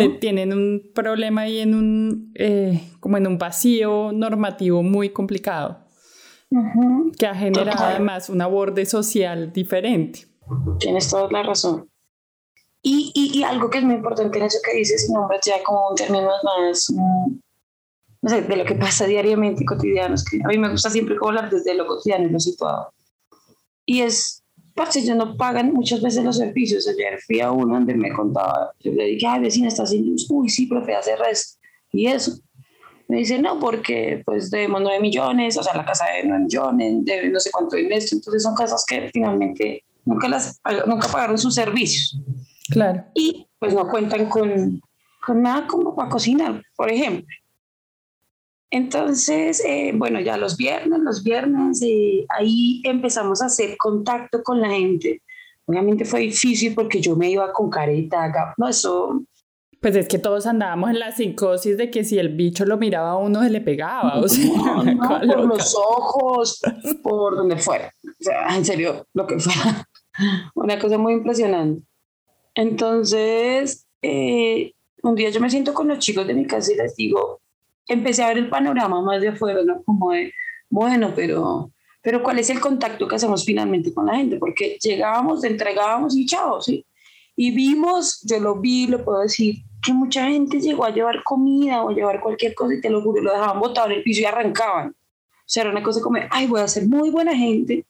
eh, 0.00 0.18
tienen 0.20 0.52
un 0.52 0.90
problema 0.94 1.42
ahí 1.42 1.60
en 1.60 1.74
un, 1.74 2.32
eh, 2.34 2.82
como 3.00 3.16
en 3.16 3.26
un 3.26 3.38
vacío 3.38 4.12
normativo 4.12 4.82
muy 4.82 5.10
complicado, 5.10 5.78
que 7.18 7.26
ha 7.26 7.34
generado 7.34 7.84
además 7.84 8.28
un 8.28 8.40
aborde 8.40 8.86
social 8.86 9.52
diferente. 9.52 10.26
Tienes 10.78 11.08
toda 11.10 11.30
la 11.30 11.42
razón. 11.42 11.88
Y, 12.80 13.12
y, 13.14 13.42
algo 13.42 13.68
que 13.68 13.78
es 13.78 13.84
muy 13.84 13.96
importante 13.96 14.38
en 14.38 14.44
eso 14.44 14.58
que 14.64 14.78
dices, 14.78 15.10
nombres 15.10 15.40
ya 15.44 15.62
como 15.64 15.90
un 15.90 15.96
término 15.96 16.30
más, 16.44 16.86
mm, 16.90 17.38
no 18.22 18.30
sé, 18.30 18.42
de 18.42 18.56
lo 18.56 18.64
que 18.64 18.76
pasa 18.76 19.04
diariamente 19.04 19.64
y 19.64 19.66
cotidiano, 19.66 20.14
es 20.14 20.24
que 20.24 20.38
a 20.42 20.48
mí 20.48 20.58
me 20.58 20.70
gusta 20.70 20.88
siempre 20.88 21.16
hablar 21.20 21.50
desde 21.50 21.74
lo 21.74 21.86
cotidiano 21.86 22.28
y 22.28 22.30
lo 22.30 22.38
situado 22.38 22.92
y 23.88 24.02
es, 24.02 24.44
parce, 24.74 25.00
ellos 25.00 25.16
no 25.16 25.34
pagan 25.38 25.72
muchas 25.72 26.02
veces 26.02 26.22
los 26.22 26.36
servicios. 26.36 26.86
Ayer 26.86 27.18
fui 27.26 27.40
a 27.40 27.50
uno 27.50 27.72
donde 27.72 27.94
me 27.94 28.12
contaba, 28.12 28.70
yo 28.80 28.92
le 28.92 29.04
dije, 29.06 29.26
ay, 29.26 29.40
vecina, 29.40 29.68
está 29.68 29.84
haciendo, 29.84 30.12
uy, 30.28 30.50
sí, 30.50 30.66
profe, 30.66 30.94
hace 30.94 31.16
resto. 31.16 31.58
Y 31.90 32.06
eso. 32.06 32.38
Me 33.08 33.18
dice, 33.18 33.40
no, 33.40 33.58
porque 33.58 34.22
pues 34.24 34.50
debemos 34.50 34.82
9 34.82 35.00
millones, 35.00 35.56
o 35.56 35.62
sea, 35.62 35.74
la 35.74 35.84
casa 35.84 36.04
de 36.04 36.24
9 36.24 36.44
millones, 36.44 37.04
debe 37.04 37.30
no 37.30 37.40
sé 37.40 37.50
cuánto 37.50 37.76
de 37.76 37.88
esto. 37.90 38.14
Entonces 38.14 38.42
son 38.42 38.54
casas 38.54 38.84
que 38.86 39.08
finalmente 39.12 39.82
nunca, 40.04 40.28
las, 40.28 40.60
nunca 40.86 41.08
pagaron 41.08 41.38
sus 41.38 41.54
servicios. 41.54 42.20
Claro. 42.70 43.04
Y 43.14 43.48
pues 43.58 43.72
no 43.72 43.88
cuentan 43.88 44.28
con, 44.28 44.80
con 45.24 45.42
nada 45.42 45.66
como 45.66 45.96
para 45.96 46.10
cocinar, 46.10 46.62
por 46.76 46.90
ejemplo. 46.90 47.34
Entonces, 48.70 49.62
eh, 49.64 49.92
bueno, 49.94 50.20
ya 50.20 50.36
los 50.36 50.58
viernes, 50.58 51.00
los 51.00 51.22
viernes, 51.22 51.80
eh, 51.82 52.26
ahí 52.28 52.82
empezamos 52.84 53.40
a 53.40 53.46
hacer 53.46 53.76
contacto 53.78 54.42
con 54.42 54.60
la 54.60 54.68
gente. 54.68 55.22
Obviamente 55.64 56.04
fue 56.04 56.20
difícil 56.20 56.74
porque 56.74 57.00
yo 57.00 57.16
me 57.16 57.30
iba 57.30 57.52
con 57.52 57.70
careta, 57.70 58.54
no, 58.56 58.68
eso... 58.68 59.22
Pues 59.80 59.94
es 59.94 60.08
que 60.08 60.18
todos 60.18 60.46
andábamos 60.46 60.90
en 60.90 60.98
la 60.98 61.12
psicosis 61.12 61.76
de 61.76 61.90
que 61.90 62.02
si 62.02 62.18
el 62.18 62.30
bicho 62.30 62.64
lo 62.64 62.78
miraba 62.78 63.10
a 63.10 63.16
uno 63.16 63.42
se 63.42 63.50
le 63.50 63.60
pegaba, 63.60 64.18
o 64.18 64.28
sea, 64.28 64.50
por 65.06 65.24
los 65.24 65.76
ojos, 65.76 66.60
por 67.02 67.36
donde 67.36 67.56
fuera, 67.58 67.92
o 68.04 68.24
sea, 68.24 68.56
en 68.56 68.64
serio, 68.64 69.06
lo 69.14 69.26
que 69.26 69.38
fuera, 69.38 69.88
una 70.54 70.78
cosa 70.78 70.98
muy 70.98 71.12
impresionante. 71.12 71.86
Entonces, 72.54 73.86
eh, 74.02 74.72
un 75.04 75.14
día 75.14 75.30
yo 75.30 75.40
me 75.40 75.48
siento 75.48 75.72
con 75.72 75.86
los 75.86 76.00
chicos 76.00 76.26
de 76.26 76.34
mi 76.34 76.44
casa 76.44 76.72
y 76.72 76.76
les 76.76 76.96
digo, 76.96 77.40
empecé 77.86 78.24
a 78.24 78.28
ver 78.28 78.38
el 78.38 78.48
panorama 78.48 79.00
más 79.00 79.20
de 79.20 79.28
afuera, 79.28 79.62
¿no? 79.64 79.82
Como 79.84 80.10
de, 80.10 80.32
bueno, 80.68 81.12
pero, 81.14 81.70
pero 82.02 82.22
¿cuál 82.22 82.40
es 82.40 82.50
el 82.50 82.58
contacto 82.58 83.06
que 83.06 83.14
hacemos 83.14 83.44
finalmente 83.44 83.94
con 83.94 84.06
la 84.06 84.16
gente? 84.16 84.38
Porque 84.38 84.76
llegábamos, 84.82 85.44
entregábamos 85.44 86.16
y 86.16 86.26
chao, 86.26 86.60
¿sí? 86.60 86.84
Y 87.36 87.52
vimos, 87.52 88.20
yo 88.24 88.40
lo 88.40 88.56
vi, 88.56 88.88
lo 88.88 89.04
puedo 89.04 89.20
decir, 89.20 89.62
que 89.82 89.92
mucha 89.92 90.24
gente 90.24 90.60
llegó 90.60 90.84
a 90.84 90.90
llevar 90.90 91.22
comida 91.22 91.82
o 91.82 91.90
a 91.90 91.94
llevar 91.94 92.20
cualquier 92.20 92.54
cosa 92.54 92.74
y 92.74 92.80
te 92.80 92.90
lo 92.90 93.02
juro, 93.02 93.22
lo 93.22 93.32
dejaban 93.32 93.60
botado 93.60 93.88
en 93.88 93.98
el 93.98 94.02
piso 94.02 94.20
y 94.20 94.24
arrancaban. 94.24 94.88
O 94.90 95.50
sea, 95.50 95.62
era 95.62 95.70
una 95.70 95.82
cosa 95.82 96.00
como, 96.00 96.18
ay, 96.30 96.46
voy 96.46 96.60
a 96.60 96.68
ser 96.68 96.86
muy 96.86 97.10
buena 97.10 97.34
gente, 97.36 97.86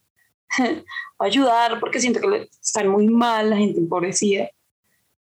voy 0.57 0.73
a 1.19 1.23
ayudar 1.25 1.79
porque 1.79 1.99
siento 1.99 2.19
que 2.21 2.49
están 2.61 2.87
muy 2.87 3.07
mal, 3.07 3.49
la 3.49 3.57
gente 3.57 3.79
empobrecida. 3.79 4.49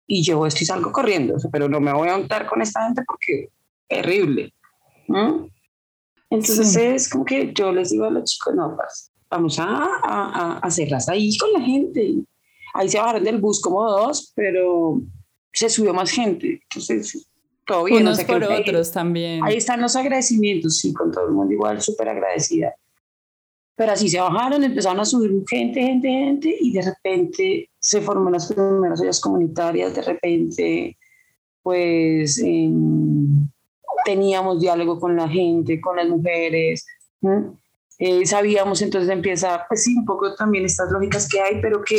Y 0.07 0.23
yo 0.23 0.45
estoy 0.45 0.65
salgo 0.65 0.91
corriendo, 0.91 1.35
pero 1.51 1.69
no 1.69 1.79
me 1.79 1.93
voy 1.93 2.09
a 2.09 2.17
untar 2.17 2.45
con 2.45 2.61
esta 2.61 2.83
gente 2.85 3.01
porque 3.05 3.49
terrible. 3.87 4.53
Entonces 6.29 6.75
es 6.75 7.09
como 7.09 7.25
que 7.25 7.53
yo 7.53 7.71
les 7.71 7.89
digo 7.91 8.05
a 8.05 8.09
los 8.09 8.25
chicos, 8.25 8.55
no, 8.55 8.75
pues, 8.75 9.11
vamos 9.29 9.59
a, 9.59 9.87
a, 10.03 10.57
hacerlas 10.59 11.09
ahí 11.09 11.37
con 11.37 11.51
la 11.53 11.61
gente. 11.61 12.15
Ahí 12.73 12.89
se 12.89 12.99
bajaron 12.99 13.23
del 13.23 13.39
bus 13.39 13.61
como 13.61 13.83
dos, 13.83 14.31
pero 14.35 15.01
se 15.51 15.69
subió 15.69 15.93
más 15.93 16.11
gente. 16.11 16.61
Entonces, 16.63 17.27
todo 17.65 17.85
bien. 17.85 18.03
Unos 18.03 18.23
por 18.23 18.43
otros 18.43 18.91
también. 18.91 19.43
Ahí 19.43 19.57
están 19.57 19.81
los 19.81 19.95
agradecimientos, 19.95 20.77
sí, 20.77 20.93
con 20.93 21.11
todo 21.11 21.27
el 21.27 21.33
mundo 21.33 21.53
igual, 21.53 21.81
súper 21.81 22.09
agradecida. 22.09 22.75
Pero 23.75 23.93
así 23.93 24.09
se 24.09 24.19
bajaron, 24.19 24.63
empezaron 24.63 24.99
a 24.99 25.05
subir 25.05 25.31
gente, 25.49 25.81
gente, 25.81 26.07
gente, 26.07 26.55
y 26.59 26.71
de 26.73 26.81
repente 26.81 27.69
se 27.79 28.01
forman 28.01 28.33
las 28.33 28.51
primeras 28.51 29.01
ollas 29.01 29.19
comunitarias, 29.19 29.95
de 29.95 30.01
repente, 30.01 30.97
pues, 31.63 32.37
en 32.39 33.51
teníamos 34.03 34.59
diálogo 34.59 34.99
con 34.99 35.15
la 35.15 35.27
gente, 35.27 35.79
con 35.79 35.95
las 35.95 36.07
mujeres. 36.07 36.85
Eh, 37.99 38.25
sabíamos, 38.25 38.81
entonces 38.81 39.09
empieza, 39.09 39.65
pues 39.67 39.83
sí, 39.83 39.95
un 39.95 40.05
poco 40.05 40.33
también 40.35 40.65
estas 40.65 40.91
lógicas 40.91 41.27
que 41.27 41.39
hay, 41.39 41.61
pero 41.61 41.83
que, 41.83 41.97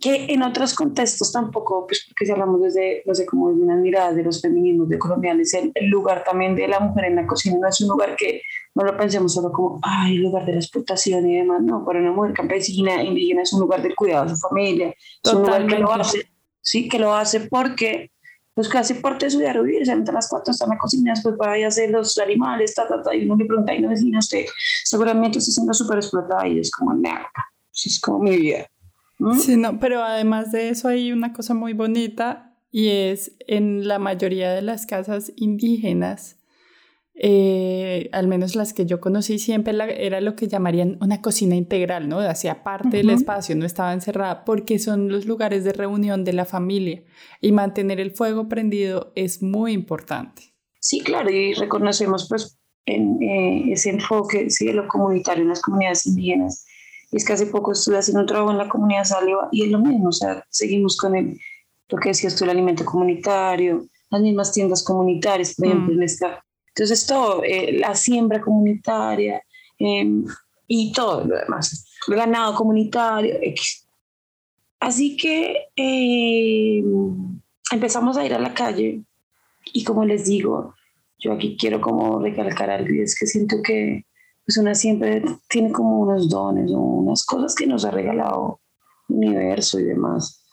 que 0.00 0.26
en 0.32 0.42
otros 0.42 0.74
contextos 0.74 1.32
tampoco, 1.32 1.86
pues 1.86 2.04
porque 2.08 2.26
si 2.26 2.32
hablamos 2.32 2.62
desde, 2.62 3.02
no 3.06 3.14
sé, 3.14 3.26
como 3.26 3.50
desde 3.50 3.62
una 3.62 3.76
mirada 3.76 4.12
de 4.12 4.22
los 4.22 4.40
feminismos 4.40 4.88
de 4.88 4.98
coloniales, 4.98 5.54
el, 5.54 5.72
el, 5.74 5.86
lugar 5.88 6.24
también 6.24 6.54
de 6.54 6.68
la 6.68 6.80
mujer 6.80 7.06
en 7.06 7.16
la 7.16 7.26
cocina 7.26 7.56
no 7.60 7.68
es 7.68 7.80
un 7.80 7.88
lugar 7.88 8.16
que 8.16 8.42
no 8.74 8.84
lo 8.84 8.96
pensemos 8.96 9.34
solo 9.34 9.52
como, 9.52 9.80
ay, 9.82 10.16
el 10.16 10.22
lugar 10.22 10.44
de 10.44 10.52
la 10.52 10.58
explotación 10.58 11.28
y 11.30 11.36
demás, 11.36 11.62
no, 11.62 11.84
para 11.84 12.00
una 12.00 12.12
mujer 12.12 12.34
campesina, 12.34 13.02
indígena, 13.02 13.42
es 13.42 13.52
un 13.52 13.60
lugar 13.60 13.82
del 13.82 13.94
cuidado 13.94 14.24
de 14.24 14.30
su 14.30 14.36
familia, 14.36 14.94
es 15.22 15.32
un 15.32 15.42
lugar 15.42 15.66
que 15.66 15.78
lo 15.78 15.92
hace, 15.92 16.26
sí, 16.60 16.88
que 16.88 16.98
lo 16.98 17.14
hace 17.14 17.40
porque 17.40 18.10
pues 18.56 18.70
casi 18.70 18.94
por 18.94 19.22
estudiar 19.22 19.62
vivir, 19.62 19.84
se 19.84 19.92
a 19.92 19.96
las 19.96 20.30
cuatro 20.30 20.50
están 20.50 20.68
en 20.68 20.76
la 20.76 20.78
cocina, 20.78 21.12
después 21.12 21.34
va 21.38 21.52
a 21.52 21.66
hacer 21.66 21.90
los 21.90 22.16
animales, 22.16 22.74
ta, 22.74 22.88
ta, 22.88 23.02
ta, 23.02 23.14
y 23.14 23.26
uno 23.26 23.36
le 23.36 23.44
pregunta, 23.44 23.74
y 23.74 23.82
no 23.82 23.90
vecina, 23.90 24.18
usted 24.18 24.46
seguramente 24.82 25.38
está 25.38 25.52
siendo 25.52 25.74
súper 25.74 25.98
explotada 25.98 26.48
y 26.48 26.60
es 26.60 26.70
como, 26.70 26.94
nada, 26.94 27.30
es 27.74 28.00
como 28.00 28.20
mi 28.20 28.34
vida. 28.34 28.66
Sí, 29.38 29.56
no, 29.56 29.78
pero 29.80 30.02
además 30.02 30.52
de 30.52 30.68
eso 30.68 30.88
hay 30.88 31.12
una 31.12 31.32
cosa 31.32 31.54
muy 31.54 31.72
bonita 31.72 32.54
y 32.70 32.88
es 32.88 33.36
en 33.46 33.88
la 33.88 33.98
mayoría 33.98 34.52
de 34.52 34.62
las 34.62 34.86
casas 34.86 35.32
indígenas 35.36 36.36
eh, 37.18 38.10
al 38.12 38.28
menos 38.28 38.56
las 38.56 38.74
que 38.74 38.84
yo 38.84 39.00
conocí 39.00 39.38
siempre 39.38 39.74
era 39.96 40.20
lo 40.20 40.36
que 40.36 40.48
llamarían 40.48 40.98
una 41.00 41.22
cocina 41.22 41.56
integral, 41.56 42.10
¿no? 42.10 42.20
Hacía 42.20 42.62
parte 42.62 42.98
del 42.98 43.08
espacio, 43.08 43.56
no 43.56 43.64
estaba 43.64 43.94
encerrada, 43.94 44.44
porque 44.44 44.78
son 44.78 45.08
los 45.08 45.24
lugares 45.24 45.64
de 45.64 45.72
reunión 45.72 46.24
de 46.24 46.34
la 46.34 46.44
familia 46.44 47.02
y 47.40 47.52
mantener 47.52 48.00
el 48.00 48.10
fuego 48.10 48.48
prendido 48.48 49.12
es 49.14 49.42
muy 49.42 49.72
importante. 49.72 50.54
Sí, 50.78 51.00
claro, 51.00 51.30
y 51.30 51.54
reconocemos 51.54 52.28
pues 52.28 52.58
en, 52.84 53.22
eh, 53.22 53.72
ese 53.72 53.90
enfoque 53.90 54.50
sí, 54.50 54.66
de 54.66 54.74
lo 54.74 54.86
comunitario 54.86 55.42
en 55.42 55.48
las 55.48 55.62
comunidades 55.62 56.04
indígenas. 56.04 56.66
Y 57.16 57.18
es 57.18 57.24
que 57.24 57.32
hace 57.32 57.46
poco 57.46 57.72
estuve 57.72 57.96
haciendo 57.96 58.20
un 58.20 58.26
trabajo 58.26 58.50
en 58.50 58.58
la 58.58 58.68
comunidad 58.68 59.04
Saliva 59.04 59.48
y 59.50 59.64
es 59.64 59.70
lo 59.70 59.78
mismo, 59.78 60.10
o 60.10 60.12
sea, 60.12 60.44
seguimos 60.50 60.98
con 60.98 61.16
el, 61.16 61.40
lo 61.88 61.98
que 61.98 62.10
decías 62.10 62.36
tú, 62.36 62.44
el 62.44 62.50
alimento 62.50 62.84
comunitario, 62.84 63.86
las 64.10 64.20
mismas 64.20 64.52
tiendas 64.52 64.84
comunitarias, 64.84 65.54
por 65.54 65.66
ejemplo, 65.66 65.94
mm. 65.94 65.96
en 65.96 66.02
esta 66.02 66.44
entonces, 66.76 67.06
todo, 67.06 67.42
eh, 67.42 67.78
la 67.78 67.94
siembra 67.94 68.38
comunitaria 68.38 69.42
em, 69.78 70.26
y 70.68 70.92
todo 70.92 71.24
lo 71.24 71.38
demás, 71.38 71.86
el 72.06 72.16
ganado 72.16 72.54
comunitario, 72.54 73.38
Así 74.78 75.16
que 75.16 75.68
em, 75.74 77.40
empezamos 77.72 78.18
a 78.18 78.26
ir 78.26 78.34
a 78.34 78.38
la 78.38 78.52
calle 78.52 79.00
y 79.72 79.84
como 79.84 80.04
les 80.04 80.26
digo, 80.26 80.74
yo 81.18 81.32
aquí 81.32 81.56
quiero 81.58 81.80
como 81.80 82.20
recalcar 82.20 82.68
algo 82.68 82.92
y 82.92 83.00
es 83.00 83.18
que 83.18 83.26
siento 83.26 83.62
que 83.62 84.04
pues 84.46 84.56
una 84.58 84.74
siempre 84.74 85.22
tiene 85.48 85.72
como 85.72 86.00
unos 86.00 86.28
dones 86.28 86.70
o 86.70 86.78
unas 86.78 87.24
cosas 87.26 87.54
que 87.54 87.66
nos 87.66 87.84
ha 87.84 87.90
regalado 87.90 88.60
el 89.08 89.16
universo 89.16 89.80
y 89.80 89.84
demás. 89.84 90.44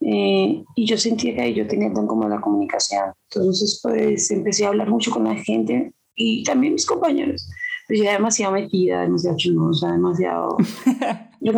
Eh, 0.00 0.62
y 0.74 0.86
yo 0.86 0.96
sentía 0.98 1.34
que 1.34 1.54
yo 1.54 1.66
tenía 1.66 1.92
tan 1.92 2.06
como 2.06 2.28
la 2.28 2.40
comunicación. 2.40 3.12
Entonces, 3.30 3.80
pues 3.82 4.30
empecé 4.30 4.64
a 4.64 4.68
hablar 4.68 4.88
mucho 4.88 5.10
con 5.10 5.24
la 5.24 5.34
gente 5.36 5.92
y 6.14 6.42
también 6.42 6.74
mis 6.74 6.86
compañeros. 6.86 7.48
Pues 7.86 7.98
yo 7.98 8.04
era 8.04 8.14
demasiado 8.14 8.52
metida, 8.52 9.02
demasiado 9.02 9.36
chimosa, 9.36 9.92
demasiado 9.92 10.56
yo 11.40 11.52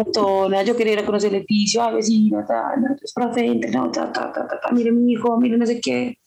yo 0.65 0.77
quería 0.77 0.93
ir 0.95 0.99
a 1.01 1.07
conocer 1.07 1.31
el 1.31 1.41
edificio, 1.41 1.83
a 1.83 1.91
vecino, 1.91 2.45
tal, 2.47 2.79
entonces, 2.79 3.13
profe, 3.13 3.55
no, 3.73 3.91
ta, 3.91 4.13
ta, 4.13 4.33
ta, 4.33 4.47
ta, 4.47 4.73
mire 4.73 4.93
mi 4.93 5.13
hijo, 5.13 5.39
mire 5.39 5.59
no 5.59 5.67
sé 5.67 5.81
qué. 5.81 6.19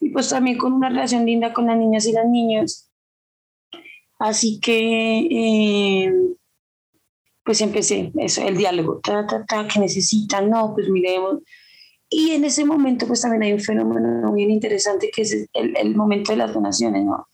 Y 0.00 0.10
pues 0.10 0.28
también 0.28 0.58
con 0.58 0.72
una 0.72 0.88
relación 0.88 1.24
linda 1.24 1.52
con 1.52 1.66
las 1.66 1.78
niñas 1.78 2.06
y 2.06 2.12
las 2.12 2.26
niñas. 2.26 2.90
Así 4.18 4.60
que, 4.60 5.18
eh, 5.30 6.12
pues 7.44 7.60
empecé 7.60 8.12
eso, 8.16 8.42
el 8.42 8.56
diálogo, 8.56 9.00
ta, 9.02 9.26
ta, 9.26 9.44
ta, 9.44 9.68
que 9.68 9.80
necesitan, 9.80 10.48
no, 10.48 10.72
pues 10.74 10.88
miremos 10.88 11.40
y 12.16 12.30
en 12.30 12.44
ese 12.44 12.64
momento 12.64 13.06
pues 13.06 13.22
también 13.22 13.42
hay 13.42 13.52
un 13.52 13.60
fenómeno 13.60 14.32
bien 14.32 14.50
interesante 14.50 15.10
que 15.12 15.22
es 15.22 15.48
el, 15.52 15.76
el 15.76 15.96
momento 15.96 16.30
de 16.30 16.38
las 16.38 16.54
donaciones, 16.54 17.04
¿no? 17.04 17.26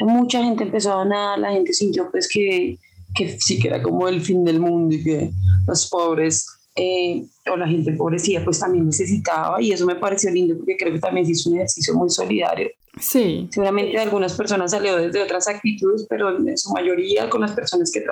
mucha 0.00 0.44
gente 0.44 0.62
empezó 0.62 0.92
a 0.92 0.96
donar, 0.96 1.40
la 1.40 1.50
gente 1.50 1.72
sintió 1.72 2.08
pues 2.10 2.28
que, 2.28 2.78
que 3.16 3.36
sí 3.40 3.58
que 3.58 3.66
era 3.66 3.82
como 3.82 4.06
el 4.06 4.20
fin 4.20 4.44
del 4.44 4.60
mundo 4.60 4.94
y 4.94 5.02
que 5.02 5.30
los 5.66 5.88
pobres 5.88 6.46
eh, 6.76 7.24
o 7.50 7.56
la 7.56 7.66
gente 7.66 7.92
pobrecía 7.94 8.44
pues 8.44 8.60
también 8.60 8.86
necesitaba 8.86 9.60
y 9.60 9.72
eso 9.72 9.84
me 9.86 9.96
pareció 9.96 10.30
lindo 10.30 10.56
porque 10.56 10.76
creo 10.76 10.92
que 10.92 11.00
también 11.00 11.28
hizo 11.28 11.50
un 11.50 11.56
ejercicio 11.56 11.94
muy 11.94 12.08
solidario. 12.08 12.68
Sí. 13.00 13.48
Seguramente 13.50 13.98
algunas 13.98 14.34
personas 14.34 14.70
salió 14.70 14.96
desde 14.96 15.22
otras 15.22 15.48
actitudes, 15.48 16.06
pero 16.08 16.36
en 16.36 16.56
su 16.56 16.72
mayoría 16.72 17.28
con 17.28 17.40
las 17.40 17.52
personas 17.52 17.90
que 17.92 18.04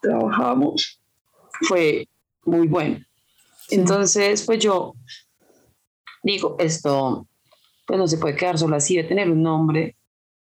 trabajamos 0.00 1.00
fue 1.62 2.08
muy 2.44 2.66
bueno. 2.66 2.98
Entonces, 3.70 4.44
pues 4.44 4.58
yo 4.58 4.94
digo, 6.22 6.56
esto 6.58 7.26
pues 7.86 7.98
no 7.98 8.06
se 8.06 8.18
puede 8.18 8.36
quedar 8.36 8.56
solo 8.56 8.76
así, 8.76 8.96
debe 8.96 9.08
tener 9.08 9.30
un 9.30 9.42
nombre, 9.42 9.96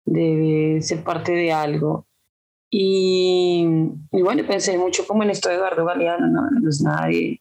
debe 0.04 0.82
ser 0.82 1.02
parte 1.02 1.32
de 1.32 1.52
algo. 1.52 2.06
Y, 2.68 3.66
y 4.12 4.22
bueno, 4.22 4.46
pensé 4.46 4.76
mucho 4.76 5.06
como 5.06 5.22
en 5.22 5.30
esto 5.30 5.48
de 5.48 5.56
Eduardo 5.56 5.84
Galeano, 5.84 6.26
¿no? 6.26 6.50
No 6.50 6.68
es 6.68 6.80
nadie, 6.82 7.40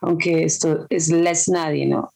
aunque 0.00 0.44
esto 0.44 0.86
es 0.90 1.08
less 1.08 1.48
nadie, 1.48 1.86
¿no? 1.86 2.12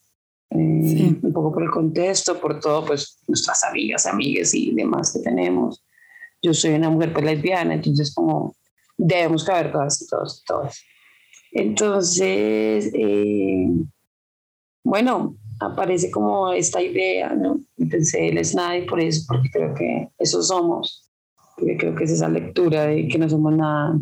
Eh, 0.50 1.16
un 1.22 1.32
poco 1.32 1.52
por 1.52 1.62
el 1.62 1.70
contexto, 1.70 2.40
por 2.40 2.58
todo, 2.58 2.84
pues 2.84 3.22
nuestras 3.28 3.62
amigas, 3.64 4.06
amigas 4.06 4.52
y 4.54 4.72
demás 4.74 5.12
que 5.12 5.20
tenemos. 5.20 5.84
Yo 6.42 6.52
soy 6.54 6.72
una 6.74 6.90
mujer 6.90 7.12
pues, 7.12 7.24
lesbiana, 7.24 7.74
entonces 7.74 8.12
como 8.14 8.56
debemos 8.96 9.44
caber 9.44 9.70
todas 9.70 10.02
y 10.02 10.08
todos 10.08 10.44
todas. 10.44 10.82
Entonces, 11.52 12.90
eh, 12.94 13.68
bueno, 14.84 15.36
aparece 15.60 16.10
como 16.10 16.52
esta 16.52 16.82
idea, 16.82 17.34
¿no? 17.34 17.60
Pensé, 17.90 18.28
él 18.28 18.38
es 18.38 18.54
nadie 18.54 18.86
por 18.86 19.00
eso, 19.00 19.24
porque 19.28 19.50
creo 19.50 19.74
que 19.74 20.08
eso 20.18 20.42
somos. 20.42 21.10
Porque 21.56 21.76
creo 21.76 21.94
que 21.94 22.04
es 22.04 22.12
esa 22.12 22.28
lectura 22.28 22.86
de 22.86 23.06
que 23.08 23.18
no 23.18 23.28
somos 23.28 23.54
nada 23.54 23.98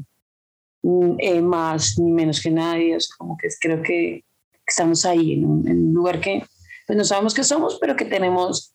mm, 0.83 1.17
eh, 1.19 1.41
más 1.43 1.99
ni 1.99 2.13
menos 2.13 2.41
que 2.41 2.51
nadie. 2.51 2.97
O 2.97 2.99
como 3.19 3.37
que 3.37 3.49
creo 3.61 3.83
que 3.83 4.25
estamos 4.69 5.05
ahí 5.05 5.35
en 5.35 5.45
un, 5.45 5.93
lugar 5.93 6.21
que 6.21 6.45
pues 6.87 6.97
no 6.97 7.05
sabemos 7.05 7.35
qué 7.35 7.45
somos, 7.45 7.79
pero 7.81 7.97
que 7.97 8.05
tenemos, 8.05 8.75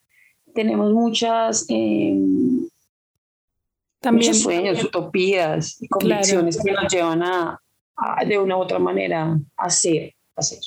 tenemos 0.53 0.91
muchas, 0.93 1.65
eh, 1.69 2.15
También, 3.99 4.29
muchos 4.29 4.43
sueños, 4.43 4.83
utopías 4.83 5.81
y 5.81 5.87
convicciones 5.87 6.59
que 6.63 6.71
nos 6.71 6.91
llevan 6.91 7.23
a, 7.23 7.59
de 8.27 8.37
una 8.37 8.57
u 8.57 8.61
otra 8.61 8.79
manera 8.79 9.39
a 9.57 9.65
hacer. 9.65 10.13
hacer. 10.35 10.59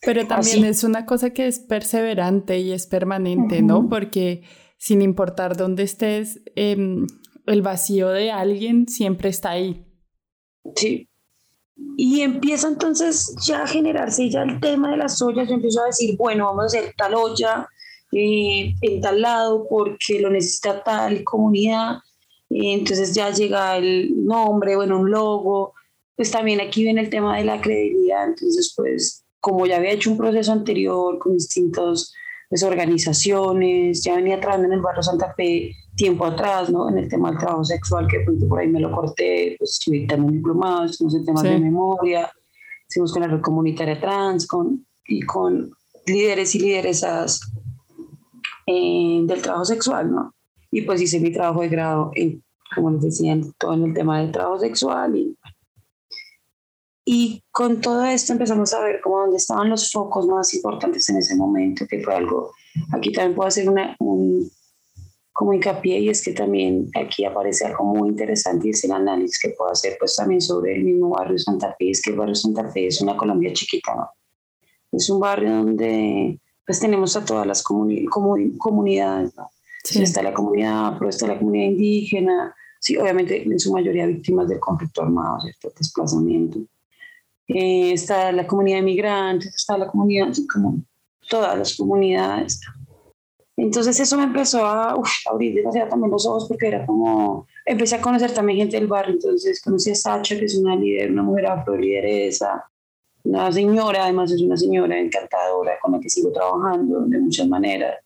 Pero 0.00 0.26
también 0.26 0.64
es 0.64 0.84
una 0.84 1.06
cosa 1.06 1.30
que 1.30 1.46
es 1.46 1.58
perseverante 1.60 2.58
y 2.58 2.72
es 2.72 2.86
permanente, 2.86 3.62
¿no? 3.62 3.88
Porque 3.88 4.42
sin 4.76 5.00
importar 5.00 5.56
dónde 5.56 5.82
estés, 5.82 6.42
em, 6.56 7.06
el 7.46 7.62
vacío 7.62 8.08
de 8.10 8.30
alguien 8.30 8.86
siempre 8.86 9.30
está 9.30 9.50
ahí. 9.50 9.86
Sí. 10.76 11.08
Y 11.96 12.20
empieza 12.20 12.68
entonces 12.68 13.34
ya 13.46 13.64
a 13.64 13.66
generarse 13.66 14.30
ya 14.30 14.42
el 14.42 14.60
tema 14.60 14.90
de 14.90 14.96
las 14.96 15.20
ollas. 15.20 15.48
Yo 15.48 15.54
empiezo 15.54 15.82
a 15.82 15.86
decir, 15.86 16.16
bueno, 16.16 16.46
vamos 16.46 16.62
a 16.62 16.66
hacer 16.66 16.94
tal 16.96 17.14
olla 17.14 17.68
eh, 18.12 18.74
en 18.80 19.00
tal 19.00 19.20
lado 19.20 19.66
porque 19.68 20.20
lo 20.20 20.30
necesita 20.30 20.82
tal 20.82 21.24
comunidad. 21.24 21.98
entonces 22.50 23.14
ya 23.14 23.30
llega 23.30 23.76
el 23.76 24.24
nombre, 24.24 24.76
bueno, 24.76 25.00
un 25.00 25.10
logo. 25.10 25.74
Pues 26.16 26.30
también 26.30 26.60
aquí 26.60 26.84
viene 26.84 27.00
el 27.00 27.10
tema 27.10 27.36
de 27.36 27.44
la 27.44 27.60
credibilidad. 27.60 28.28
Entonces, 28.28 28.72
pues 28.76 29.24
como 29.40 29.66
ya 29.66 29.76
había 29.76 29.90
hecho 29.90 30.10
un 30.10 30.16
proceso 30.16 30.52
anterior 30.52 31.18
con 31.18 31.34
distintas 31.34 32.14
pues, 32.48 32.62
organizaciones, 32.62 34.02
ya 34.02 34.14
venía 34.16 34.40
trabajando 34.40 34.68
en 34.68 34.74
el 34.74 34.80
barrio 34.80 35.02
Santa 35.02 35.34
Fe 35.34 35.74
tiempo 35.96 36.24
atrás, 36.24 36.70
¿no? 36.70 36.88
En 36.88 36.98
el 36.98 37.08
tema 37.08 37.30
del 37.30 37.38
trabajo 37.38 37.64
sexual, 37.64 38.06
que 38.08 38.20
por 38.48 38.58
ahí 38.58 38.68
me 38.68 38.80
lo 38.80 38.90
corté, 38.90 39.56
pues 39.58 39.72
estuve 39.72 40.06
también 40.06 40.34
diplomado, 40.34 40.84
estuvimos 40.84 41.14
en 41.14 41.24
temas 41.24 41.42
de 41.42 41.58
memoria, 41.58 42.30
estuvimos 42.88 43.12
con 43.12 43.22
la 43.22 43.28
red 43.28 43.40
comunitaria 43.40 44.00
trans, 44.00 44.46
con, 44.46 44.86
y 45.06 45.20
con 45.22 45.70
líderes 46.06 46.54
y 46.54 46.60
lideresas 46.60 47.40
eh, 48.66 49.22
del 49.24 49.42
trabajo 49.42 49.64
sexual, 49.64 50.10
¿no? 50.10 50.34
Y 50.70 50.82
pues 50.82 51.00
hice 51.00 51.20
mi 51.20 51.32
trabajo 51.32 51.60
de 51.60 51.68
grado, 51.68 52.10
en, 52.14 52.42
como 52.74 52.90
les 52.90 53.02
decía, 53.02 53.36
todo 53.58 53.74
en 53.74 53.84
el 53.84 53.94
tema 53.94 54.20
del 54.20 54.32
trabajo 54.32 54.58
sexual 54.58 55.16
y 55.16 55.36
y 57.04 57.44
con 57.50 57.80
todo 57.82 58.04
esto 58.04 58.32
empezamos 58.32 58.72
a 58.72 58.80
ver 58.80 59.00
cómo 59.02 59.18
dónde 59.18 59.36
estaban 59.36 59.68
los 59.68 59.92
focos 59.92 60.26
más 60.26 60.54
importantes 60.54 61.06
en 61.10 61.18
ese 61.18 61.36
momento, 61.36 61.86
que 61.86 62.02
fue 62.02 62.14
algo, 62.14 62.52
aquí 62.92 63.12
también 63.12 63.36
puedo 63.36 63.46
hacer 63.46 63.68
una, 63.68 63.94
un 63.98 64.50
como 65.34 65.52
hincapié 65.52 65.98
y 65.98 66.08
es 66.08 66.22
que 66.22 66.32
también 66.32 66.88
aquí 66.94 67.24
aparece 67.24 67.66
algo 67.66 67.84
muy 67.84 68.08
interesante 68.08 68.68
y 68.68 68.70
es 68.70 68.84
el 68.84 68.92
análisis 68.92 69.38
que 69.40 69.50
puedo 69.50 69.70
hacer 69.70 69.96
pues 69.98 70.14
también 70.14 70.40
sobre 70.40 70.76
el 70.76 70.84
mismo 70.84 71.10
barrio 71.10 71.38
Santa 71.38 71.74
Fe, 71.76 71.90
es 71.90 72.00
que 72.00 72.10
el 72.10 72.16
barrio 72.16 72.36
Santa 72.36 72.70
Fe 72.70 72.86
es 72.86 73.00
una 73.02 73.16
Colombia 73.16 73.52
chiquita, 73.52 73.94
¿no? 73.94 74.10
Es 74.92 75.10
un 75.10 75.18
barrio 75.18 75.50
donde 75.50 76.38
pues 76.64 76.78
tenemos 76.78 77.16
a 77.16 77.24
todas 77.24 77.46
las 77.46 77.62
comunidades, 77.62 79.36
¿no? 79.36 79.50
Sí. 79.82 80.02
Está 80.02 80.22
la 80.22 80.32
comunidad, 80.32 80.94
pero 80.98 81.10
está 81.10 81.26
la 81.26 81.38
comunidad 81.38 81.66
indígena, 81.66 82.54
sí, 82.78 82.96
obviamente 82.96 83.42
en 83.42 83.58
su 83.58 83.72
mayoría 83.72 84.06
víctimas 84.06 84.48
del 84.48 84.60
conflicto 84.60 85.02
armado, 85.02 85.40
¿cierto? 85.40 85.72
Desplazamiento 85.76 86.60
eh, 87.48 87.92
está 87.92 88.32
la 88.32 88.46
comunidad 88.46 88.78
de 88.78 88.82
migrantes, 88.82 89.54
está 89.54 89.76
la 89.76 89.88
comunidad, 89.88 90.32
como 90.50 90.82
todas 91.28 91.58
las 91.58 91.76
comunidades. 91.76 92.60
Entonces 93.64 93.98
eso 93.98 94.18
me 94.18 94.24
empezó 94.24 94.66
a 94.66 94.94
abrir 95.24 95.54
demasiado 95.54 95.88
también 95.88 96.10
los 96.10 96.26
ojos 96.26 96.46
porque 96.46 96.66
era 96.66 96.84
como, 96.84 97.46
empecé 97.64 97.94
a 97.94 98.00
conocer 98.02 98.30
también 98.32 98.58
gente 98.58 98.76
del 98.76 98.86
barrio, 98.86 99.14
entonces 99.14 99.62
conocí 99.62 99.90
a 99.90 99.94
Sacha, 99.94 100.38
que 100.38 100.44
es 100.44 100.54
una 100.54 100.76
líder, 100.76 101.10
una 101.10 101.22
mujer 101.22 101.46
afro 101.46 101.74
lideresa, 101.74 102.68
una 103.22 103.50
señora, 103.50 104.04
además 104.04 104.30
es 104.32 104.42
una 104.42 104.58
señora 104.58 104.98
encantadora 104.98 105.78
con 105.80 105.92
la 105.92 106.00
que 106.00 106.10
sigo 106.10 106.30
trabajando 106.30 107.06
de 107.06 107.18
muchas 107.18 107.48
maneras, 107.48 108.00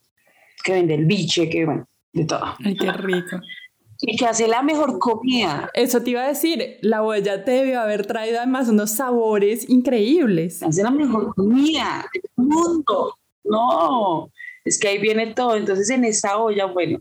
que 0.62 0.74
vende 0.74 0.94
el 0.94 1.06
biche, 1.06 1.50
que 1.50 1.66
bueno, 1.66 1.88
de 2.12 2.24
todo. 2.24 2.54
Ay, 2.64 2.76
qué 2.76 2.92
rico 2.92 3.40
y 4.00 4.16
que 4.16 4.26
hace 4.26 4.46
la 4.46 4.62
mejor 4.62 5.00
comida. 5.00 5.72
Eso 5.74 6.00
te 6.04 6.10
iba 6.10 6.22
a 6.22 6.28
decir, 6.28 6.78
la 6.82 7.02
huella 7.02 7.44
te 7.44 7.50
debió 7.50 7.80
haber 7.80 8.06
traído 8.06 8.38
además 8.38 8.68
unos 8.68 8.92
sabores 8.92 9.68
increíbles. 9.68 10.62
Hace 10.62 10.84
la 10.84 10.92
mejor 10.92 11.34
comida 11.34 12.08
del 12.12 12.46
mundo. 12.46 13.18
No, 13.42 14.30
es 14.64 14.78
que 14.78 14.88
ahí 14.88 14.98
viene 14.98 15.34
todo. 15.34 15.56
Entonces 15.56 15.90
en 15.90 16.04
esa 16.04 16.38
olla, 16.38 16.66
bueno, 16.66 17.00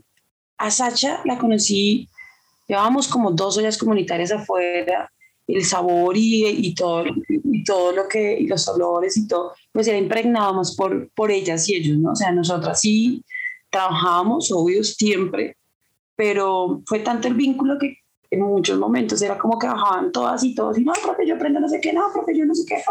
a 0.58 0.72
Sacha 0.72 1.22
la 1.26 1.38
conocí, 1.38 2.10
llevábamos 2.68 3.08
como 3.08 3.32
dos 3.32 3.58
ollas 3.58 3.78
comunitarias 3.78 4.32
afuera, 4.32 5.12
el 5.48 5.64
sabor 5.64 6.18
y, 6.18 6.46
y 6.46 6.76
todo, 6.76 7.06
y 7.28 7.64
todo 7.64 7.94
lo 7.94 8.08
que, 8.08 8.38
y 8.40 8.48
los 8.48 8.68
olores 8.68 9.16
y 9.18 9.28
todo, 9.28 9.54
pues 9.72 9.88
era 9.88 9.98
impregnado 9.98 10.54
más 10.54 10.76
por, 10.76 11.10
por 11.12 11.32
ellas 11.32 11.68
y 11.70 11.76
ellos, 11.76 11.98
¿no? 11.98 12.12
O 12.12 12.16
sea, 12.16 12.32
nosotras 12.32 12.82
sí 12.82 13.24
trabajábamos, 13.70 14.52
obvio, 14.52 14.84
siempre, 14.84 15.56
pero 16.16 16.82
fue 16.86 17.00
tanto 17.00 17.28
el 17.28 17.36
vínculo 17.36 17.78
que 17.80 18.00
en 18.30 18.42
muchos 18.42 18.78
momentos 18.78 19.22
era 19.22 19.38
como 19.38 19.58
que 19.58 19.68
bajaban 19.68 20.12
todas 20.12 20.44
y 20.44 20.54
todos, 20.54 20.78
y 20.78 20.84
no, 20.84 20.94
porque 21.06 21.26
yo 21.28 21.36
aprendo 21.36 21.60
no 21.60 21.68
sé 21.68 21.80
qué, 21.80 21.94
no, 21.94 22.08
porque 22.14 22.36
yo 22.36 22.46
no 22.46 22.54
sé 22.54 22.66
qué, 22.66 22.82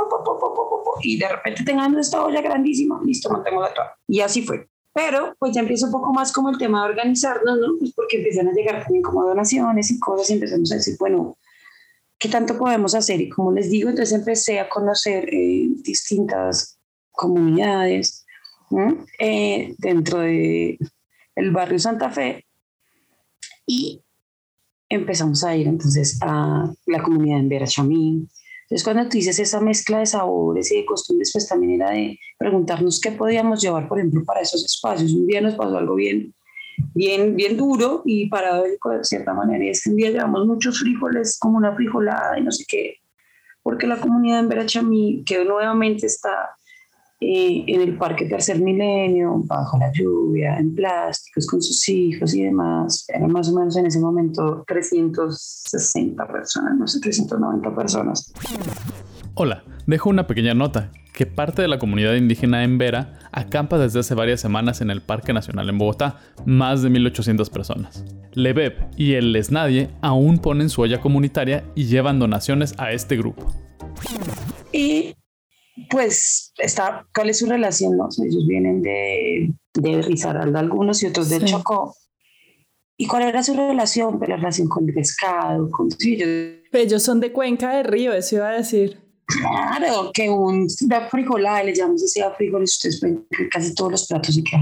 y 1.03 1.19
de 1.19 1.29
repente 1.29 1.65
tengamos 1.65 2.01
esta 2.01 2.25
olla 2.25 2.41
grandísima, 2.41 3.01
listo, 3.05 3.31
mantengo 3.31 3.61
la 3.61 3.73
toalla. 3.73 3.95
Y 4.09 4.21
así 4.21 4.43
fue. 4.43 4.69
Pero 4.93 5.37
pues 5.39 5.55
ya 5.55 5.61
empieza 5.61 5.87
un 5.87 5.93
poco 5.93 6.13
más 6.13 6.33
como 6.33 6.49
el 6.49 6.57
tema 6.57 6.83
de 6.83 6.91
organizarnos, 6.91 7.59
¿no? 7.59 7.79
Pues 7.79 7.93
porque 7.93 8.17
empiezan 8.17 8.49
a 8.49 8.53
llegar 8.53 8.83
también 8.83 9.03
como 9.03 9.25
donaciones 9.27 9.91
y 9.91 10.01
cosas 10.01 10.31
y 10.31 10.35
empezamos 10.35 10.73
a 10.73 10.77
decir, 10.77 10.97
bueno, 10.99 11.37
¿qué 12.19 12.31
tanto 12.31 12.57
podemos 12.57 12.95
hacer? 12.95 13.21
Y 13.21 13.29
como 13.29 13.53
les 13.53 13.71
digo, 13.71 13.91
entonces 13.91 14.19
empecé 14.19 14.59
a 14.59 14.71
conocer 14.71 15.29
eh, 15.31 15.69
distintas 15.83 16.79
comunidades 17.13 18.25
eh, 19.19 19.75
dentro 19.79 20.21
de 20.21 20.79
el 21.35 21.51
barrio 21.51 21.79
Santa 21.79 22.11
Fe 22.11 22.47
y 23.67 24.03
empezamos 24.89 25.45
a 25.45 25.57
ir 25.57 25.67
entonces 25.67 26.19
a 26.23 26.71
la 26.87 27.03
comunidad 27.03 27.41
en 27.41 27.49
Verachamín. 27.49 28.29
Entonces 28.63 28.85
cuando 28.85 29.05
tú 29.05 29.17
dices 29.17 29.39
esa 29.39 29.61
mezcla 29.61 30.01
de 30.01 30.07
sabores 30.07 30.73
y 30.73 30.77
de 30.79 30.85
costumbres, 30.85 31.31
pues 31.33 31.49
también 31.49 31.81
era 31.81 31.91
de 31.91 32.19
preguntarnos 32.39 33.01
qué 33.01 33.13
podíamos 33.13 33.63
llevar, 33.63 33.89
por 33.89 33.99
ejemplo, 33.99 34.23
para 34.25 34.41
esos 34.41 34.65
espacios. 34.65 35.13
Un 35.13 35.27
día 35.27 35.41
nos 35.41 35.55
pasó 35.55 35.79
algo 35.79 35.95
bien, 35.95 36.35
bien, 36.95 37.37
bien 37.37 37.57
duro 37.57 38.03
y 38.05 38.29
paradójico 38.29 38.91
de 38.91 39.05
cierta 39.05 39.35
manera, 39.35 39.65
y 39.65 39.69
es 39.69 39.83
que 39.83 39.91
un 39.91 39.97
día 39.97 40.11
llevamos 40.11 40.47
muchos 40.47 40.81
frijoles, 40.81 41.39
como 41.39 41.59
una 41.59 41.75
frijolada 41.75 42.39
y 42.39 42.43
no 42.43 42.51
sé 42.51 42.65
qué, 42.67 42.97
porque 43.63 43.87
la 43.87 44.01
comunidad 44.01 44.41
en 44.41 44.49
Verachamí, 44.49 45.23
que 45.25 45.45
nuevamente 45.45 46.07
está 46.07 46.57
eh, 47.19 47.65
en 47.67 47.81
el 47.81 47.97
Parque 47.97 48.27
Tercer 48.27 48.61
Milenio, 48.61 49.43
bajo 49.45 49.79
la 49.79 49.91
lluvia, 49.91 50.59
en 50.59 50.75
plásticos, 50.75 51.47
con 51.47 51.63
sus 51.63 51.89
hijos 51.89 52.35
y 52.35 52.43
demás. 52.43 53.07
Eran 53.09 53.33
más 53.33 53.49
o 53.49 53.59
menos 53.59 53.77
en 53.77 53.87
ese 53.87 54.01
momento 54.01 54.65
360 54.67 56.29
personas, 56.29 56.77
no 56.79 56.87
sé, 56.87 57.01
390 57.01 57.75
personas. 57.75 58.33
Hola, 59.35 59.65
dejo 59.87 60.11
una 60.11 60.27
pequeña 60.27 60.53
nota, 60.53 60.91
que 61.15 61.25
parte 61.25 61.63
de 61.63 61.69
la 61.69 61.79
comunidad 61.79 62.15
indígena 62.15 62.65
en 62.65 62.77
Vera 62.77 63.19
acampa 63.33 63.79
desde 63.79 64.01
hace 64.01 64.15
varias 64.15 64.41
semanas 64.43 64.83
en 64.83 64.91
el 64.91 65.01
Parque 65.01 65.33
Nacional 65.33 65.71
en 65.71 65.79
Bogotá, 65.79 66.19
más 66.45 66.83
de 66.83 66.91
1.800 66.91 67.51
personas. 67.51 68.05
Lebeb 68.33 68.75
y 68.99 69.15
el 69.15 69.33
Lesnadie 69.33 69.89
aún 70.03 70.39
ponen 70.39 70.69
su 70.69 70.83
olla 70.83 71.01
comunitaria 71.01 71.65
y 71.75 71.87
llevan 71.87 72.19
donaciones 72.19 72.75
a 72.77 72.93
este 72.93 73.17
grupo. 73.17 73.51
Y 74.73 75.15
pues, 75.91 76.53
está, 76.59 77.07
¿cuál 77.15 77.31
es 77.31 77.39
su 77.39 77.47
relación? 77.47 77.97
No? 77.97 78.09
Ellos 78.25 78.47
vienen 78.47 78.83
de, 78.83 79.53
de 79.75 80.03
Risaralda 80.03 80.61
algunos 80.61 81.03
y 81.03 81.07
otros 81.07 81.29
de 81.29 81.45
Chocó. 81.45 81.95
¿Y 82.99 83.07
cuál 83.07 83.25
era 83.25 83.43
su 83.43 83.55
relación? 83.55 84.19
Pues 84.19 84.31
la 84.31 84.37
relación 84.37 84.69
con 84.69 84.89
el 84.89 84.95
pescado, 84.95 85.71
con 85.71 85.89
ellos. 86.01 86.29
ellos 86.73 87.03
son 87.03 87.21
de 87.21 87.31
Cuenca 87.31 87.77
de 87.77 87.83
Río, 87.83 88.15
eso 88.15 88.37
iba 88.37 88.49
a 88.49 88.57
decir. 88.57 89.03
Claro, 89.27 90.13
que 90.15 90.31
un 90.31 90.67
da 90.83 91.09
frijolada, 91.09 91.63
le 91.65 91.75
llamamos 91.75 92.03
así 92.05 92.21
a 92.21 92.31
frijoles, 92.31 92.75
ustedes 92.75 93.01
ven 93.01 93.27
casi 93.51 93.75
todos 93.75 93.91
los 93.91 94.07
platos 94.07 94.37
y 94.37 94.45
que 94.45 94.57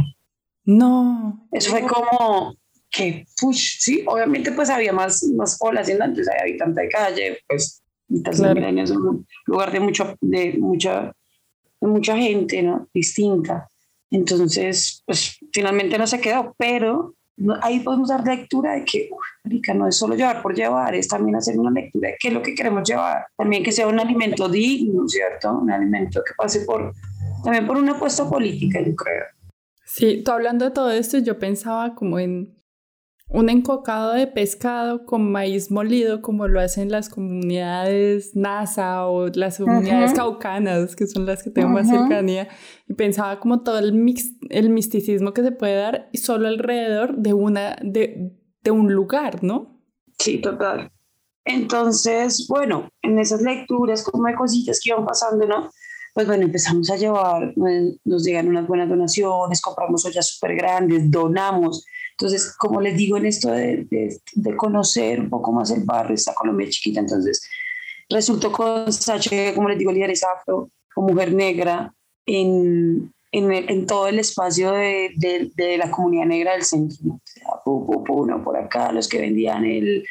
No. 0.64 1.46
Eso 1.53 1.70
fue 1.70 1.83
como 1.83 2.57
que, 2.90 3.27
push, 3.40 3.77
sí, 3.81 4.03
obviamente 4.07 4.53
pues 4.53 4.70
había 4.70 4.92
más, 4.92 5.22
más 5.37 5.59
población, 5.59 6.00
antes 6.00 6.29
había 6.29 6.42
habitante 6.42 6.83
de 6.83 6.88
calle, 6.88 7.38
pues 7.46 7.84
Claro. 8.08 8.80
es 8.80 8.90
un 8.90 9.26
lugar 9.46 9.72
de, 9.72 9.80
mucho, 9.80 10.16
de, 10.20 10.56
mucha, 10.58 11.12
de 11.80 11.86
mucha 11.86 12.16
gente 12.16 12.62
¿no? 12.62 12.88
distinta. 12.92 13.68
Entonces, 14.10 15.02
pues 15.06 15.38
finalmente 15.52 15.98
no 15.98 16.06
se 16.06 16.20
quedó, 16.20 16.54
pero 16.56 17.14
ahí 17.62 17.80
podemos 17.80 18.08
dar 18.08 18.24
lectura 18.24 18.74
de 18.74 18.84
que, 18.84 19.10
rica, 19.44 19.74
no 19.74 19.88
es 19.88 19.96
solo 19.96 20.14
llevar 20.14 20.42
por 20.42 20.54
llevar, 20.54 20.94
es 20.94 21.08
también 21.08 21.36
hacer 21.36 21.58
una 21.58 21.70
lectura 21.70 22.10
de 22.10 22.16
qué 22.20 22.28
es 22.28 22.34
lo 22.34 22.42
que 22.42 22.54
queremos 22.54 22.88
llevar. 22.88 23.26
También 23.36 23.62
que 23.62 23.72
sea 23.72 23.88
un 23.88 23.98
alimento 23.98 24.48
digno, 24.48 25.08
¿cierto? 25.08 25.58
Un 25.58 25.70
alimento 25.70 26.22
que 26.24 26.32
pase 26.36 26.60
por, 26.60 26.94
también 27.42 27.66
por 27.66 27.76
una 27.76 27.92
apuesta 27.92 28.28
política, 28.28 28.80
yo 28.80 28.94
creo. 28.94 29.24
Sí, 29.84 30.22
tú 30.24 30.30
hablando 30.30 30.64
de 30.64 30.70
todo 30.70 30.90
esto, 30.90 31.18
yo 31.18 31.38
pensaba 31.38 31.94
como 31.94 32.18
en 32.18 32.54
un 33.28 33.48
encocado 33.48 34.12
de 34.12 34.26
pescado 34.26 35.06
con 35.06 35.32
maíz 35.32 35.70
molido, 35.70 36.22
como 36.22 36.46
lo 36.46 36.60
hacen 36.60 36.90
las 36.90 37.08
comunidades 37.08 38.37
NASA 38.37 39.06
o 39.06 39.28
las 39.28 39.58
comunidades 39.58 40.12
caucanas, 40.12 40.94
que 40.94 41.06
son 41.06 41.26
las 41.26 41.42
que 41.42 41.50
tengo 41.50 41.68
más 41.68 41.88
cercanía. 41.88 42.48
Y 42.87 42.94
pensaba 42.94 43.40
como 43.40 43.62
todo 43.62 43.78
el, 43.78 43.92
mix, 43.92 44.32
el 44.50 44.70
misticismo 44.70 45.32
que 45.32 45.42
se 45.42 45.52
puede 45.52 45.76
dar 45.76 46.10
solo 46.14 46.48
alrededor 46.48 47.16
de, 47.16 47.32
una, 47.32 47.76
de, 47.82 48.37
de 48.62 48.70
un 48.70 48.92
lugar, 48.92 49.42
¿no? 49.42 49.80
Sí, 50.18 50.38
total. 50.40 50.92
Entonces, 51.44 52.46
bueno, 52.48 52.88
en 53.02 53.18
esas 53.18 53.42
lecturas, 53.42 54.02
como 54.02 54.26
hay 54.26 54.34
cositas 54.34 54.80
que 54.82 54.90
iban 54.90 55.04
pasando, 55.04 55.46
¿no? 55.46 55.70
Pues 56.14 56.26
bueno, 56.26 56.44
empezamos 56.44 56.90
a 56.90 56.96
llevar, 56.96 57.52
nos 58.04 58.24
llegan 58.24 58.48
unas 58.48 58.68
buenas 58.68 58.88
donaciones, 58.88 59.60
compramos 59.60 60.04
ollas 60.06 60.28
súper 60.28 60.54
grandes, 60.54 61.10
donamos 61.10 61.84
entonces, 62.16 62.55
como 62.57 62.81
les 62.81 62.96
digo, 62.96 63.16
en 63.16 63.27
esto 63.27 63.50
de, 63.50 63.87
de, 63.90 64.57
conocer 64.57 65.18
un 65.18 65.31
poco 65.31 65.50
más 65.50 65.70
el 65.72 65.83
barrio, 65.83 66.14
esta 66.14 66.33
Colombia 66.33 66.68
chiquita, 66.70 67.00
entonces 67.00 67.42
resultó 68.09 68.53
con 68.53 68.92
Sacha, 68.92 69.53
como 69.55 69.68
les 69.68 69.79
digo, 69.79 69.90
líder 69.90 70.12
afro, 70.37 70.70
o 70.94 71.03
mujer 71.03 71.33
negra, 71.33 71.92
en, 72.24 73.12
en, 73.33 73.53
en, 73.53 73.87
todo 73.87 74.07
el 74.07 74.20
espacio 74.20 74.70
de, 74.70 75.11
de, 75.16 75.77
la 75.77 75.90
comunidad 75.90 76.27
negra 76.27 76.53
del 76.53 76.62
centro. 76.62 77.14
O 77.14 77.20
sea, 77.24 77.48
uno 77.64 78.44
por 78.44 78.57
acá, 78.57 78.92
los 78.92 79.09
que 79.09 79.20
vendían 79.20 79.64
el, 79.64 80.07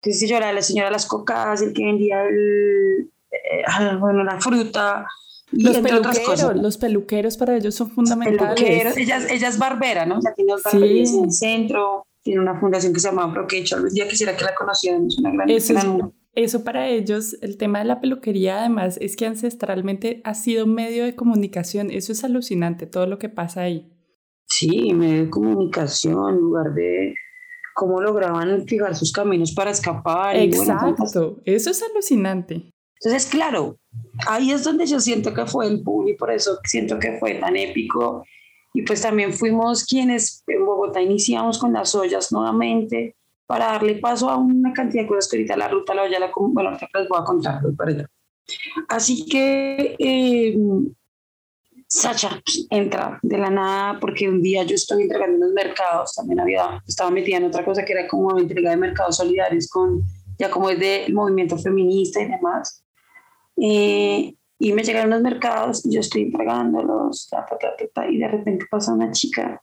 qué 0.00 0.12
sé 0.14 0.26
yo, 0.26 0.40
la, 0.40 0.62
señora 0.62 0.90
las 0.90 1.04
cocas, 1.04 1.60
el 1.60 1.74
que 1.74 1.84
vendía 1.84 2.24
el, 2.24 3.10
eh, 3.30 3.62
ah, 3.66 3.98
bueno, 4.00 4.24
la 4.24 4.40
fruta, 4.40 5.06
los 5.52 5.78
peluqueros, 5.78 6.56
los 6.56 6.78
peluqueros 6.78 7.36
para 7.36 7.56
ellos 7.56 7.74
son 7.74 7.90
fundamentales. 7.90 8.96
ella, 8.96 9.20
ella, 9.30 9.48
es 9.48 9.58
barbera, 9.58 10.06
¿no? 10.06 10.20
Ya 10.22 10.34
tiene 10.34 10.54
sí. 10.70 11.14
en 11.16 11.24
el 11.24 11.32
centro, 11.32 12.06
tiene 12.22 12.40
una 12.40 12.58
fundación 12.58 12.92
que 12.92 13.00
se 13.00 13.08
llama 13.08 13.32
Proquecho. 13.32 13.76
Ya 13.92 14.08
quisiera 14.08 14.36
que 14.36 14.44
la 14.44 14.54
conocieran, 14.54 15.06
es 15.06 15.18
una 15.18 15.32
gran, 15.32 15.50
eso, 15.50 16.12
eso 16.34 16.64
para 16.64 16.88
ellos, 16.88 17.36
el 17.42 17.58
tema 17.58 17.80
de 17.80 17.84
la 17.84 18.00
peluquería 18.00 18.60
además 18.60 18.98
es 19.00 19.16
que 19.16 19.26
ancestralmente 19.26 20.22
ha 20.24 20.34
sido 20.34 20.66
medio 20.66 21.04
de 21.04 21.14
comunicación. 21.14 21.90
Eso 21.90 22.12
es 22.12 22.24
alucinante, 22.24 22.86
todo 22.86 23.06
lo 23.06 23.18
que 23.18 23.28
pasa 23.28 23.62
ahí. 23.62 23.92
Sí, 24.46 24.92
medio 24.94 25.24
de 25.24 25.30
comunicación, 25.30 26.36
lugar 26.36 26.72
de 26.74 27.14
cómo 27.74 28.00
lograban 28.00 28.66
fijar 28.66 28.96
sus 28.96 29.12
caminos 29.12 29.52
para 29.52 29.70
escapar. 29.70 30.36
Exacto, 30.36 31.40
eso 31.44 31.70
es 31.70 31.82
alucinante. 31.82 32.72
Entonces, 33.02 33.28
claro, 33.28 33.78
ahí 34.26 34.52
es 34.52 34.64
donde 34.64 34.86
yo 34.86 35.00
siento 35.00 35.32
que 35.34 35.46
fue 35.46 35.66
el 35.66 35.78
boom 35.78 36.08
y 36.08 36.14
por 36.14 36.30
eso 36.30 36.58
siento 36.64 36.98
que 36.98 37.18
fue 37.18 37.34
tan 37.34 37.56
épico. 37.56 38.24
Y 38.74 38.82
pues 38.82 39.02
también 39.02 39.32
fuimos 39.32 39.84
quienes 39.84 40.42
en 40.46 40.64
Bogotá 40.64 41.00
iniciamos 41.00 41.58
con 41.58 41.72
las 41.72 41.94
ollas 41.94 42.32
nuevamente 42.32 43.16
para 43.46 43.66
darle 43.66 43.96
paso 43.96 44.30
a 44.30 44.36
una 44.36 44.72
cantidad 44.72 45.02
de 45.02 45.08
cosas 45.08 45.28
que 45.28 45.36
ahorita 45.36 45.56
la 45.56 45.68
ruta 45.68 45.94
la 45.94 46.04
olla, 46.04 46.18
la, 46.18 46.30
bueno, 46.34 46.70
les 46.70 47.08
voy 47.08 47.18
a 47.20 47.24
contar, 47.24 47.60
para 47.76 47.90
allá. 47.90 48.06
Así 48.88 49.26
que 49.26 49.94
eh, 49.98 50.56
Sacha 51.86 52.40
entra 52.70 53.18
de 53.22 53.36
la 53.36 53.50
nada 53.50 54.00
porque 54.00 54.26
un 54.26 54.40
día 54.40 54.62
yo 54.62 54.74
estoy 54.74 55.02
entregando 55.02 55.36
unos 55.36 55.52
mercados, 55.52 56.14
también 56.14 56.40
había, 56.40 56.82
estaba 56.86 57.10
metida 57.10 57.36
en 57.36 57.44
otra 57.44 57.66
cosa 57.66 57.84
que 57.84 57.92
era 57.92 58.08
como 58.08 58.38
entrega 58.38 58.70
de 58.70 58.78
mercados 58.78 59.18
solidarios 59.18 59.68
con, 59.68 60.02
ya 60.38 60.50
como 60.50 60.70
es 60.70 60.80
del 60.80 61.12
movimiento 61.12 61.58
feminista 61.58 62.22
y 62.22 62.30
demás. 62.30 62.81
Eh, 63.56 64.34
y 64.58 64.72
me 64.72 64.84
llegaron 64.84 65.10
los 65.10 65.22
mercados, 65.22 65.82
yo 65.84 66.00
estoy 66.00 66.22
entregándolos, 66.22 67.28
y 68.08 68.18
de 68.18 68.28
repente 68.28 68.66
pasa 68.70 68.92
una 68.92 69.10
chica, 69.10 69.60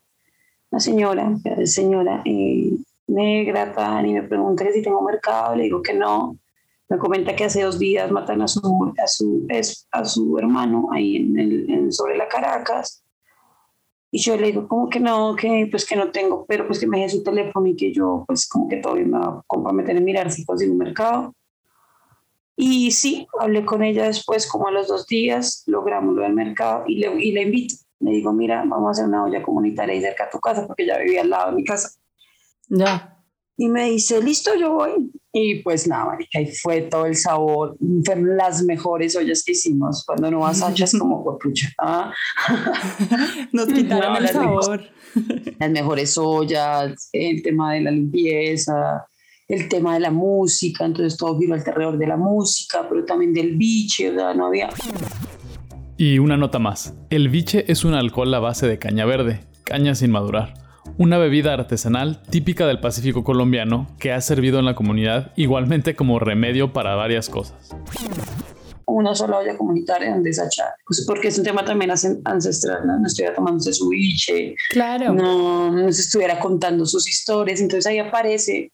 una 0.72 0.80
señora, 0.80 1.38
señora 1.64 2.22
eh, 2.26 2.72
negra, 3.08 3.72
tan, 3.74 4.06
y 4.06 4.14
me 4.14 4.24
pregunta 4.24 4.66
que 4.66 4.74
si 4.74 4.82
tengo 4.82 5.02
mercado, 5.02 5.56
le 5.56 5.64
digo 5.64 5.82
que 5.82 5.94
no. 5.94 6.38
Me 6.90 6.98
comenta 6.98 7.36
que 7.36 7.46
hace 7.46 7.62
dos 7.62 7.78
días 7.78 8.12
matan 8.12 8.42
a 8.42 8.48
su, 8.48 8.94
a 9.02 9.08
su, 9.08 9.48
a 9.92 10.06
su 10.06 10.38
hermano 10.38 10.90
ahí 10.92 11.18
en 11.18 11.40
el, 11.40 11.94
sobre 11.94 12.18
la 12.18 12.28
Caracas. 12.28 13.04
Y 14.12 14.20
yo 14.20 14.36
le 14.38 14.48
digo, 14.48 14.68
como 14.68 14.90
que 14.90 15.00
no, 15.00 15.36
que 15.36 15.68
pues 15.70 15.86
que 15.86 15.96
no 15.96 16.10
tengo, 16.12 16.46
pero 16.48 16.66
pues 16.66 16.80
que 16.80 16.88
me 16.88 16.98
deje 16.98 17.18
su 17.18 17.24
teléfono 17.24 17.68
y 17.68 17.76
que 17.76 17.94
yo 17.94 18.24
pues 18.28 18.50
como 18.50 18.68
que 18.68 18.78
todavía 18.78 19.06
me 19.06 19.20
va 19.20 19.26
a 19.28 19.44
comprometer 19.46 19.96
en 19.96 20.04
mirar 20.04 20.32
si 20.32 20.44
consigo 20.44 20.72
un 20.72 20.80
mercado. 20.80 21.36
Y 22.62 22.92
sí, 22.92 23.26
hablé 23.40 23.64
con 23.64 23.82
ella 23.84 24.04
después, 24.04 24.46
como 24.46 24.68
a 24.68 24.72
los 24.72 24.90
dos 24.90 25.08
días, 25.08 25.64
logramos 25.66 26.14
lo 26.14 26.24
del 26.24 26.34
mercado 26.34 26.84
y 26.88 26.98
le, 26.98 27.24
y 27.24 27.32
le 27.32 27.44
invito. 27.44 27.76
Le 28.02 28.12
digo, 28.12 28.34
mira, 28.34 28.66
vamos 28.68 28.90
a 28.90 28.92
hacer 28.92 29.06
una 29.06 29.24
olla 29.24 29.42
comunitaria 29.42 29.96
ahí 29.96 30.02
cerca 30.02 30.26
a 30.26 30.30
tu 30.30 30.42
casa, 30.42 30.68
porque 30.68 30.86
ya 30.86 30.98
vivía 30.98 31.22
al 31.22 31.30
lado 31.30 31.52
de 31.52 31.56
mi 31.56 31.64
casa. 31.64 31.92
Ya. 32.68 33.18
Y 33.56 33.70
me 33.70 33.86
dice, 33.86 34.22
listo, 34.22 34.56
yo 34.56 34.74
voy. 34.74 35.10
Y 35.32 35.64
pues 35.64 35.88
nada, 35.88 36.18
ahí 36.36 36.52
fue 36.62 36.82
todo 36.82 37.06
el 37.06 37.16
sabor. 37.16 37.78
Fueron 38.04 38.36
las 38.36 38.62
mejores 38.64 39.16
ollas 39.16 39.42
que 39.46 39.54
hicimos. 39.54 40.04
Cuando 40.06 40.30
no 40.30 40.40
vas 40.40 40.62
a 40.62 40.74
es 40.74 41.00
como, 41.00 41.40
pucha. 41.40 41.70
¿ah? 41.78 42.14
Nos 43.54 43.68
quitaron 43.68 44.18
el 44.18 44.28
sabor. 44.28 44.82
las 45.58 45.72
mejores 45.72 46.18
ollas, 46.18 47.08
el 47.14 47.42
tema 47.42 47.76
de 47.76 47.82
la 47.82 47.92
limpieza, 47.92 49.08
el 49.50 49.68
tema 49.68 49.96
de 49.96 50.00
la 50.00 50.12
música, 50.12 50.86
entonces 50.86 51.18
todo 51.18 51.38
giró 51.38 51.56
alrededor 51.56 51.98
de 51.98 52.06
la 52.06 52.18
música, 52.18 52.86
pero 52.88 53.04
también 53.04 53.34
del 53.34 53.58
biche, 53.58 54.12
¿verdad? 54.12 54.36
No 54.36 54.46
había... 54.46 54.70
Y 55.98 56.20
una 56.20 56.38
nota 56.38 56.60
más, 56.60 56.94
el 57.10 57.30
biche 57.30 57.66
es 57.70 57.84
un 57.84 57.96
alcohol 57.96 58.34
a 58.34 58.40
base 58.40 58.68
de 58.68 58.78
caña 58.78 59.06
verde, 59.06 59.42
caña 59.66 59.96
sin 59.96 60.12
madurar, 60.12 60.54
una 60.98 61.18
bebida 61.18 61.54
artesanal 61.54 62.22
típica 62.30 62.68
del 62.68 62.80
Pacífico 62.80 63.24
colombiano 63.24 63.88
que 64.00 64.14
ha 64.14 64.22
servido 64.22 64.60
en 64.60 64.66
la 64.66 64.76
comunidad 64.76 65.34
igualmente 65.36 65.96
como 65.96 66.20
remedio 66.20 66.72
para 66.72 66.96
varias 66.96 67.28
cosas 67.28 67.76
una 68.86 69.14
sola 69.14 69.38
olla 69.38 69.56
comunitaria 69.56 70.10
donde 70.10 70.32
desachar, 70.32 70.70
pues 70.84 71.06
porque 71.06 71.28
es 71.28 71.38
un 71.38 71.44
tema 71.44 71.64
también 71.64 71.92
ancestral, 71.92 72.88
¿no? 72.88 73.00
no 73.00 73.06
estuviera 73.06 73.36
tomándose 73.36 73.72
su 73.72 73.90
biche, 73.90 74.56
claro. 74.72 75.14
no, 75.14 75.72
no 75.72 75.92
se 75.92 76.02
estuviera 76.02 76.40
contando 76.40 76.88
sus 76.88 77.08
historias, 77.08 77.62
entonces 77.62 77.86
ahí 77.86 78.00
aparece 78.00 78.72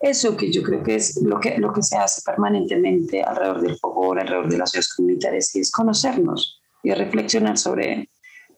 eso 0.00 0.36
que 0.36 0.52
yo 0.52 0.62
creo 0.62 0.82
que 0.82 0.94
es 0.94 1.20
lo 1.22 1.40
que, 1.40 1.58
lo 1.58 1.72
que 1.72 1.82
se 1.82 1.96
hace 1.96 2.22
permanentemente 2.24 3.22
alrededor 3.22 3.60
del 3.60 3.76
fogor, 3.78 4.20
alrededor 4.20 4.48
de 4.48 4.58
las 4.58 4.70
ciudades 4.70 4.94
comunitarias, 4.94 5.54
y 5.56 5.60
es 5.60 5.70
conocernos 5.70 6.60
y 6.82 6.92
reflexionar 6.92 7.58
sobre 7.58 8.08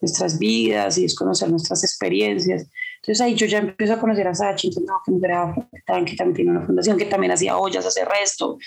nuestras 0.01 0.39
vidas 0.39 0.99
y 0.99 1.05
es 1.05 1.15
conocer 1.15 1.51
nuestras 1.51 1.83
experiencias. 1.85 2.67
Entonces 2.97 3.21
ahí 3.21 3.35
yo 3.35 3.47
ya 3.47 3.59
empiezo 3.59 3.95
a 3.95 4.01
conocer 4.01 4.29
a 4.29 4.35
Sachi, 4.35 4.69
entonces, 4.69 4.89
no, 4.89 5.01
que, 5.05 6.05
que 6.05 6.17
también 6.17 6.35
tiene 6.35 6.51
una 6.51 6.67
fundación, 6.67 6.99
que 6.99 7.07
también 7.07 7.33
hacía 7.33 7.57
ollas, 7.57 7.87
hace 7.87 8.05
resto, 8.05 8.59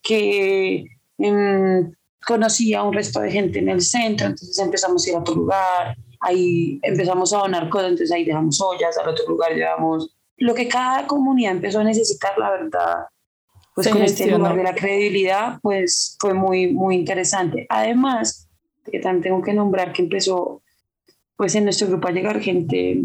que 0.00 0.84
em, 1.18 1.92
conocía 2.26 2.80
a 2.80 2.82
un 2.84 2.94
resto 2.94 3.20
de 3.20 3.30
gente 3.30 3.58
en 3.58 3.68
el 3.68 3.80
centro, 3.80 4.26
entonces 4.26 4.58
empezamos 4.58 5.04
a 5.04 5.10
ir 5.10 5.16
a 5.16 5.20
otro 5.20 5.34
lugar, 5.34 5.96
ahí 6.20 6.78
empezamos 6.82 7.32
a 7.32 7.38
donar 7.38 7.68
cosas, 7.68 7.90
entonces 7.90 8.12
ahí 8.12 8.24
dejamos 8.24 8.60
ollas, 8.60 8.96
al 8.96 9.08
otro 9.08 9.26
lugar 9.28 9.52
llevamos 9.54 10.14
lo 10.42 10.54
que 10.54 10.68
cada 10.68 11.06
comunidad 11.06 11.52
empezó 11.52 11.80
a 11.80 11.84
necesitar, 11.84 12.36
la 12.36 12.50
verdad, 12.50 12.94
pues 13.74 13.88
con 13.88 14.02
este 14.02 14.26
lugar 14.26 14.56
de 14.56 14.64
la 14.64 14.74
credibilidad, 14.74 15.58
pues 15.62 16.16
fue 16.20 16.34
muy, 16.34 16.72
muy 16.72 16.96
interesante. 16.96 17.64
Además, 17.68 18.48
que 18.90 18.98
también 18.98 19.22
tengo 19.22 19.42
que 19.42 19.54
nombrar 19.54 19.92
que 19.92 20.02
empezó, 20.02 20.62
pues 21.36 21.54
en 21.54 21.64
nuestro 21.64 21.86
grupo 21.86 22.08
a 22.08 22.10
llegar 22.10 22.40
gente, 22.40 23.02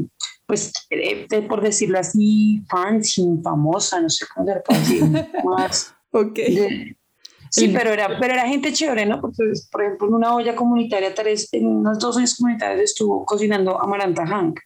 pues 0.48 0.74
eh, 0.90 1.28
por 1.48 1.62
decirlo 1.62 2.00
así, 2.00 2.64
fancy, 2.70 3.24
famosa, 3.44 4.02
no 4.02 4.10
sé 4.10 4.26
cómo 4.34 4.48
se 4.48 4.60
puede 4.62 4.80
decir, 4.80 5.04
más. 5.46 5.94
ok. 6.12 6.40
sí, 7.52 7.68
pero 7.70 7.92
era, 7.92 8.20
pero 8.20 8.34
era 8.34 8.48
gente 8.48 8.74
chévere, 8.74 9.06
¿no? 9.06 9.22
Porque, 9.22 9.44
por 9.72 9.84
ejemplo, 9.84 10.08
en 10.08 10.14
una 10.16 10.34
olla 10.34 10.56
comunitaria, 10.56 11.14
en 11.52 11.68
unos 11.68 12.00
dos 12.00 12.18
años 12.18 12.36
comunitarios 12.36 12.82
estuvo 12.82 13.24
cocinando 13.26 13.80
Amaranta 13.80 14.26
Hank 14.26 14.60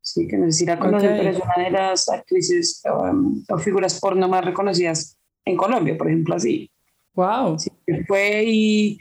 sí, 0.00 0.26
que 0.26 0.36
no 0.36 0.46
sé 0.46 0.52
si 0.52 0.66
la 0.66 0.78
conocen, 0.78 1.16
pero 1.16 1.30
es 1.30 1.38
una 1.38 1.64
de 1.64 1.70
las 1.70 2.08
actrices 2.08 2.82
um, 2.86 3.42
o 3.48 3.58
figuras 3.58 4.00
porno 4.00 4.28
más 4.28 4.44
reconocidas 4.44 5.16
en 5.44 5.56
Colombia, 5.56 5.96
por 5.96 6.08
ejemplo, 6.08 6.34
así. 6.34 6.70
Wow. 7.14 7.58
Sí, 7.58 7.70
fue 8.06 8.44
y 8.44 8.98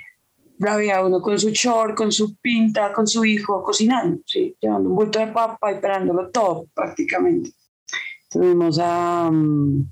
había 0.68 1.06
uno 1.06 1.22
con 1.22 1.40
su 1.40 1.50
short, 1.52 1.96
con 1.96 2.12
su 2.12 2.36
pinta, 2.38 2.92
con 2.92 3.08
su 3.08 3.24
hijo 3.24 3.64
cocinando, 3.64 4.22
sí, 4.26 4.56
llevando 4.60 4.90
un 4.90 4.96
bulto 4.96 5.20
de 5.20 5.28
papa 5.28 5.72
y 5.72 5.76
esperándolo 5.76 6.30
todo 6.30 6.66
prácticamente. 6.74 7.52
Tuvimos 8.30 8.78
a 8.80 9.30
um, 9.30 9.88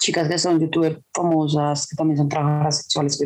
chicas 0.00 0.28
que 0.28 0.38
son 0.38 0.60
youtubers 0.60 0.98
famosas, 1.14 1.86
que 1.86 1.96
también 1.96 2.18
son 2.18 2.28
trabajadoras 2.28 2.82
sexuales 2.82 3.20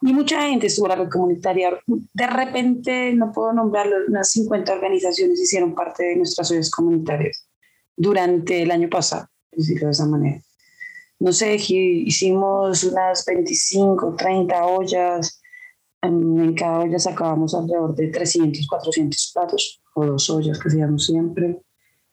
y 0.00 0.12
mucha 0.12 0.42
gente 0.42 0.66
estuvo 0.66 0.88
la 0.88 0.96
red 0.96 1.08
comunitaria. 1.08 1.78
De 1.86 2.26
repente, 2.26 3.12
no 3.14 3.32
puedo 3.32 3.52
nombrarlo, 3.52 3.96
unas 4.08 4.30
50 4.30 4.72
organizaciones 4.72 5.40
hicieron 5.40 5.74
parte 5.74 6.04
de 6.04 6.16
nuestras 6.16 6.50
redes 6.50 6.70
comunitarias. 6.70 7.44
durante 7.96 8.62
el 8.62 8.70
año 8.70 8.88
pasado, 8.88 9.26
decirlo 9.50 9.86
de 9.86 9.92
esa 9.92 10.06
manera. 10.06 10.40
No 11.18 11.32
sé, 11.32 11.56
hicimos 11.56 12.84
unas 12.84 13.24
25, 13.24 14.14
30 14.14 14.66
ollas, 14.66 15.40
en 16.02 16.54
cada 16.54 16.80
olla 16.80 16.98
sacábamos 16.98 17.54
alrededor 17.54 17.94
de 17.96 18.08
300, 18.08 18.66
400 18.68 19.32
platos 19.34 19.82
o 19.94 20.06
dos 20.06 20.30
ollas 20.30 20.58
que 20.58 20.68
hacíamos 20.68 21.06
siempre. 21.06 21.60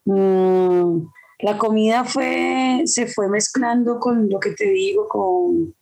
Mm, 0.05 1.05
la 1.39 1.57
comida 1.57 2.05
fue, 2.05 2.83
se 2.85 3.07
fue 3.07 3.27
mezclando 3.29 3.99
con 3.99 4.29
lo 4.29 4.39
que 4.39 4.51
te 4.51 4.69
digo, 4.69 5.07
con, 5.07 5.75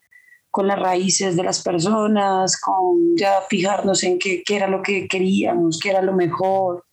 con 0.49 0.67
las 0.67 0.79
raíces 0.79 1.35
de 1.35 1.43
las 1.43 1.61
personas, 1.61 2.59
con 2.59 3.15
ya 3.15 3.41
fijarnos 3.49 4.03
en 4.03 4.19
qué, 4.19 4.43
qué, 4.43 4.55
era 4.55 4.67
lo 4.67 4.81
que 4.81 5.07
queríamos, 5.07 5.79
qué 5.79 5.91
era 5.91 6.01
lo 6.01 6.13
mejor. 6.13 6.85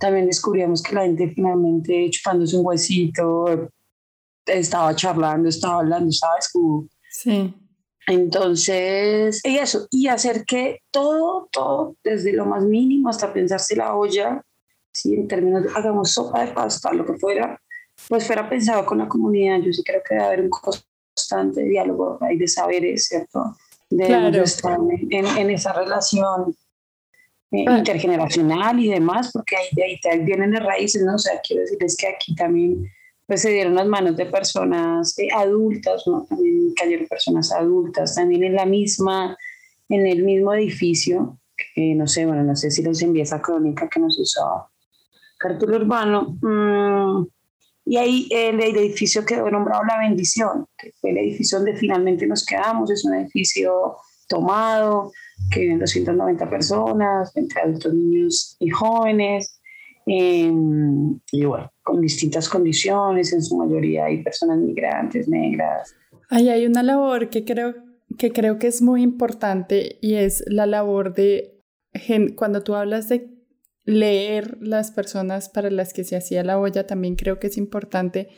También 0.00 0.26
descubríamos 0.26 0.82
que 0.82 0.94
la 0.94 1.02
gente 1.02 1.32
finalmente 1.34 2.10
chupándose 2.10 2.56
un 2.56 2.66
huesito, 2.66 3.70
estaba 4.46 4.94
charlando, 4.94 5.48
estaba 5.48 5.78
hablando, 5.78 6.12
¿sabes? 6.12 6.50
sí. 7.10 7.54
Entonces, 8.06 9.40
y 9.44 9.56
eso, 9.56 9.86
y 9.90 10.08
hacer 10.08 10.44
que 10.44 10.80
todo, 10.90 11.48
todo, 11.50 11.96
desde 12.04 12.34
lo 12.34 12.44
más 12.44 12.62
mínimo 12.62 13.08
hasta 13.08 13.32
pensarse 13.32 13.76
la 13.76 13.94
olla, 13.94 14.44
si 14.92 15.14
en 15.14 15.26
términos 15.26 15.62
de 15.62 15.70
hagamos 15.74 16.12
sopa 16.12 16.44
de 16.44 16.52
pasta, 16.52 16.92
lo 16.92 17.06
que 17.06 17.14
fuera, 17.14 17.58
pues 18.08 18.26
fuera 18.26 18.48
pensado 18.48 18.84
con 18.84 18.98
la 18.98 19.08
comunidad. 19.08 19.60
Yo 19.60 19.72
sí 19.72 19.82
creo 19.82 20.02
que 20.06 20.14
debe 20.14 20.26
haber 20.26 20.40
un 20.42 20.50
constante 20.50 21.62
diálogo 21.64 22.18
ahí 22.20 22.36
de 22.36 22.48
saberes, 22.48 23.06
¿cierto? 23.06 23.56
De 23.90 24.06
claro. 24.06 24.42
estar 24.42 24.78
en, 25.10 25.26
en, 25.26 25.50
esa 25.50 25.72
relación 25.72 26.54
eh, 27.52 27.64
ah. 27.68 27.78
intergeneracional 27.78 28.78
y 28.80 28.88
demás, 28.88 29.30
porque 29.32 29.56
ahí, 29.56 29.68
de 29.72 30.10
ahí 30.10 30.20
vienen 30.20 30.52
las 30.52 30.64
raíces, 30.64 31.02
¿no? 31.02 31.14
O 31.14 31.18
sea, 31.18 31.40
quiero 31.46 31.62
decirles 31.62 31.96
que 31.96 32.08
aquí 32.08 32.34
también 32.34 32.90
pues 33.26 33.40
se 33.40 33.50
dieron 33.50 33.74
las 33.74 33.86
manos 33.86 34.16
de 34.16 34.26
personas 34.26 35.18
eh, 35.18 35.28
adultas, 35.34 36.02
¿no? 36.06 36.26
También 36.28 36.74
cayeron 36.74 37.06
personas 37.06 37.52
adultas, 37.52 38.14
también 38.16 38.44
en 38.44 38.54
la 38.54 38.66
misma, 38.66 39.36
en 39.88 40.06
el 40.06 40.24
mismo 40.24 40.52
edificio, 40.52 41.38
que 41.56 41.94
no 41.94 42.06
sé, 42.06 42.26
bueno, 42.26 42.42
no 42.42 42.54
sé 42.54 42.70
si 42.70 42.82
les 42.82 43.00
envié 43.00 43.22
esa 43.22 43.40
crónica 43.40 43.88
que 43.88 44.00
nos 44.00 44.18
usaba 44.18 44.68
Cartulo 45.38 45.76
Urbano, 45.76 46.38
mmm, 46.40 47.26
y 47.86 47.96
ahí 47.96 48.28
el, 48.30 48.60
edificio 48.60 49.24
quedó 49.24 49.50
nombrado 49.50 49.82
La 49.84 49.98
Bendición, 49.98 50.66
que 50.78 50.92
fue 51.00 51.10
el 51.10 51.18
edificio 51.18 51.58
donde 51.58 51.76
finalmente 51.76 52.26
nos 52.26 52.44
quedamos, 52.44 52.90
es 52.90 53.04
un 53.04 53.14
edificio 53.14 53.96
tomado, 54.28 55.12
que 55.50 55.60
viven 55.60 55.80
290 55.80 56.48
personas, 56.48 57.36
entre 57.36 57.60
adultos, 57.60 57.92
niños 57.92 58.56
y 58.58 58.70
jóvenes, 58.70 59.60
eh, 60.06 60.52
y 61.32 61.44
bueno, 61.44 61.70
con 61.82 62.00
distintas 62.00 62.48
condiciones, 62.48 63.32
en 63.32 63.42
su 63.42 63.56
mayoría 63.56 64.06
hay 64.06 64.22
personas 64.22 64.58
migrantes, 64.58 65.28
negras. 65.28 65.94
Ahí 66.30 66.48
hay 66.48 66.66
una 66.66 66.82
labor 66.82 67.28
que 67.28 67.44
creo, 67.44 67.74
que 68.18 68.30
creo 68.30 68.58
que 68.58 68.66
es 68.66 68.80
muy 68.80 69.02
importante 69.02 69.98
y 70.00 70.14
es 70.14 70.42
la 70.46 70.66
labor 70.66 71.14
de, 71.14 71.60
cuando 72.36 72.62
tú 72.62 72.74
hablas 72.74 73.08
de 73.08 73.33
leer 73.84 74.58
las 74.60 74.90
personas 74.90 75.48
para 75.48 75.70
las 75.70 75.92
que 75.92 76.04
se 76.04 76.16
hacía 76.16 76.42
la 76.42 76.58
olla, 76.58 76.86
también 76.86 77.16
creo 77.16 77.38
que 77.38 77.48
es 77.48 77.56
importante 77.56 78.28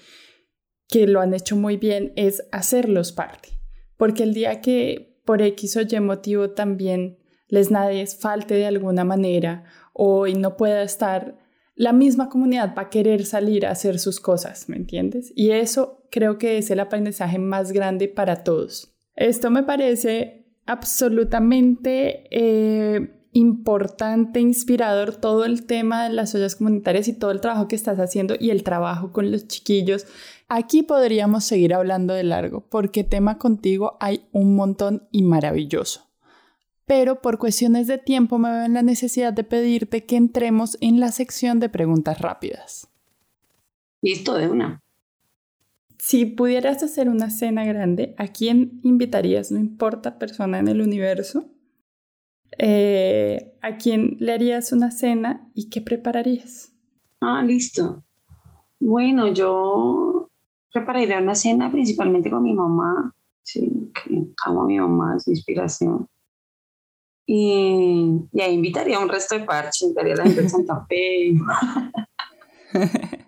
que 0.89 1.07
lo 1.07 1.21
han 1.21 1.35
hecho 1.35 1.57
muy 1.57 1.77
bien, 1.77 2.13
es 2.17 2.45
hacerlos 2.53 3.13
parte. 3.13 3.51
Porque 3.97 4.23
el 4.23 4.35
día 4.35 4.61
que 4.61 5.21
por 5.25 5.43
X 5.43 5.77
o 5.77 5.81
Y 5.83 6.01
motivo 6.01 6.51
también 6.51 7.19
les 7.49 7.71
nadie 7.71 8.07
falte 8.07 8.55
de 8.55 8.67
alguna 8.67 9.05
manera 9.05 9.65
o 9.93 10.27
no 10.27 10.57
pueda 10.57 10.83
estar 10.83 11.39
la 11.77 11.93
misma 11.93 12.31
comunidad 12.31 12.75
va 12.77 12.83
a 12.83 12.91
querer 12.91 13.27
salir 13.27 13.67
a 13.67 13.71
hacer 13.71 13.99
sus 13.99 14.19
cosas, 14.19 14.69
¿me 14.69 14.77
entiendes? 14.77 15.33
Y 15.37 15.51
eso 15.51 16.07
creo 16.11 16.39
que 16.39 16.57
es 16.57 16.71
el 16.71 16.81
aprendizaje 16.81 17.39
más 17.39 17.71
grande 17.71 18.09
para 18.09 18.45
todos. 18.45 18.97
Esto 19.15 19.51
me 19.51 19.63
parece 19.63 20.47
absolutamente 20.65 22.25
eh, 22.31 23.16
importante, 23.37 24.41
inspirador, 24.41 25.17
todo 25.17 25.45
el 25.45 25.67
tema 25.67 26.05
de 26.05 26.11
las 26.11 26.35
ollas 26.35 26.57
comunitarias 26.57 27.09
y 27.09 27.13
todo 27.13 27.31
el 27.31 27.41
trabajo 27.41 27.69
que 27.69 27.77
estás 27.77 27.99
haciendo 27.99 28.35
y 28.39 28.51
el 28.51 28.63
trabajo 28.63 29.13
con 29.13 29.31
los 29.31 29.47
chiquillos. 29.47 30.07
Aquí 30.49 30.83
podríamos 30.83 31.45
seguir 31.45 31.75
hablando 31.75 32.15
de 32.15 32.25
largo, 32.25 32.67
porque 32.69 33.05
tema 33.05 33.39
contigo 33.39 33.97
hay 34.01 34.27
un 34.33 34.57
montón 34.57 35.09
y 35.11 35.23
maravilloso 35.23 36.07
pero 36.87 37.21
por 37.21 37.39
cuestiones 37.39 37.89
de 37.89 37.99
tiempo 37.99 38.39
me 38.39 38.49
veo 38.49 38.65
en 38.65 38.75
la 38.75 38.83
necesidad 38.83 39.33
de 39.33 39.45
pedirte 39.45 40.05
que 40.05 40.17
entremos 40.17 40.79
en 40.81 41.01
la 41.01 41.11
sección 41.11 41.59
de 41.59 41.69
preguntas 41.69 42.21
rápidas. 42.21 42.89
Listo, 44.03 44.35
de 44.35 44.49
una. 44.49 44.81
Si 45.99 46.27
pudieras 46.27 46.83
hacer 46.85 47.09
una 47.09 47.31
cena 47.31 47.65
grande, 47.65 48.15
¿a 48.19 48.29
quién 48.29 48.81
invitarías? 48.85 49.51
No 49.51 49.59
importa 49.59 50.19
persona 50.19 50.61
en 50.61 50.69
el 50.69 50.81
universo. 50.81 51.51
Eh, 52.59 53.55
¿A 53.63 53.77
quién 53.77 54.17
le 54.21 54.33
harías 54.33 54.73
una 54.73 54.91
cena 54.91 55.49
y 55.55 55.69
qué 55.69 55.81
prepararías? 55.81 56.73
Ah, 57.21 57.43
listo. 57.43 58.05
Bueno, 58.79 59.33
yo 59.33 60.31
prepararía 60.73 61.19
una 61.19 61.35
cena 61.35 61.71
principalmente 61.71 62.31
con 62.31 62.43
mi 62.43 62.55
mamá. 62.55 63.15
Sí, 63.43 63.93
que 63.95 64.27
amo 64.45 64.63
a 64.63 64.67
mi 64.67 64.79
mamá, 64.79 65.17
es 65.17 65.29
inspiración. 65.29 66.09
Y, 67.27 68.29
y 68.33 68.41
ahí 68.41 68.55
invitaría 68.55 68.97
a 68.97 69.01
un 69.01 69.09
resto 69.09 69.37
de 69.39 69.45
parche, 69.45 69.85
invitaría 69.85 70.15
a 70.15 70.17
la 70.17 70.25
gente 70.25 70.43
de 70.43 70.49
Santa 70.49 70.87
Fe. 70.89 71.35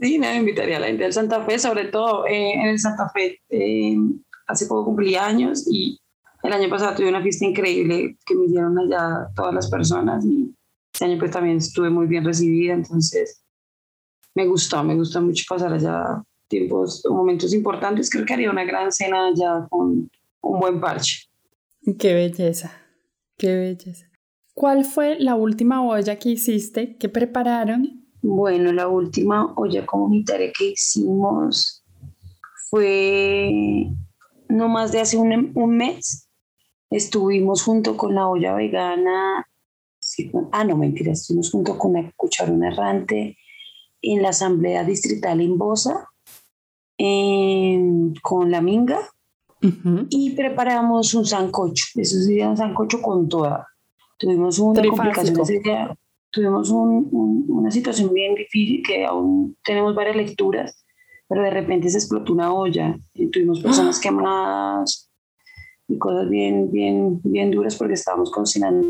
sí, 0.00 0.18
no, 0.18 0.34
invitaría 0.34 0.76
a 0.76 0.80
la 0.80 0.86
gente 0.86 1.04
del 1.04 1.12
Santa 1.12 1.44
Fe, 1.44 1.58
sobre 1.58 1.86
todo 1.86 2.26
eh, 2.26 2.54
en 2.54 2.68
el 2.68 2.78
Santa 2.78 3.08
Fe. 3.10 3.40
Eh, 3.48 3.96
hace 4.46 4.66
poco 4.66 4.86
cumplí 4.86 5.16
años 5.16 5.66
y 5.70 6.01
el 6.42 6.52
año 6.52 6.68
pasado 6.68 6.96
tuve 6.96 7.08
una 7.08 7.22
fiesta 7.22 7.44
increíble 7.44 8.16
que 8.26 8.34
me 8.34 8.46
dieron 8.46 8.78
allá 8.78 9.28
todas 9.34 9.54
las 9.54 9.70
personas 9.70 10.24
y 10.24 10.54
este 10.92 11.04
año 11.04 11.18
pues 11.18 11.30
también 11.30 11.56
estuve 11.58 11.90
muy 11.90 12.06
bien 12.06 12.24
recibida, 12.24 12.74
entonces 12.74 13.42
me 14.34 14.46
gustó, 14.46 14.82
me 14.82 14.94
gustó 14.94 15.20
mucho 15.20 15.44
pasar 15.48 15.72
allá 15.72 16.22
tiempos, 16.48 17.02
momentos 17.08 17.54
importantes. 17.54 18.10
Creo 18.10 18.24
que 18.24 18.34
haría 18.34 18.50
una 18.50 18.64
gran 18.64 18.92
cena 18.92 19.28
allá 19.28 19.66
con 19.70 20.10
un 20.42 20.60
buen 20.60 20.80
parche. 20.80 21.28
Qué 21.98 22.14
belleza. 22.14 22.70
Qué 23.38 23.56
belleza. 23.56 24.06
¿Cuál 24.54 24.84
fue 24.84 25.18
la 25.18 25.34
última 25.34 25.84
olla 25.84 26.18
que 26.18 26.30
hiciste? 26.30 26.96
¿Qué 26.98 27.08
prepararon? 27.08 28.04
Bueno, 28.20 28.72
la 28.72 28.86
última 28.86 29.52
olla 29.56 29.84
comunitaria 29.86 30.52
que 30.56 30.70
hicimos 30.70 31.82
fue 32.70 33.88
no 34.48 34.68
más 34.68 34.92
de 34.92 35.00
hace 35.00 35.16
un, 35.16 35.52
un 35.54 35.76
mes. 35.76 36.21
Estuvimos 36.92 37.62
junto 37.62 37.96
con 37.96 38.14
la 38.14 38.28
olla 38.28 38.54
vegana. 38.54 39.46
ah, 40.52 40.64
no, 40.64 40.76
mentira, 40.76 41.12
estuvimos 41.12 41.50
junto 41.50 41.78
con 41.78 41.94
la 41.94 42.12
cucharona 42.14 42.68
errante 42.68 43.38
en 44.02 44.22
la 44.22 44.28
asamblea 44.28 44.84
distrital 44.84 45.40
en 45.40 45.56
Bosa, 45.56 46.08
con 46.98 48.50
la 48.50 48.60
Minga 48.60 49.08
y 50.10 50.30
preparamos 50.32 51.14
un 51.14 51.24
sancocho. 51.24 51.86
Eso 51.94 52.20
sería 52.20 52.50
un 52.50 52.56
sancocho 52.58 53.00
con 53.00 53.28
toda. 53.28 53.66
Tuvimos 54.18 54.58
una 54.58 54.82
complicación 54.86 55.96
tuvimos 56.30 56.70
una 56.70 57.70
situación 57.70 58.12
bien 58.12 58.34
difícil 58.34 58.82
que 58.82 59.04
aún 59.04 59.56
tenemos 59.62 59.94
varias 59.94 60.16
lecturas, 60.16 60.84
pero 61.28 61.42
de 61.42 61.50
repente 61.50 61.90
se 61.90 61.98
explotó 61.98 62.32
una 62.32 62.52
olla 62.52 62.98
y 63.12 63.26
tuvimos 63.26 63.60
personas 63.60 64.00
quemadas 64.00 65.11
y 65.88 65.98
cosas 65.98 66.28
bien, 66.28 66.70
bien, 66.70 67.20
bien 67.24 67.50
duras 67.50 67.76
porque 67.76 67.94
estábamos 67.94 68.30
cocinando 68.30 68.86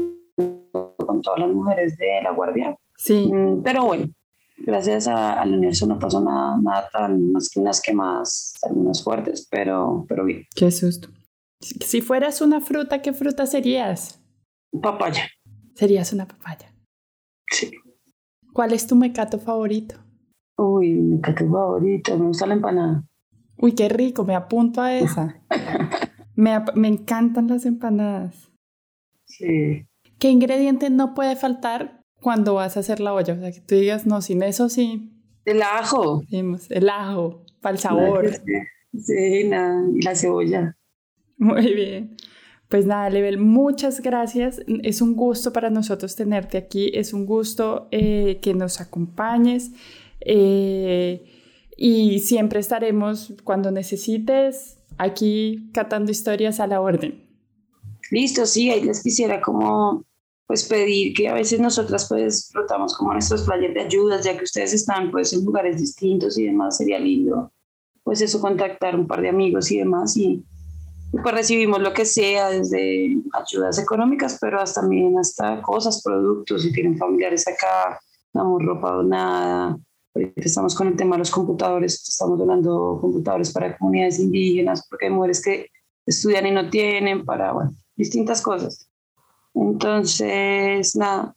con 0.96 1.20
todas 1.22 1.40
las 1.40 1.50
mujeres 1.50 1.96
de 1.96 2.22
la 2.22 2.32
guardia. 2.32 2.76
Sí. 2.96 3.30
Mm, 3.32 3.62
pero 3.62 3.84
bueno, 3.84 4.06
gracias 4.58 5.08
al 5.08 5.52
universo 5.52 5.86
no 5.86 5.98
pasó 5.98 6.20
nada, 6.20 6.56
nada 6.60 6.88
tan, 6.92 7.32
más 7.32 7.48
que 7.50 7.60
unas 7.60 7.80
quemadas, 7.80 8.54
algunas 8.62 9.02
fuertes, 9.02 9.46
pero, 9.50 10.04
pero 10.08 10.24
bien. 10.24 10.46
Qué 10.54 10.70
susto. 10.70 11.08
Si 11.60 12.00
fueras 12.00 12.40
una 12.40 12.60
fruta, 12.60 13.02
¿qué 13.02 13.12
fruta 13.12 13.46
serías? 13.46 14.20
Papaya. 14.82 15.28
Serías 15.74 16.12
una 16.12 16.26
papaya. 16.26 16.74
Sí. 17.50 17.70
¿Cuál 18.52 18.72
es 18.72 18.86
tu 18.86 18.96
mecato 18.96 19.38
favorito? 19.38 19.96
Uy, 20.56 20.94
mi 20.94 21.16
mecato 21.16 21.48
favorito, 21.48 22.18
me 22.18 22.26
gusta 22.26 22.46
la 22.46 22.54
empanada. 22.54 23.04
Uy, 23.58 23.72
qué 23.74 23.88
rico, 23.88 24.24
me 24.24 24.34
apunto 24.34 24.80
a 24.80 24.94
esa. 24.94 25.40
me, 26.42 26.64
me 26.74 26.88
encantan 26.88 27.48
las 27.48 27.66
empanadas. 27.66 28.50
Sí. 29.24 29.86
¿Qué 30.18 30.28
ingrediente 30.28 30.90
no 30.90 31.14
puede 31.14 31.36
faltar 31.36 32.02
cuando 32.22 32.54
vas 32.54 32.76
a 32.76 32.80
hacer 32.80 33.00
la 33.00 33.12
olla. 33.12 33.34
O 33.34 33.38
sea, 33.38 33.52
que 33.52 33.60
tú 33.60 33.74
digas, 33.74 34.06
no, 34.06 34.22
sin 34.22 34.42
eso 34.42 34.68
sí. 34.68 35.10
El 35.44 35.60
ajo. 35.60 36.22
el 36.30 36.88
ajo, 36.88 37.44
para 37.60 37.74
el 37.74 37.78
sabor. 37.78 38.30
Sí, 38.94 39.44
nada, 39.44 39.82
la 40.02 40.14
cebolla. 40.14 40.76
Muy 41.36 41.74
bien. 41.74 42.16
Pues 42.68 42.86
nada, 42.86 43.10
Lebel, 43.10 43.38
muchas 43.38 44.00
gracias. 44.00 44.62
Es 44.82 45.02
un 45.02 45.14
gusto 45.14 45.52
para 45.52 45.68
nosotros 45.68 46.14
tenerte 46.16 46.56
aquí. 46.56 46.90
Es 46.94 47.12
un 47.12 47.26
gusto 47.26 47.88
eh, 47.90 48.38
que 48.40 48.54
nos 48.54 48.80
acompañes. 48.80 49.72
Eh, 50.20 51.24
y 51.76 52.20
siempre 52.20 52.60
estaremos, 52.60 53.34
cuando 53.44 53.70
necesites, 53.72 54.78
aquí 54.98 55.70
catando 55.72 56.10
historias 56.10 56.60
a 56.60 56.66
la 56.66 56.80
orden. 56.80 57.28
Listo, 58.10 58.46
sí, 58.46 58.70
ahí 58.70 58.82
les 58.82 59.02
quisiera 59.02 59.40
como 59.40 60.04
pues 60.46 60.64
pedir 60.64 61.14
que 61.14 61.28
a 61.28 61.34
veces 61.34 61.60
nosotras 61.60 62.06
pues 62.08 62.50
rotamos 62.52 62.96
como 62.96 63.12
nuestros 63.12 63.42
players 63.42 63.74
de 63.74 63.80
ayudas, 63.80 64.24
ya 64.24 64.36
que 64.36 64.44
ustedes 64.44 64.74
están 64.74 65.10
pues 65.10 65.32
en 65.32 65.44
lugares 65.44 65.78
distintos 65.78 66.38
y 66.38 66.44
demás, 66.44 66.76
sería 66.76 66.98
lindo 66.98 67.50
pues 68.04 68.20
eso, 68.20 68.40
contactar 68.40 68.96
un 68.96 69.06
par 69.06 69.20
de 69.20 69.28
amigos 69.28 69.70
y 69.70 69.78
demás 69.78 70.16
y, 70.16 70.44
pues 71.22 71.34
recibimos 71.34 71.80
lo 71.80 71.92
que 71.92 72.06
sea, 72.06 72.48
desde 72.48 73.18
ayudas 73.34 73.78
económicas, 73.78 74.38
pero 74.40 74.60
hasta 74.60 74.80
también 74.80 75.18
hasta 75.18 75.60
cosas, 75.60 76.02
productos, 76.02 76.62
si 76.62 76.72
tienen 76.72 76.96
familiares 76.96 77.46
acá, 77.46 78.00
damos 78.32 78.62
ropa 78.64 78.92
donada, 78.92 79.78
estamos 80.14 80.74
con 80.74 80.88
el 80.88 80.96
tema 80.96 81.16
de 81.16 81.20
los 81.20 81.30
computadores, 81.30 82.08
estamos 82.08 82.38
donando 82.38 82.98
computadores 83.00 83.52
para 83.52 83.76
comunidades 83.76 84.18
indígenas, 84.18 84.86
porque 84.88 85.06
hay 85.06 85.12
mujeres 85.12 85.42
que 85.42 85.68
estudian 86.06 86.46
y 86.46 86.50
no 86.50 86.68
tienen, 86.68 87.24
para, 87.24 87.52
bueno, 87.52 87.70
distintas 87.96 88.42
cosas. 88.42 88.88
Entonces, 89.54 90.96
nada, 90.96 91.34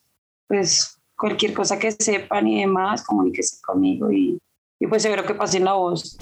pues 0.47 0.99
cualquier 1.17 1.53
cosa 1.53 1.79
que 1.79 1.91
sepan 1.91 2.47
y 2.47 2.61
demás, 2.61 3.03
comuníquese 3.03 3.61
conmigo 3.61 4.11
y, 4.11 4.37
y 4.79 4.87
pues 4.87 5.03
seguro 5.03 5.25
que 5.25 5.35
pasen 5.35 5.65
la 5.65 5.73
voz. 5.73 6.17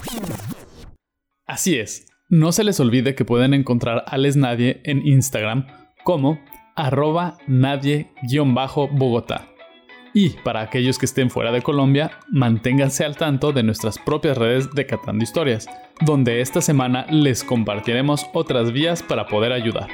Así 1.46 1.78
es. 1.78 2.08
No 2.30 2.52
se 2.52 2.64
les 2.64 2.80
olvide 2.80 3.16
que 3.16 3.26
pueden 3.26 3.54
encontrar 3.54 4.04
a 4.08 4.18
Les 4.18 4.36
Nadie 4.36 4.82
en 4.86 5.06
Instagram 5.06 5.68
como 6.04 6.40
arroba 6.76 7.38
nadie-bogotá. 7.48 9.53
Y 10.16 10.30
para 10.30 10.62
aquellos 10.62 11.00
que 11.00 11.08
estén 11.08 11.32
fuera 11.32 11.52
de 11.52 11.64
Colombia, 11.64 12.20
manténganse 12.30 13.04
al 13.04 13.18
tanto 13.18 13.52
de 13.52 13.64
nuestras 13.64 13.98
propias 13.98 14.38
redes 14.38 14.70
de 14.72 14.86
Catando 14.86 15.24
Historias, 15.24 15.68
donde 16.02 16.42
esta 16.42 16.62
semana 16.62 17.08
les 17.10 17.44
compartiremos 17.44 18.28
otras 18.34 18.72
vías 18.72 19.02
para 19.02 19.26
poder 19.26 19.52
ayudar. 19.52 19.88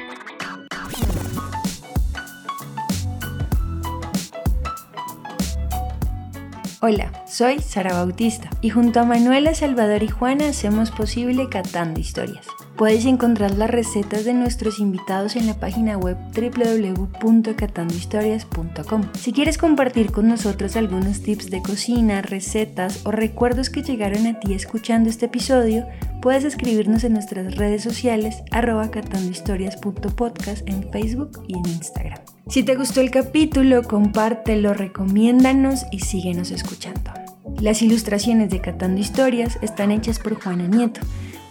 Hola, 6.82 7.12
soy 7.26 7.60
Sara 7.60 7.94
Bautista 7.94 8.50
y 8.62 8.70
junto 8.70 9.00
a 9.00 9.06
Manuela, 9.06 9.54
Salvador 9.54 10.04
y 10.04 10.08
Juana 10.08 10.50
hacemos 10.50 10.92
posible 10.92 11.48
Catando 11.50 12.00
Historias. 12.00 12.46
Puedes 12.80 13.06
encontrar 13.06 13.52
las 13.58 13.70
recetas 13.70 14.24
de 14.24 14.34
nuestros 14.34 14.80
invitados 14.80 15.36
en 15.36 15.48
la 15.48 15.56
página 15.56 15.98
web 15.98 16.16
www.catandohistorias.com. 16.34 19.02
Si 19.20 19.34
quieres 19.34 19.58
compartir 19.58 20.14
con 20.14 20.30
nosotros 20.30 20.78
algunos 20.78 21.22
tips 21.22 21.50
de 21.50 21.62
cocina, 21.62 22.22
recetas 22.22 23.06
o 23.06 23.12
recuerdos 23.12 23.70
que 23.70 23.84
llegaron 23.84 24.28
a 24.28 24.40
ti 24.40 24.54
escuchando 24.54 25.10
este 25.10 25.26
episodio, 25.26 25.86
puedes 26.22 26.46
escribirnos 26.46 27.04
en 27.04 27.12
nuestras 27.12 27.58
redes 27.58 27.84
sociales 27.84 28.44
arroba 28.50 28.90
catandohistorias.podcast 28.92 30.66
en 30.70 30.90
Facebook 30.90 31.44
y 31.50 31.58
en 31.58 31.66
Instagram. 31.66 32.20
Si 32.48 32.64
te 32.64 32.76
gustó 32.76 33.02
el 33.02 33.12
capítulo, 33.12 33.84
compártelo, 33.84 34.74
recomiéndanos 34.74 35.86
y 35.92 36.00
síguenos 36.00 36.52
escuchando. 36.52 37.12
Las 37.60 37.82
ilustraciones 37.82 38.52
de 38.52 38.62
Catando 38.62 39.02
Historias 39.02 39.60
están 39.62 39.92
hechas 39.92 40.18
por 40.18 40.42
Juana 40.42 40.68
Nieto. 40.68 41.02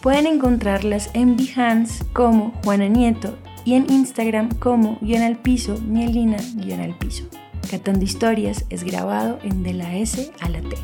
Pueden 0.03 0.27
encontrarlas 0.27 1.11
en 1.15 1.37
Behance 1.37 2.05
como 2.13 2.53
Juana 2.63 2.87
Nieto 2.87 3.37
y 3.65 3.75
en 3.75 3.91
Instagram 3.91 4.51
como 4.55 4.97
guion 5.01 5.23
al 5.23 5.37
piso, 5.37 5.77
mielina 5.81 6.39
guion 6.55 6.81
al 6.81 6.97
piso. 6.97 7.25
Catando 7.69 8.05
Historias 8.05 8.65
es 8.71 8.85
grabado 8.85 9.41
en 9.43 9.65
de 9.65 9.73
la 9.75 9.97
S 9.97 10.31
a 10.41 10.49
la 10.49 10.61
T. 10.61 10.77